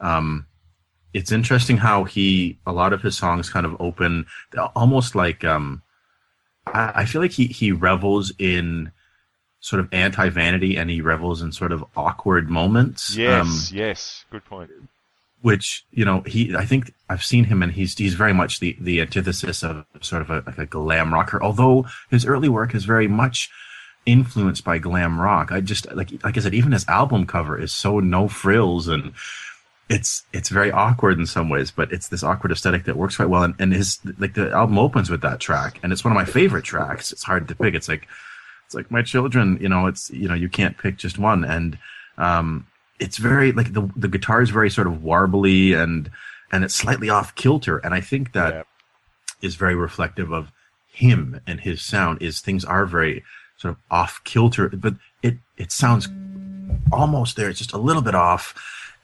[0.00, 0.46] um,
[1.12, 4.26] it's interesting how he a lot of his songs kind of open
[4.74, 5.82] almost like um,
[6.66, 8.90] I, I feel like he he revels in
[9.60, 13.14] sort of anti vanity, and he revels in sort of awkward moments.
[13.14, 14.70] Yes, Um, yes, good point.
[15.42, 18.76] which you know he i think i've seen him and he's he's very much the
[18.80, 22.84] the antithesis of sort of a like a glam rocker although his early work is
[22.84, 23.50] very much
[24.06, 25.52] influenced by glam rock.
[25.52, 29.12] I just like like i said even his album cover is so no frills and
[29.88, 33.28] it's it's very awkward in some ways but it's this awkward aesthetic that works quite
[33.28, 33.42] well.
[33.42, 36.24] And, and his like the album opens with that track and it's one of my
[36.24, 37.12] favorite tracks.
[37.12, 37.74] It's hard to pick.
[37.74, 38.08] It's like
[38.66, 41.44] it's like my children you know it's you know you can't pick just one.
[41.44, 41.78] And
[42.18, 42.66] um
[42.98, 46.10] it's very like the the guitar is very sort of warbly and
[46.50, 47.78] and it's slightly off kilter.
[47.78, 48.66] And i think that
[49.42, 50.50] is very reflective of
[50.92, 53.24] him and his sound is things are very
[53.62, 56.08] sort of off kilter but it it sounds
[56.92, 57.48] almost there.
[57.48, 58.54] It's just a little bit off.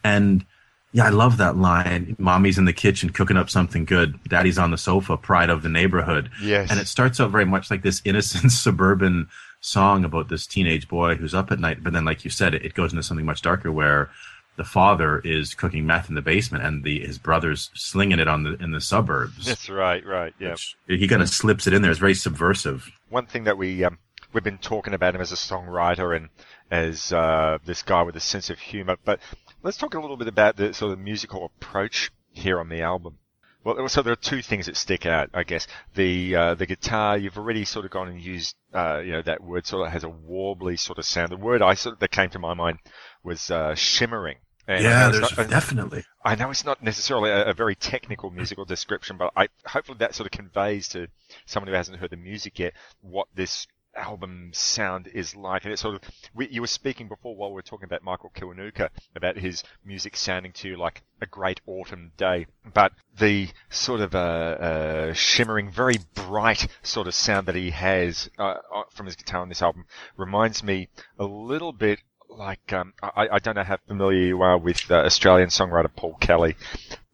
[0.05, 0.45] And
[0.91, 4.19] yeah i love that line mommy's in the kitchen cooking up something good.
[4.25, 6.31] Daddy's on the sofa pride of the neighborhood.
[6.43, 6.71] Yes.
[6.71, 9.29] and it starts out very much like this innocent suburban
[9.61, 12.65] song about this teenage boy who's up at night but then like you said it,
[12.65, 14.09] it goes into something much darker where
[14.57, 18.43] the father is cooking meth in the basement and the his brother's slinging it on
[18.43, 19.47] the in the suburbs.
[19.47, 20.57] That's right, right, yeah.
[20.89, 21.93] he kind of slips it in there.
[21.93, 22.91] It's very subversive.
[23.09, 23.99] One thing that we um,
[24.39, 26.29] we've been talking about him as a songwriter and
[26.71, 28.97] as uh, this guy with a sense of humor.
[29.05, 29.19] But
[29.65, 33.19] let's talk a little bit about the sort of musical approach here on the album.
[33.65, 35.67] Well, so there are two things that stick out, I guess.
[35.95, 39.43] The uh, the guitar, you've already sort of gone and used, uh, you know, that
[39.43, 41.33] word sort of has a warbly sort of sound.
[41.33, 42.79] The word I sort of, that came to my mind
[43.25, 44.37] was uh, shimmering.
[44.69, 48.67] And yeah there's not- definitely I know it's not necessarily a, a very technical musical
[48.67, 51.09] description, but I hopefully that sort of conveys to
[51.47, 53.67] someone who hasn't heard the music yet what this
[53.99, 55.65] album sound is like.
[55.65, 56.03] And it's sort of
[56.35, 60.17] we, you were speaking before while we were talking about Michael Kiwanuka about his music
[60.17, 65.71] sounding to you like a great autumn day, but the sort of uh, uh, shimmering,
[65.71, 69.63] very bright sort of sound that he has uh, uh, from his guitar on this
[69.63, 69.85] album
[70.17, 70.89] reminds me
[71.19, 71.99] a little bit
[72.29, 76.17] like um, I, I don't know how familiar you are with uh, Australian songwriter Paul
[76.21, 76.57] Kelly,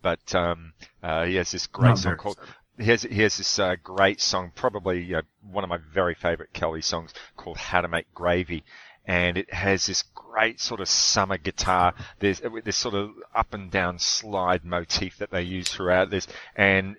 [0.03, 2.39] but um, uh, he has this great Not song called.
[2.64, 6.53] He has he has this uh, great song, probably uh, one of my very favourite
[6.53, 8.65] Kelly songs, called "How to Make Gravy,"
[9.07, 11.95] and it has this great sort of summer guitar.
[12.19, 16.27] There's uh, this sort of up and down slide motif that they use throughout this,
[16.57, 16.97] and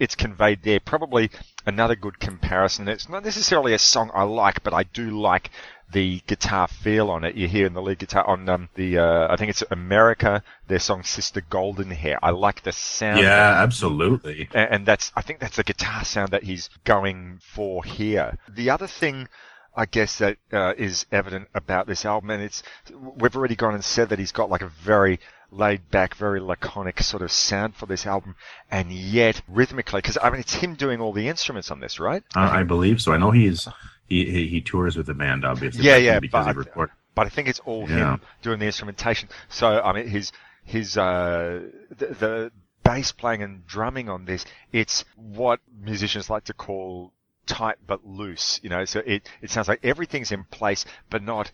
[0.00, 0.80] it's conveyed there.
[0.80, 1.30] Probably
[1.66, 2.88] another good comparison.
[2.88, 5.50] It's not necessarily a song I like, but I do like
[5.92, 7.34] the guitar feel on it.
[7.34, 10.78] You hear in the lead guitar on um, the uh, I think it's America, their
[10.78, 13.20] song "Sister Golden Hair." I like the sound.
[13.20, 17.84] yeah absolutely A- and that's I think that's the guitar sound that he's going for
[17.84, 18.38] here.
[18.48, 19.28] The other thing.
[19.72, 23.84] I guess that uh, is evident about this album, and it's we've already gone and
[23.84, 25.20] said that he's got like a very
[25.50, 28.36] laid back, very laconic sort of sound for this album,
[28.70, 32.22] and yet rhythmically, because I mean it's him doing all the instruments on this, right?
[32.36, 33.12] Uh, I believe so.
[33.12, 33.66] I know he's
[34.08, 35.84] he he, he tours with the band, obviously.
[35.84, 36.90] Yeah, yeah, because he but- record.
[37.14, 38.14] but I think it's all Yeah.
[38.14, 39.28] him doing the instrumentation.
[39.48, 40.32] So I mean, his
[40.64, 42.52] his uh, the, the
[42.82, 47.12] bass playing and drumming on this, it's what musicians like to call
[47.46, 48.60] tight but loose.
[48.62, 51.50] You know, so it it sounds like everything's in place, but not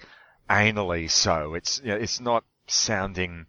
[0.51, 1.55] anally so.
[1.55, 3.47] It's you know, it's not sounding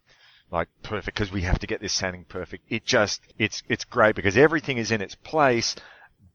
[0.50, 2.64] like perfect because we have to get this sounding perfect.
[2.68, 5.76] It just it's it's great because everything is in its place,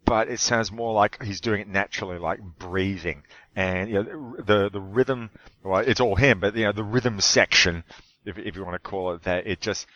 [0.05, 3.23] but it sounds more like he's doing it naturally, like breathing.
[3.55, 5.29] And you know, the the rhythm,
[5.63, 7.83] well, it's all him, but you know, the rhythm section,
[8.25, 9.87] if if you want to call it that, it just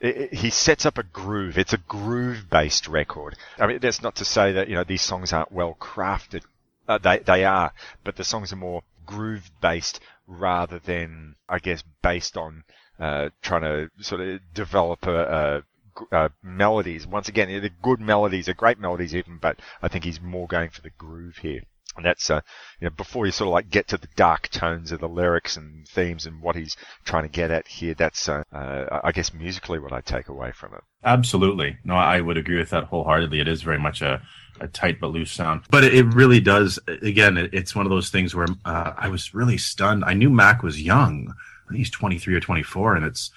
[0.00, 1.56] it, it- he sets up a groove.
[1.58, 3.36] It's a groove-based record.
[3.58, 6.42] I mean, that's not to say that you know these songs aren't well crafted.
[6.88, 7.72] Uh, they they are,
[8.04, 12.64] but the songs are more groove based rather than, I guess, based on
[13.02, 15.62] uh, trying to sort of develop a, a
[15.98, 17.06] g- uh, melodies.
[17.06, 20.70] Once again, they're good melodies, are great melodies even, but I think he's more going
[20.70, 21.62] for the groove here.
[21.94, 22.40] And that's, uh,
[22.80, 25.58] you know, before you sort of like get to the dark tones of the lyrics
[25.58, 29.34] and themes and what he's trying to get at here, that's, uh, uh, I guess
[29.34, 30.80] musically what I take away from it.
[31.04, 31.76] Absolutely.
[31.84, 33.40] No, I would agree with that wholeheartedly.
[33.40, 34.22] It is very much a,
[34.58, 35.64] a tight but loose sound.
[35.70, 39.34] But it, it really does, again, it's one of those things where uh, I was
[39.34, 40.02] really stunned.
[40.04, 41.34] I knew Mac was young.
[41.74, 43.30] He's 23 or 24, and it's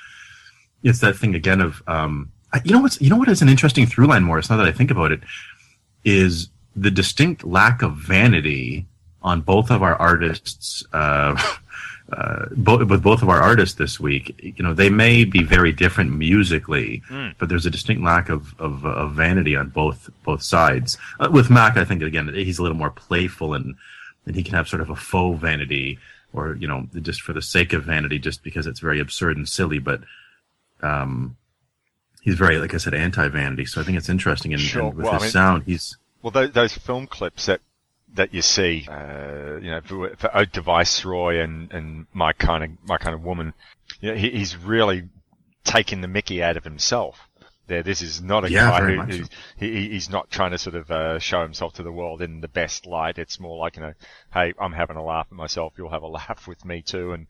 [0.83, 2.31] it's that thing again of, um,
[2.63, 4.71] you know what's, you know what is an interesting through line, Morris, now that I
[4.71, 5.21] think about it,
[6.03, 8.85] is the distinct lack of vanity
[9.23, 11.35] on both of our artists, uh,
[12.13, 14.39] uh, both with both of our artists this week.
[14.43, 17.33] You know, they may be very different musically, Mm.
[17.39, 20.97] but there's a distinct lack of of, of vanity on both both sides.
[21.19, 23.75] Uh, with Mac, I think again he's a little more playful and
[24.27, 25.97] and he can have sort of a faux vanity,
[26.35, 29.47] or you know, just for the sake of vanity, just because it's very absurd and
[29.47, 29.79] silly.
[29.79, 30.01] But
[30.81, 31.37] um,
[32.21, 33.65] he's very, like I said, anti vanity.
[33.65, 34.53] So I think it's interesting.
[34.53, 34.87] And, Sure.
[34.87, 37.61] and with Well, I his mean- sound, he's Well, those, those film clips that
[38.13, 42.63] that you see, uh, you know, for, for Ode to Viceroy and, and my kind
[42.63, 43.53] of my kind of woman,
[43.99, 45.09] you know, he, he's really
[45.63, 47.24] taking the Mickey out of himself.
[47.67, 49.33] There, this is not a Yeah, guy who, who's, so.
[49.57, 52.41] he, he- he's not trying to sort of uh, show himself to the world in
[52.41, 53.17] the best light.
[53.17, 53.93] It's more like, you know,
[54.33, 55.73] hey, I'm having a laugh at myself.
[55.77, 57.13] You'll have a laugh with me too.
[57.13, 57.27] And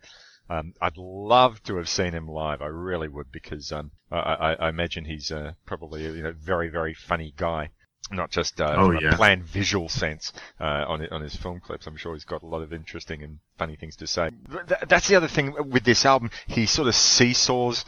[0.49, 2.61] um, I'd love to have seen him live.
[2.61, 6.33] I really would because um, I, I, I imagine he's uh, probably a you know
[6.37, 7.69] very very funny guy.
[8.11, 9.13] Not just uh, Oh, yeah.
[9.13, 11.87] a planned visual sense uh, on on his film clips.
[11.87, 14.29] I'm sure he's got a lot of interesting and funny things to say.
[14.67, 16.29] Th- that's the other thing with this album.
[16.45, 17.83] He sort of seesaws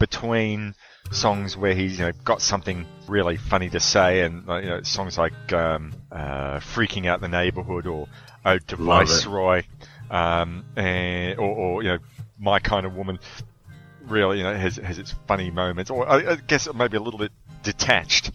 [0.00, 0.74] between
[1.10, 5.18] songs where he's you know got something really funny to say, and you know songs
[5.18, 8.08] like um, uh, "Freaking Out the Neighborhood" or
[8.44, 9.08] "Ode to Love it.
[9.08, 9.62] Viceroy,"
[10.10, 11.98] um, and, or, or you know
[12.38, 13.18] "My Kind of Woman."
[14.06, 17.20] Really, you know, has has its funny moments, or I, I guess maybe a little
[17.20, 17.30] bit
[17.62, 18.32] detached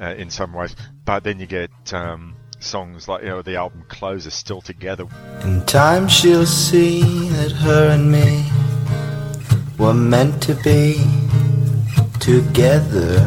[0.00, 0.74] uh, in some ways.
[1.04, 5.06] But then you get um, songs like you know the album closer, "Still Together."
[5.44, 8.44] In time she'll see that her and me
[9.78, 11.21] were meant to be
[12.22, 13.18] together.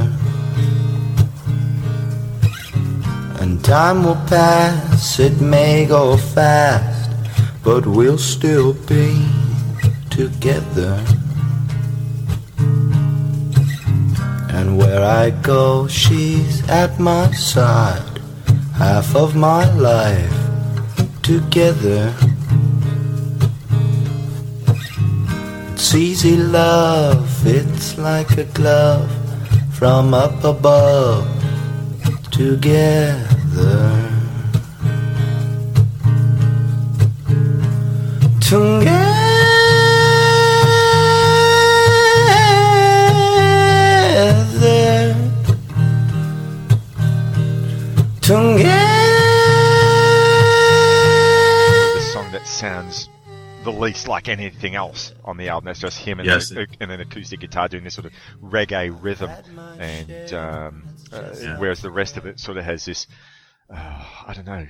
[3.42, 7.12] And time will pass, it may go fast,
[7.62, 9.28] but we'll still be
[10.10, 11.04] together.
[14.56, 18.22] And where I go, she's at my side,
[18.76, 20.40] half of my life
[21.22, 22.16] together.
[25.78, 29.12] It's easy love, it's like a glove
[29.74, 31.28] from up above
[32.32, 33.92] together.
[38.40, 39.04] Together.
[48.22, 48.66] Together.
[51.94, 53.10] the song that sounds
[53.66, 55.66] the least like anything else on the album.
[55.66, 56.52] That's just him and, Yes.
[56.52, 59.30] an, and an acoustic guitar doing this sort of reggae rhythm,
[59.80, 61.58] and um, uh, Yeah.
[61.60, 63.08] whereas the rest of it sort of has this,
[63.70, 63.76] uh,
[64.28, 64.68] I don't know.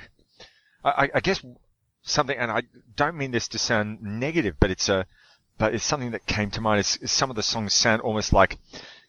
[0.84, 1.44] I, I- I guess
[2.02, 2.64] something, and I
[2.96, 5.06] don't mean this to sound negative, but it's a,
[5.58, 6.80] but it's something that came to mind.
[6.80, 8.58] Is, is some of the songs sound almost like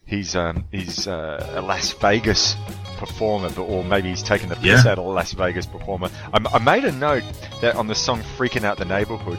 [0.05, 2.55] he's um, he's uh, a Las Vegas
[2.97, 4.91] performer, but, or maybe he's taken the piss Yeah.
[4.93, 6.09] out of a Las Vegas performer.
[6.33, 7.23] I, I made a note
[7.61, 9.37] that on the song "Freaking Out the Neighborhood,"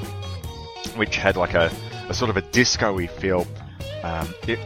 [0.97, 1.71] which had like a,
[2.09, 3.47] a sort of a disco-y feel,
[4.03, 4.59] um, it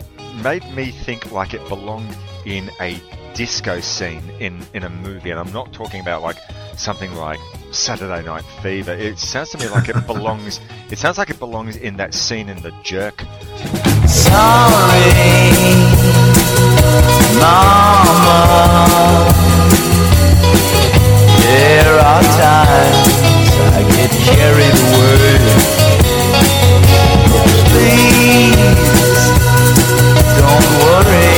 [0.43, 3.01] made me think like it belonged in a
[3.35, 5.31] disco scene in, in a movie.
[5.31, 6.37] And I'm not talking about like
[6.77, 7.41] something like
[7.71, 8.93] Saturday Night Fever.
[8.93, 10.61] It sounds to me like it belongs.
[10.91, 13.21] It sounds like it belongs in that scene in The Jerk.
[14.07, 15.13] Sorry,
[17.39, 18.83] Mama.
[21.41, 25.82] There are times I get carried away.
[28.43, 29.31] Please
[30.37, 31.35] don't worry.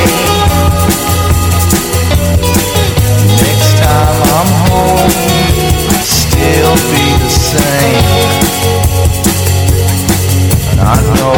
[3.44, 5.12] Next time I'm home,
[5.90, 8.08] I'll still be the same.
[10.70, 11.36] And I know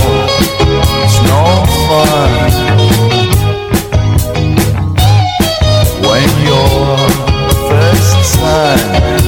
[1.03, 1.43] it's no
[1.89, 2.31] fun
[6.07, 6.29] when
[7.69, 9.26] first son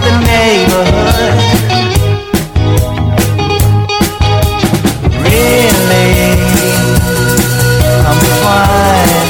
[0.00, 1.58] the neighborhood.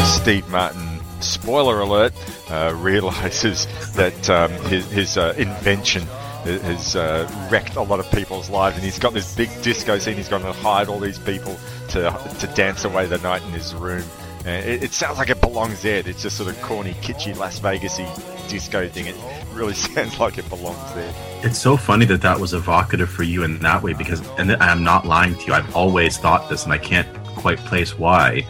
[0.06, 2.12] Steve Martin, spoiler alert,
[2.50, 6.02] uh, realizes that um, his, his uh, invention
[6.44, 10.16] has uh, wrecked a lot of people's lives, and he's got this big disco scene.
[10.16, 11.58] He's going to hide all these people
[11.88, 14.04] to to dance away the night in his room.
[14.46, 16.02] Uh, it, it, sounds like it belongs there.
[16.06, 18.06] It's just sort of corny, kitschy Las Vegasy
[18.48, 19.06] disco thing.
[19.06, 19.16] It,
[19.58, 21.12] really sounds like it belongs there.
[21.42, 24.82] It's so funny that that was evocative for you in that way because, and I'm
[24.82, 28.46] not lying to you, I've always thought this and I can't quite place why.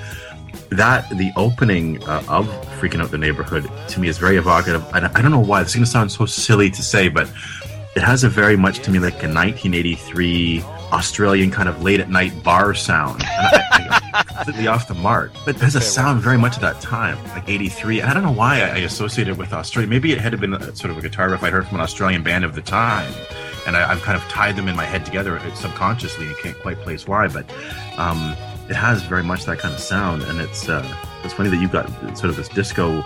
[0.71, 2.47] That, the opening uh, of
[2.79, 4.85] Freaking Out the Neighborhood to me is very evocative.
[4.93, 7.31] I, I don't know why, this is going to sound so silly to say, but
[7.97, 10.63] it has a very much to me like a 1983
[10.93, 13.23] Australian kind of late at night bar sound.
[13.23, 13.88] And I,
[14.27, 15.33] completely off the mark.
[15.45, 18.01] But there's a sound very much of that time, like 83.
[18.01, 19.89] And I don't know why I, I associate it with Australia.
[19.89, 22.23] Maybe it had been a, sort of a guitar riff I'd heard from an Australian
[22.23, 23.13] band of the time.
[23.67, 26.79] And I, I've kind of tied them in my head together subconsciously and can't quite
[26.79, 27.29] place why.
[27.29, 27.51] But
[27.99, 28.37] um,
[28.69, 30.23] it has very much that kind of sound.
[30.23, 30.87] And it's, uh,
[31.25, 33.05] it's funny that you've got sort of this disco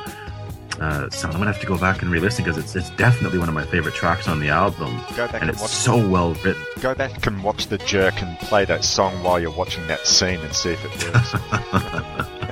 [0.81, 1.35] uh, sound.
[1.35, 3.65] I'm gonna have to go back and re-listen because it's it's definitely one of my
[3.65, 6.62] favorite tracks on the album, Go back and and it's watch so well written.
[6.81, 10.40] Go back and watch the jerk and play that song while you're watching that scene
[10.40, 11.35] and see if it works.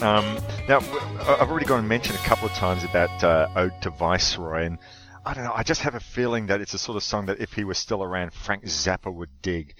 [0.02, 0.38] um,
[0.68, 4.64] now, I've already gone and mentioned a couple of times about uh, Ode to Viceroy,
[4.66, 4.78] and
[5.24, 7.40] I don't know, I just have a feeling that it's a sort of song that
[7.40, 9.74] if he was still around, Frank Zappa would dig.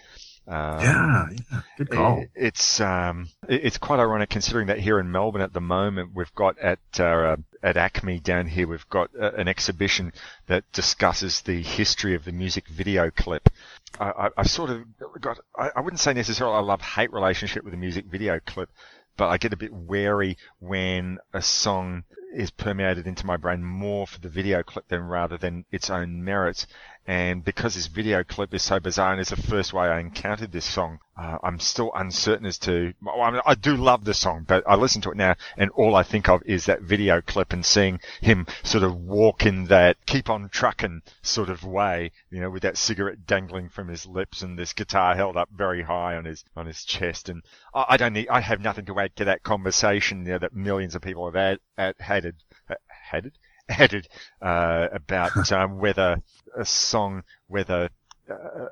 [0.50, 2.22] Um, Yeah, yeah, good call.
[2.22, 6.10] it- it's um, it- it's quite ironic considering that here in Melbourne at the moment
[6.14, 10.12] we've got at uh, at ACMI down here we've got uh, an exhibition
[10.48, 13.48] that discusses the history of the music video clip.
[14.00, 14.82] I, I, I've sort of
[15.20, 18.70] got I, I wouldn't say necessarily a love hate relationship with the music video clip,
[19.16, 22.02] but I get a bit wary when a song
[22.34, 26.22] is permeated into my brain more for the video clip than rather than its own
[26.24, 26.66] merits.
[27.06, 30.52] And because this video clip is so bizarre and it's the first way I encountered
[30.52, 32.92] this song, uh, I'm still uncertain as to.
[33.02, 35.70] Well, I, mean, I do love the song, but I listen to it now, and
[35.72, 39.64] all I think of is that video clip and seeing him sort of walk in
[39.66, 44.06] that keep on trucking sort of way, you know, with that cigarette dangling from his
[44.06, 47.28] lips and this guitar held up very high on his on his chest.
[47.28, 47.42] And
[47.74, 48.28] I, I don't need.
[48.28, 51.34] I have nothing to add to that conversation you know, that millions of people have
[51.34, 52.34] had, had, had,
[52.88, 53.32] had
[53.70, 54.08] added
[54.42, 56.20] uh, about um, whether
[56.56, 57.90] a song, whether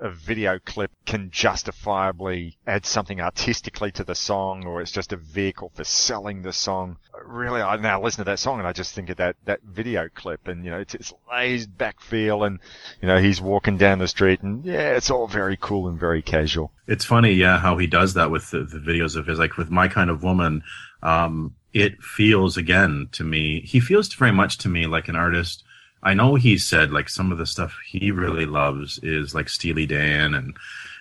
[0.01, 5.17] a video clip can justifiably add something artistically to the song, or it's just a
[5.17, 6.97] vehicle for selling the song.
[7.25, 10.09] Really, I now listen to that song and I just think of that that video
[10.15, 12.61] clip, and you know, it's, it's laid back feel, and
[13.03, 16.23] you know, he's walking down the street, and yeah, it's all very cool and very
[16.23, 16.73] casual.
[16.87, 19.71] It's funny, yeah, how he does that with the, the videos of his, like with
[19.71, 20.63] My Kind of Woman.
[21.03, 25.65] Um, it feels again to me, he feels very much to me like an artist.
[26.03, 29.87] I know he said like some of the stuff he really loves is like Steely
[29.87, 30.57] Dan and,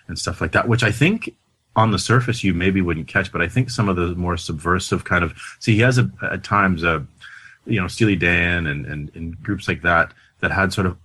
[0.08, 1.36] and stuff like that, which I think
[1.76, 5.04] on the surface you maybe wouldn't catch, but I think some of the more subversive
[5.04, 7.06] kind of, see, he has a, at times a,
[7.68, 10.98] you know, Steely Dan and, and, and groups like that, that had sort of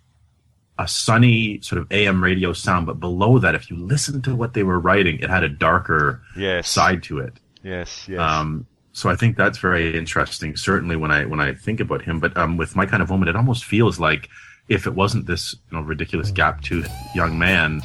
[0.78, 4.54] a sunny sort of AM radio sound, but below that, if you listen to what
[4.54, 6.68] they were writing, it had a darker Yes.
[6.70, 7.34] side to it.
[7.62, 8.18] Yes, yes.
[8.18, 10.56] Um, so I think that's very interesting.
[10.56, 13.28] Certainly when I when I think about him, but um, with my kind of woman,
[13.28, 14.28] it almost feels like
[14.68, 17.80] if it wasn't this you know ridiculous gap toothed young man,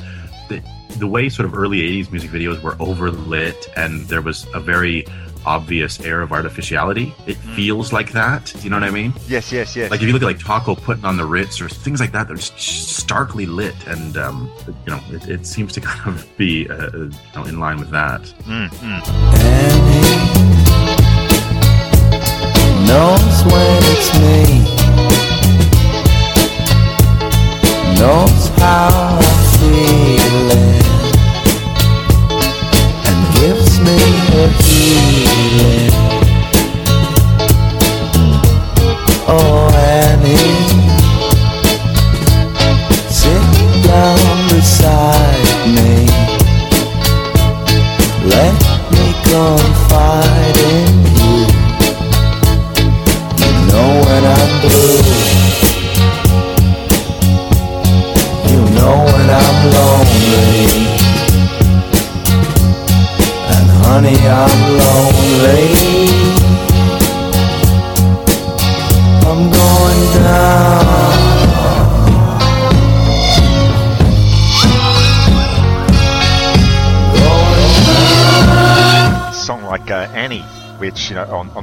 [0.49, 0.61] the,
[0.97, 5.05] the way sort of early '80s music videos were overlit and there was a very
[5.45, 7.13] obvious air of artificiality.
[7.25, 8.53] It feels like that.
[8.53, 9.13] Do you know what I mean?
[9.27, 9.89] yes, yes, yes.
[9.89, 12.27] Like if you look at like Taco putting on the Ritz or things like that,
[12.27, 16.69] they're just starkly lit, and um, you know it, it seems to kind of be
[16.69, 18.21] uh, you know, in line with that.
[18.45, 20.66] Mm, mm.
[22.87, 24.16] Knows when it's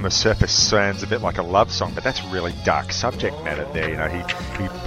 [0.05, 3.66] the surface sounds a bit like a love song, but that's really dark subject matter
[3.72, 3.90] there.
[3.90, 4.22] You know, he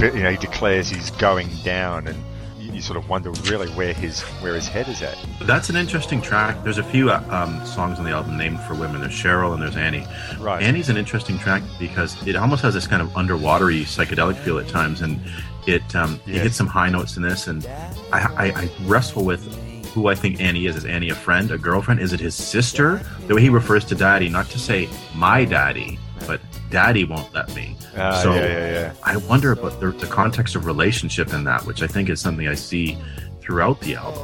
[0.10, 2.24] he you know he declares he's going down, and
[2.60, 5.18] you, sort of wonder really where his where his head is at.
[5.42, 6.64] That's an interesting track.
[6.64, 9.02] There's a few uh, um, songs on the album named for women.
[9.02, 10.06] There's Sherrill and there's Annie.
[10.40, 10.62] Right.
[10.62, 14.68] Annie's an interesting track because it almost has this kind of underwatery psychedelic feel at
[14.68, 15.20] times, and
[15.66, 16.44] it um, it Yes.
[16.44, 17.48] hits some high notes in this.
[17.48, 17.66] And
[18.14, 19.57] I, I, I wrestle with
[19.98, 20.76] who I think Annie is.
[20.76, 22.00] Is Annie a friend, a girlfriend?
[22.02, 23.02] Is it his sister?
[23.26, 25.98] The way he refers to Daddy, not to say my daddy,
[26.28, 27.76] but Daddy won't let me.
[27.98, 28.94] Ah, so yeah, yeah, yeah.
[29.04, 32.48] I wonder about the, the context of relationship in that, which I think is something
[32.48, 32.96] I see
[33.42, 34.24] throughout the album.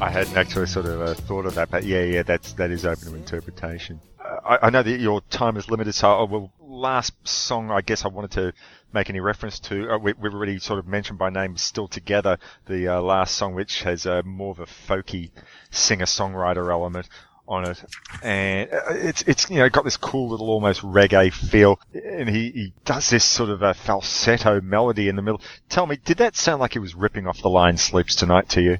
[0.00, 2.86] I hadn't actually sort of uh, thought of that, but yeah, yeah, that's that is
[2.86, 4.00] open to interpretation.
[4.24, 6.52] Uh, I, I know that your time is limited, so I will.
[6.60, 8.52] Last song, I guess I wanted to
[8.92, 9.90] make any reference to.
[9.90, 13.54] Uh, we, we've already sort of mentioned by name, "Still Together," the uh, last song,
[13.54, 15.30] which has uh, more of a folky
[15.70, 17.08] singer-songwriter element
[17.50, 17.84] on it,
[18.22, 22.50] and uh, it's it's you know got this cool little almost reggae feel, and he,
[22.50, 25.40] he does this sort of a falsetto melody in the middle.
[25.68, 28.62] Tell me, did that sound like he was ripping off the line "Sleeps Tonight" to
[28.62, 28.78] you?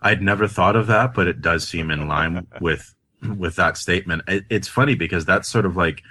[0.00, 2.94] I'd never thought of that, but it does seem in line with
[3.36, 4.22] with that statement.
[4.28, 6.02] It, it's funny because that's sort of like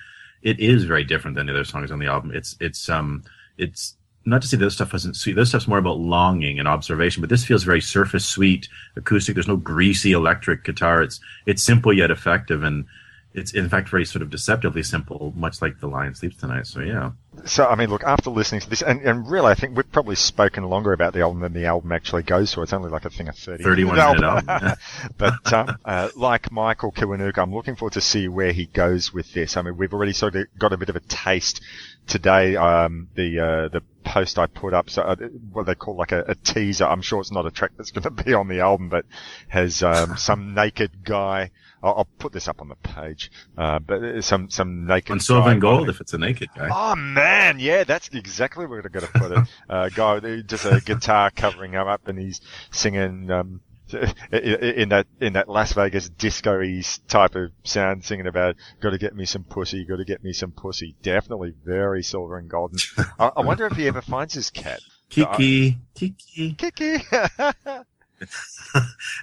[0.43, 2.31] it is very different than the other songs on the album.
[2.33, 3.23] It's it's um
[3.57, 3.95] it's
[4.25, 5.35] not to say the other stuff wasn't sweet.
[5.35, 9.33] This stuff's more about longing and observation, but this feels very surface sweet, acoustic.
[9.33, 11.01] There's no greasy electric guitar.
[11.01, 12.85] It's it's simple yet effective, and
[13.33, 16.67] it's in fact very sort of deceptively simple, much like the Lion Sleeps Tonight.
[16.67, 17.11] So yeah.
[17.45, 20.15] So, I mean, look, after listening to this, and, and really, I think we've probably
[20.15, 22.61] spoken longer about the album than the album actually goes to.
[22.61, 24.75] It's only like a thing of 30 31 minute album, yeah.
[25.17, 29.33] but, um, uh, like Michael Kiwanuka, I'm looking forward to see where he goes with
[29.33, 29.57] this.
[29.57, 31.61] I mean, we've already sort of got a bit of a taste
[32.07, 35.15] today, um, the, uh, the post I put up, so uh,
[35.51, 36.85] what they call like a, a teaser.
[36.85, 39.05] I'm sure it's not a track that's going to be on the album, but
[39.47, 41.51] has, um, some naked guy.
[41.81, 45.47] I'll, I'll put this up on the page, uh, but some, some naked On silver
[45.47, 46.69] guy and gold, if it's a naked guy.
[46.71, 49.39] Oh man, yeah, that's exactly where we're going to put it.
[49.69, 53.61] Uh, guy just a guitar covering him up, and he's singing um,
[54.31, 59.15] in that in that Las Vegas disco-y type of sound, singing about "Got to get
[59.15, 62.79] me some pussy, got to get me some pussy." Definitely very silver and golden.
[63.19, 64.81] I, I wonder if he ever finds his cat.
[65.09, 67.05] Kiki, Kiki, Kiki.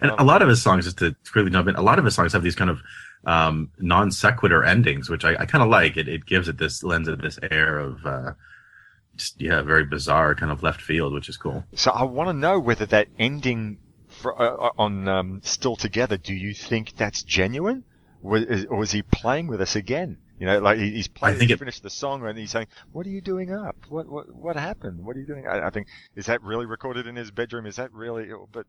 [0.01, 2.14] and a lot of his songs, just to quickly jump in, a lot of his
[2.14, 2.80] songs have these kind of
[3.24, 5.97] um, non sequitur endings, which I, I kind of like.
[5.97, 8.32] It, it gives it this lends it this air of uh,
[9.16, 11.64] just yeah, very bizarre kind of left field, which is cool.
[11.74, 13.78] So I want to know whether that ending
[14.20, 17.84] for, uh, on um, "Still Together." Do you think that's genuine,
[18.22, 20.18] Was- is- or is he playing with us again?
[20.38, 21.40] You know, like he's playing.
[21.40, 23.76] He finished the song and he's saying, "What are you doing up?
[23.88, 25.05] What what what happened?
[25.05, 27.66] What are you doing?" I, I think is that really recorded in his bedroom?
[27.66, 28.30] Is that really?
[28.51, 28.66] But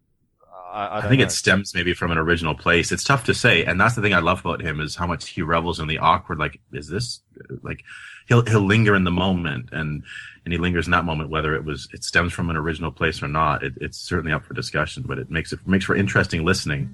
[0.51, 1.25] I, I, I, think know.
[1.25, 2.91] it stems maybe from an original place.
[2.91, 5.29] It's tough to say, and that's the thing I love about him is how much
[5.29, 6.39] he revels in the awkward.
[6.39, 7.21] Like, is this
[7.61, 7.83] like
[8.27, 10.03] he'll he'll linger in the moment, and
[10.45, 13.21] and he lingers in that moment, whether it was it stems from an original place
[13.21, 13.63] or not.
[13.63, 16.89] It, it's certainly up for discussion, but it makes it makes for interesting listening.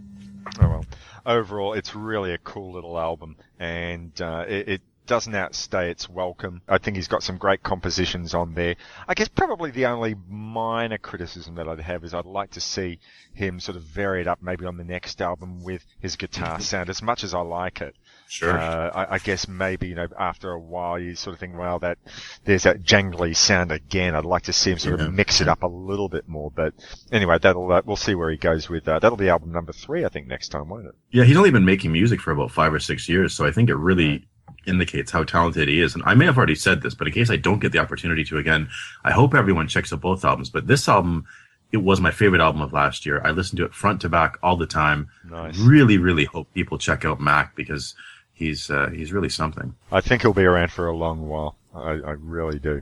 [0.59, 0.85] Oh well.
[1.25, 6.61] Overall, it's really a cool little album, and uh, it, it doesn't outstay its welcome.
[6.67, 8.75] I think he's got some great compositions on there.
[9.07, 12.99] I guess probably the only minor criticism that I'd have is I'd like to see
[13.33, 16.89] him sort of vary it up maybe on the next album with his guitar sound.
[16.89, 17.95] As much as I like it,
[18.29, 18.57] Sure.
[18.57, 21.79] uh, I, I guess maybe you know after a while you sort of think, well,
[21.79, 21.97] that
[22.43, 24.15] there's that jangly sound again.
[24.15, 25.05] I'd like to see him sort Yeah.
[25.05, 26.51] of mix it up a little bit more.
[26.51, 26.73] But
[27.11, 29.01] anyway, that'll uh, we'll see where he goes with that.
[29.01, 30.95] that'll be album number three, I think, next time, won't it?
[31.11, 33.69] Yeah, he's only been making music for about five or six years, so I think
[33.69, 34.27] it really
[34.67, 35.95] indicates how talented he is.
[35.95, 38.23] And I may have already said this, but in case I don't get the opportunity
[38.25, 38.69] to again,
[39.03, 40.49] I hope everyone checks out both albums.
[40.49, 41.25] But this album,
[41.71, 43.21] it was my favorite album of last year.
[43.23, 45.09] I listened to it front to back all the time.
[45.29, 45.57] Nice.
[45.57, 47.95] Really, really hope people check out Mac because
[48.33, 49.75] he's uh, he's really something.
[49.91, 51.57] I think he'll be around for a long while.
[51.73, 52.81] I, I really do.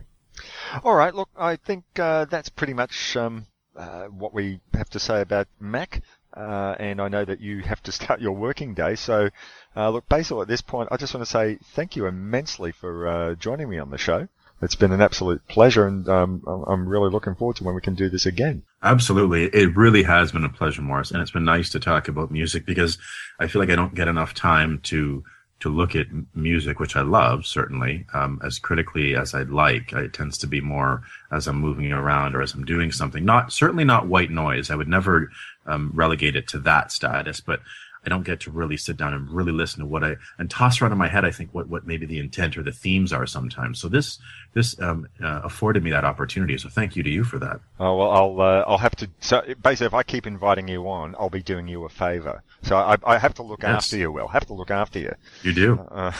[0.84, 4.98] All right, look, I think uh, that's pretty much um, uh, what we have to
[4.98, 6.02] say about Mac.
[6.36, 8.94] Uh, and I know that you have to start your working day.
[8.94, 9.30] So,
[9.76, 13.06] uh, look, Basil, at this point, I just want to say thank you immensely for
[13.06, 14.28] uh, joining me on the show.
[14.62, 17.94] It's been an absolute pleasure, and um, I'm- really looking forward to when we can
[17.94, 18.62] do this again.
[18.82, 19.44] Absolutely.
[19.46, 22.64] It really has been a pleasure, Morris, and it's been nice to talk about music
[22.64, 22.96] because
[23.38, 25.24] I feel like I don't get enough time to
[25.58, 29.90] to look at music, which I love certainly, um, as critically as I'd like.
[29.92, 33.24] It tends to be more as I'm moving around or as I'm doing something.
[33.24, 34.70] Not certainly not white noise.
[34.70, 35.30] I would never
[35.64, 37.60] um, relegate it to that status, but
[38.06, 40.80] I don't get to really sit down and really listen to what I and toss
[40.80, 41.24] around in my head.
[41.24, 43.80] I think what what maybe the intent or the themes are sometimes.
[43.80, 44.18] So this
[44.54, 46.56] this um, uh, afforded me that opportunity.
[46.56, 47.60] So thank you to you for that.
[47.80, 49.10] Oh well, I'll uh, I'll have to.
[49.20, 52.42] So basically, if I keep inviting you on, I'll be doing you a favour.
[52.62, 53.84] So I, I have to look Yes.
[53.86, 54.12] after you.
[54.12, 55.12] Will have to look after you.
[55.42, 55.78] You do.
[55.90, 56.12] Uh,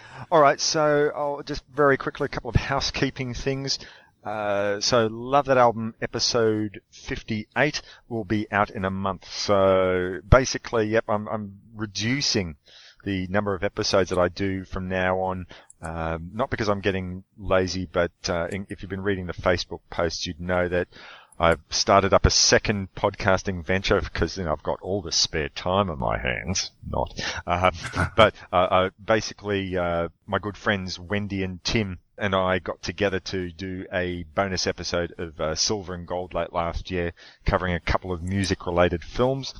[0.30, 0.58] all right.
[0.60, 3.78] So I'll just very quickly a couple of housekeeping things.
[4.28, 7.80] Uh, so Love That Album episode 58
[8.10, 9.24] will be out in a month.
[9.32, 12.56] So basically, yep, I'm, I'm reducing
[13.04, 15.46] the number of episodes that I do from now on.
[15.80, 19.80] Um, not because I'm getting lazy, but uh, in, if you've been reading the Facebook
[19.88, 20.88] posts, you'd know that
[21.38, 25.48] I've started up a second podcasting venture because you know I've got all the spare
[25.48, 26.70] time on my hands.
[26.86, 27.72] Not, um,
[28.16, 33.20] but uh, uh, basically, uh, my good friends Wendy and Tim and I got together
[33.20, 37.12] to do a bonus episode of uh, Silver and Gold late last year,
[37.44, 39.54] covering a couple of music-related films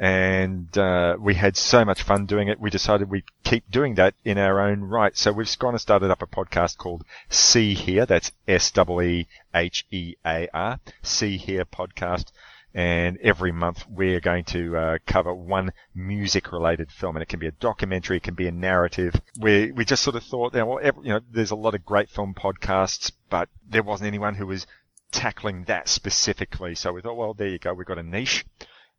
[0.00, 2.58] and uh, we had so much fun doing it.
[2.58, 5.14] We decided we'd keep doing that in our own right.
[5.14, 8.06] So we've gone and started up a podcast called See Here.
[8.06, 10.80] That's S W E H E A R.
[11.02, 12.32] See Here podcast.
[12.72, 17.48] And every month we're going to uh, cover one music-related film, and it can be
[17.48, 19.14] a documentary, it can be a narrative.
[19.38, 22.08] We we just sort of thought, well, every, you know, there's a lot of great
[22.08, 24.66] film podcasts, but there wasn't anyone who was
[25.10, 26.74] tackling that specifically.
[26.74, 28.44] So we thought, well, there you go, we've got a niche.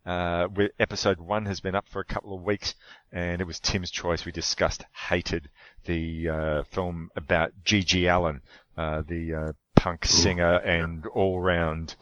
[0.05, 0.47] Uh,
[0.79, 2.73] episode one has been up for a couple of weeks,
[3.11, 4.25] and it was Tim's choice.
[4.25, 5.49] We discussed Hated,
[5.85, 8.07] the uh, film about G.G.
[8.07, 8.41] Allin,
[8.75, 11.95] uh, the uh, punk singer and all-round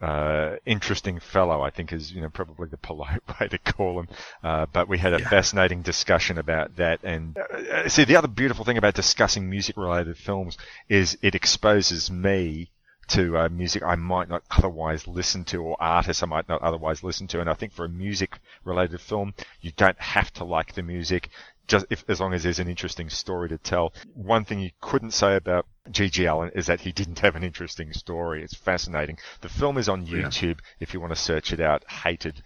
[0.00, 1.62] uh, interesting fellow.
[1.62, 4.08] I think is you know probably the polite way to call him.
[4.42, 7.00] Uh, but we had a fascinating discussion about that.
[7.02, 10.58] And uh, see, the other beautiful thing about discussing music-related films
[10.88, 12.70] is it exposes me
[13.08, 17.02] to uh, music I might not otherwise listen to or artists I might not otherwise
[17.02, 17.40] listen to.
[17.40, 21.30] And I think for a music related film, you don't have to like the music
[21.66, 23.92] just if, as long as there's an interesting story to tell.
[24.14, 26.24] One thing you couldn't say about G.G.
[26.24, 28.42] Allin is that he didn't have an interesting story.
[28.42, 29.18] It's fascinating.
[29.40, 31.84] The film is on YouTube if you want to search it out.
[31.90, 32.42] Hated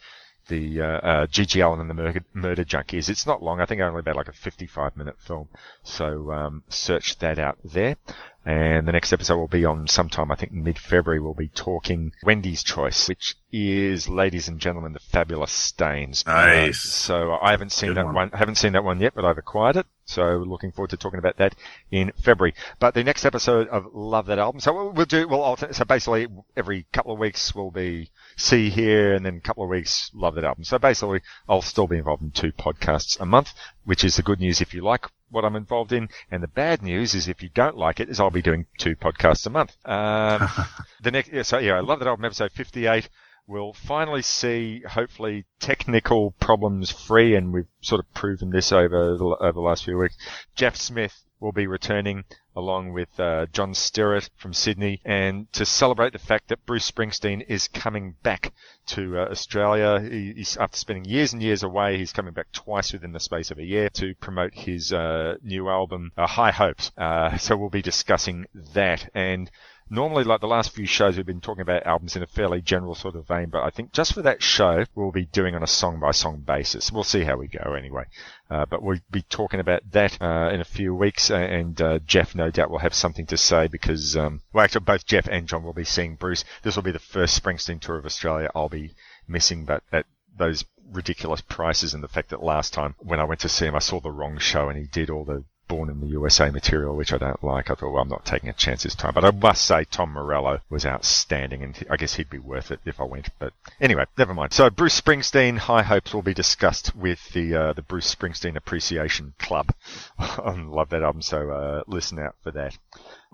[0.49, 1.61] the uh, uh, G.G.
[1.61, 3.09] Allin and the Murder, Murder Junkies.
[3.09, 3.61] It's not long.
[3.61, 5.49] I think only about like a 55 minute film.
[5.83, 7.97] So um, search that out there.
[8.45, 12.63] And the next episode will be on sometime, I think mid-February, we'll be talking Wendy's
[12.63, 16.25] Choice, which is, ladies and gentlemen, the Fabulous Stains.
[16.27, 16.85] Nice.
[16.85, 18.15] Uh, so I haven't seen Good that one.
[18.15, 18.31] one.
[18.31, 19.87] haven't seen that one yet, but I've acquired it.
[20.07, 21.55] So looking forward to talking about that
[21.91, 22.55] in February.
[22.79, 24.61] But the next episode of Love That Album.
[24.61, 26.27] So we'll, we'll do, we'll alternate, so basically
[26.57, 30.37] every couple of weeks we'll be See Here and then a couple of weeks Love
[30.37, 30.65] That Album.
[30.65, 33.53] So basically I'll still be involved in two podcasts a month,
[33.85, 36.09] which is the good news if you like what I'm involved in.
[36.31, 38.97] And the bad news is if you don't like it, is I'll be doing two
[38.97, 39.77] podcasts a month.
[39.85, 40.49] Um,
[41.03, 43.09] the next, yeah, so yeah, I love that album, episode 58.
[43.47, 49.25] We'll finally see, hopefully, technical problems free, and we've sort of proven this over the,
[49.25, 50.17] over the last few weeks.
[50.55, 52.23] Jeff Smith will be returning
[52.55, 57.45] along with uh, John Stewart from Sydney, and to celebrate the fact that Bruce Springsteen
[57.49, 58.53] is coming back
[58.87, 60.01] to uh, Australia.
[60.01, 63.51] He, he's after spending years and years away, he's coming back twice within the space
[63.51, 66.93] of a year to promote his uh, new album, uh, High Hopes.
[66.97, 69.51] Uh, so we'll be discussing that and.
[69.93, 72.95] Normally, like the last few shows, we've been talking about albums in a fairly general
[72.95, 75.67] sort of vein, but I think just for that show, we'll be doing on a
[75.67, 76.93] song by song basis.
[76.93, 78.05] We'll see how we go anyway.
[78.49, 82.37] Uh, but we'll be talking about that uh, in a few weeks, and uh, Jeff,
[82.37, 85.65] no doubt, will have something to say because, um, well, actually, both Jeff and John
[85.65, 86.45] will be seeing Bruce.
[86.63, 88.95] This will be the first Springsteen tour of Australia I'll be
[89.27, 90.07] missing, but at
[90.39, 93.75] those ridiculous prices and the fact that last time when I went to see him,
[93.75, 96.97] I saw the wrong show and he did all the Born in the USA material,
[96.97, 97.71] which I don't like.
[97.71, 99.15] I thought, well, I'm not taking a chance this time.
[99.15, 102.81] But I must say, Tom Morello was outstanding, and I guess he'd be worth it
[102.85, 103.29] if I went.
[103.39, 104.53] But anyway, never mind.
[104.53, 109.33] So Bruce Springsteen, High Hopes will be discussed with the uh, the Bruce Springsteen Appreciation
[109.39, 109.73] Club.
[110.19, 112.77] I love that album, so uh, listen out for that.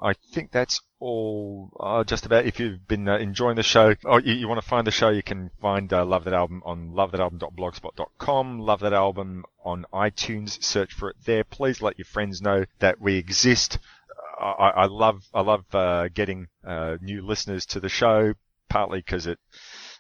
[0.01, 2.45] I think that's all uh, just about.
[2.45, 5.09] If you've been uh, enjoying the show, or you, you want to find the show,
[5.09, 8.61] you can find uh, Love That Album on lovethatalbum.blogspot.com.
[8.61, 10.63] Love That Album on iTunes.
[10.63, 11.45] Search for it there.
[11.45, 13.79] Please let your friends know that we exist.
[14.39, 18.35] I, I love I love uh, getting uh, new listeners to the show,
[18.69, 19.39] partly because it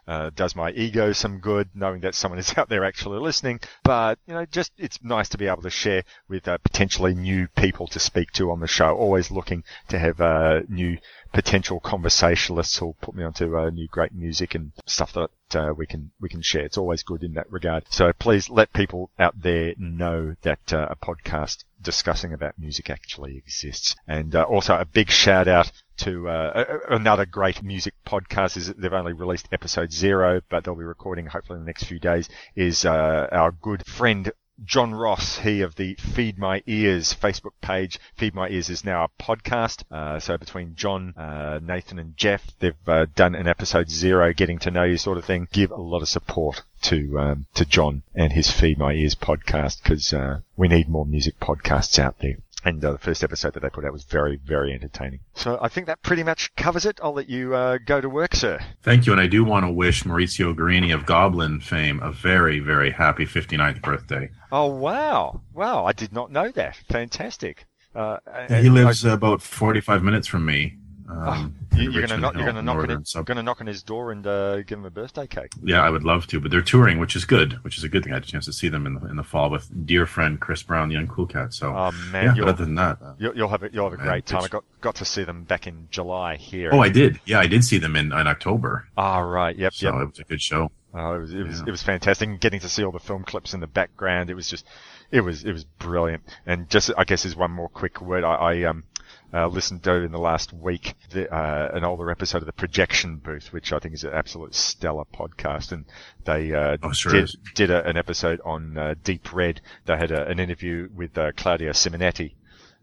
[0.06, 3.60] uh, does my ego some good knowing that someone is out there actually listening.
[3.82, 7.48] But you know, just it's nice to be able to share with uh, potentially new
[7.48, 8.96] people to speak to on the show.
[8.96, 10.98] Always looking to have uh, new
[11.36, 15.84] potential conversationalists who'll put me onto uh, new great music and stuff that uh, we
[15.84, 16.64] can we can share.
[16.64, 17.84] It's always good in that regard.
[17.90, 23.36] So please let people out there know that uh, a podcast discussing about music actually
[23.36, 23.94] exists.
[24.08, 28.56] And uh, also a big shout out to uh, another great music podcast.
[28.56, 31.98] Is they've only released episode zero, but they'll be recording hopefully in the next few
[31.98, 32.30] days.
[32.54, 34.32] Is uh, our good friend
[34.64, 38.00] John Ross, he of the Feed My Ears Facebook page.
[38.16, 39.84] Feed My Ears is now a podcast.
[39.90, 44.58] Uh, so between John, uh, Nathan and Jeff, they've uh, done an episode zero, getting
[44.60, 45.48] to know you sort of thing.
[45.52, 49.82] Give a lot of support to, um, to John and his Feed My Ears podcast
[49.82, 52.36] because, uh, we need more music podcasts out there.
[52.64, 55.20] And uh, the first episode that they put out was very, very entertaining.
[55.34, 56.98] So I think that pretty much covers it.
[57.02, 58.58] I'll let you uh, go to work, sir.
[58.82, 62.58] Thank you, and I do want to wish Maurizio Guarini of Goblin fame a very,
[62.58, 64.30] very happy 59th birthday.
[64.50, 65.84] Oh wow, wow!
[65.84, 66.76] I did not know that.
[66.88, 67.66] Fantastic.
[67.94, 68.18] Uh,
[68.48, 70.76] he lives about 45 minutes from me.
[71.08, 74.10] Um, you, you're gonna knock, you're gonna knock on his, gonna knock on his door
[74.12, 75.52] and uh, give him a birthday cake.
[75.62, 77.54] Yeah, I would love to, but they're touring, which is good.
[77.62, 78.12] Which is a good thing.
[78.12, 80.40] I had a chance to see them in the, in the fall with dear friend
[80.40, 81.54] Chris Brown, the Uncool Cat.
[81.54, 82.44] So, Oh man, yeah.
[82.44, 84.42] other than that, uh, you'll, you'll have a, you'll have a man, great time.
[84.42, 86.70] I got got to see them back in July here.
[86.72, 87.20] oh, I did.
[87.24, 88.88] Yeah, I did see them in, in October.
[88.96, 89.56] Ah, right.
[89.56, 89.74] Yep.
[89.74, 90.02] So yep.
[90.02, 90.70] it was a good show.
[90.94, 91.64] Oh, it was it was Yeah.
[91.68, 92.28] it was fantastic.
[92.28, 94.66] And getting to see all the film clips in the background, it was just
[95.10, 96.22] it was it was brilliant.
[96.46, 98.24] And just I guess is one more quick word.
[98.24, 98.84] I, I um
[99.32, 103.16] uh, listened to in the last week the, uh, an older episode of the Projection
[103.16, 105.72] Booth, which I think is an absolute stellar podcast.
[105.72, 105.84] And
[106.24, 109.60] they uh, Oh, sure did did a, an episode on uh, Deep Red.
[109.84, 112.34] They had a, an interview with uh, Claudio Simonetti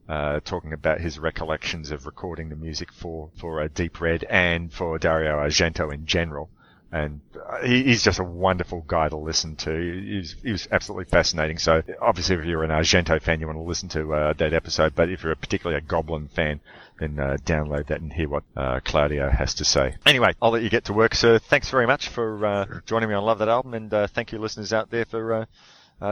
[0.09, 4.99] uh, talking about his recollections of recording the music for for Deep Red and for
[4.99, 6.49] Dario Argento in general.
[6.93, 9.71] And uh, he, he's just a wonderful guy to listen to.
[9.71, 11.57] He was, he was absolutely fascinating.
[11.57, 14.93] So obviously, if you're an Argento fan, you want to listen to uh, that episode.
[14.93, 16.59] But if you're particularly a Goblin fan,
[16.99, 19.95] then uh, download that and hear what uh, Claudio has to say.
[20.05, 21.39] Anyway, I'll let you get to work, sir.
[21.39, 24.37] Thanks very much for uh, joining me on Love That Album, and uh, thank you,
[24.37, 25.47] listeners out there, for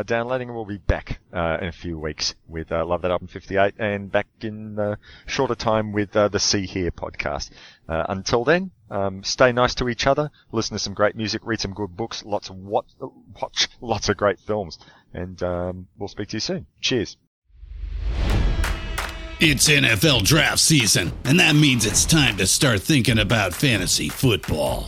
[0.05, 4.11] downloading, and we'll be back in a few weeks with Love That Album 58, and
[4.11, 4.97] back in
[5.27, 7.51] shorter time with the See Here podcast.
[7.87, 11.73] Until then, um, stay nice to each other, listen to some great music, read some
[11.73, 12.85] good books, lots of what,
[13.41, 14.77] watch lots of great films,
[15.13, 16.65] and um, we'll speak to you soon.
[16.81, 17.17] Cheers.
[19.39, 24.87] It's NFL draft season, and that means it's time to start thinking about fantasy football.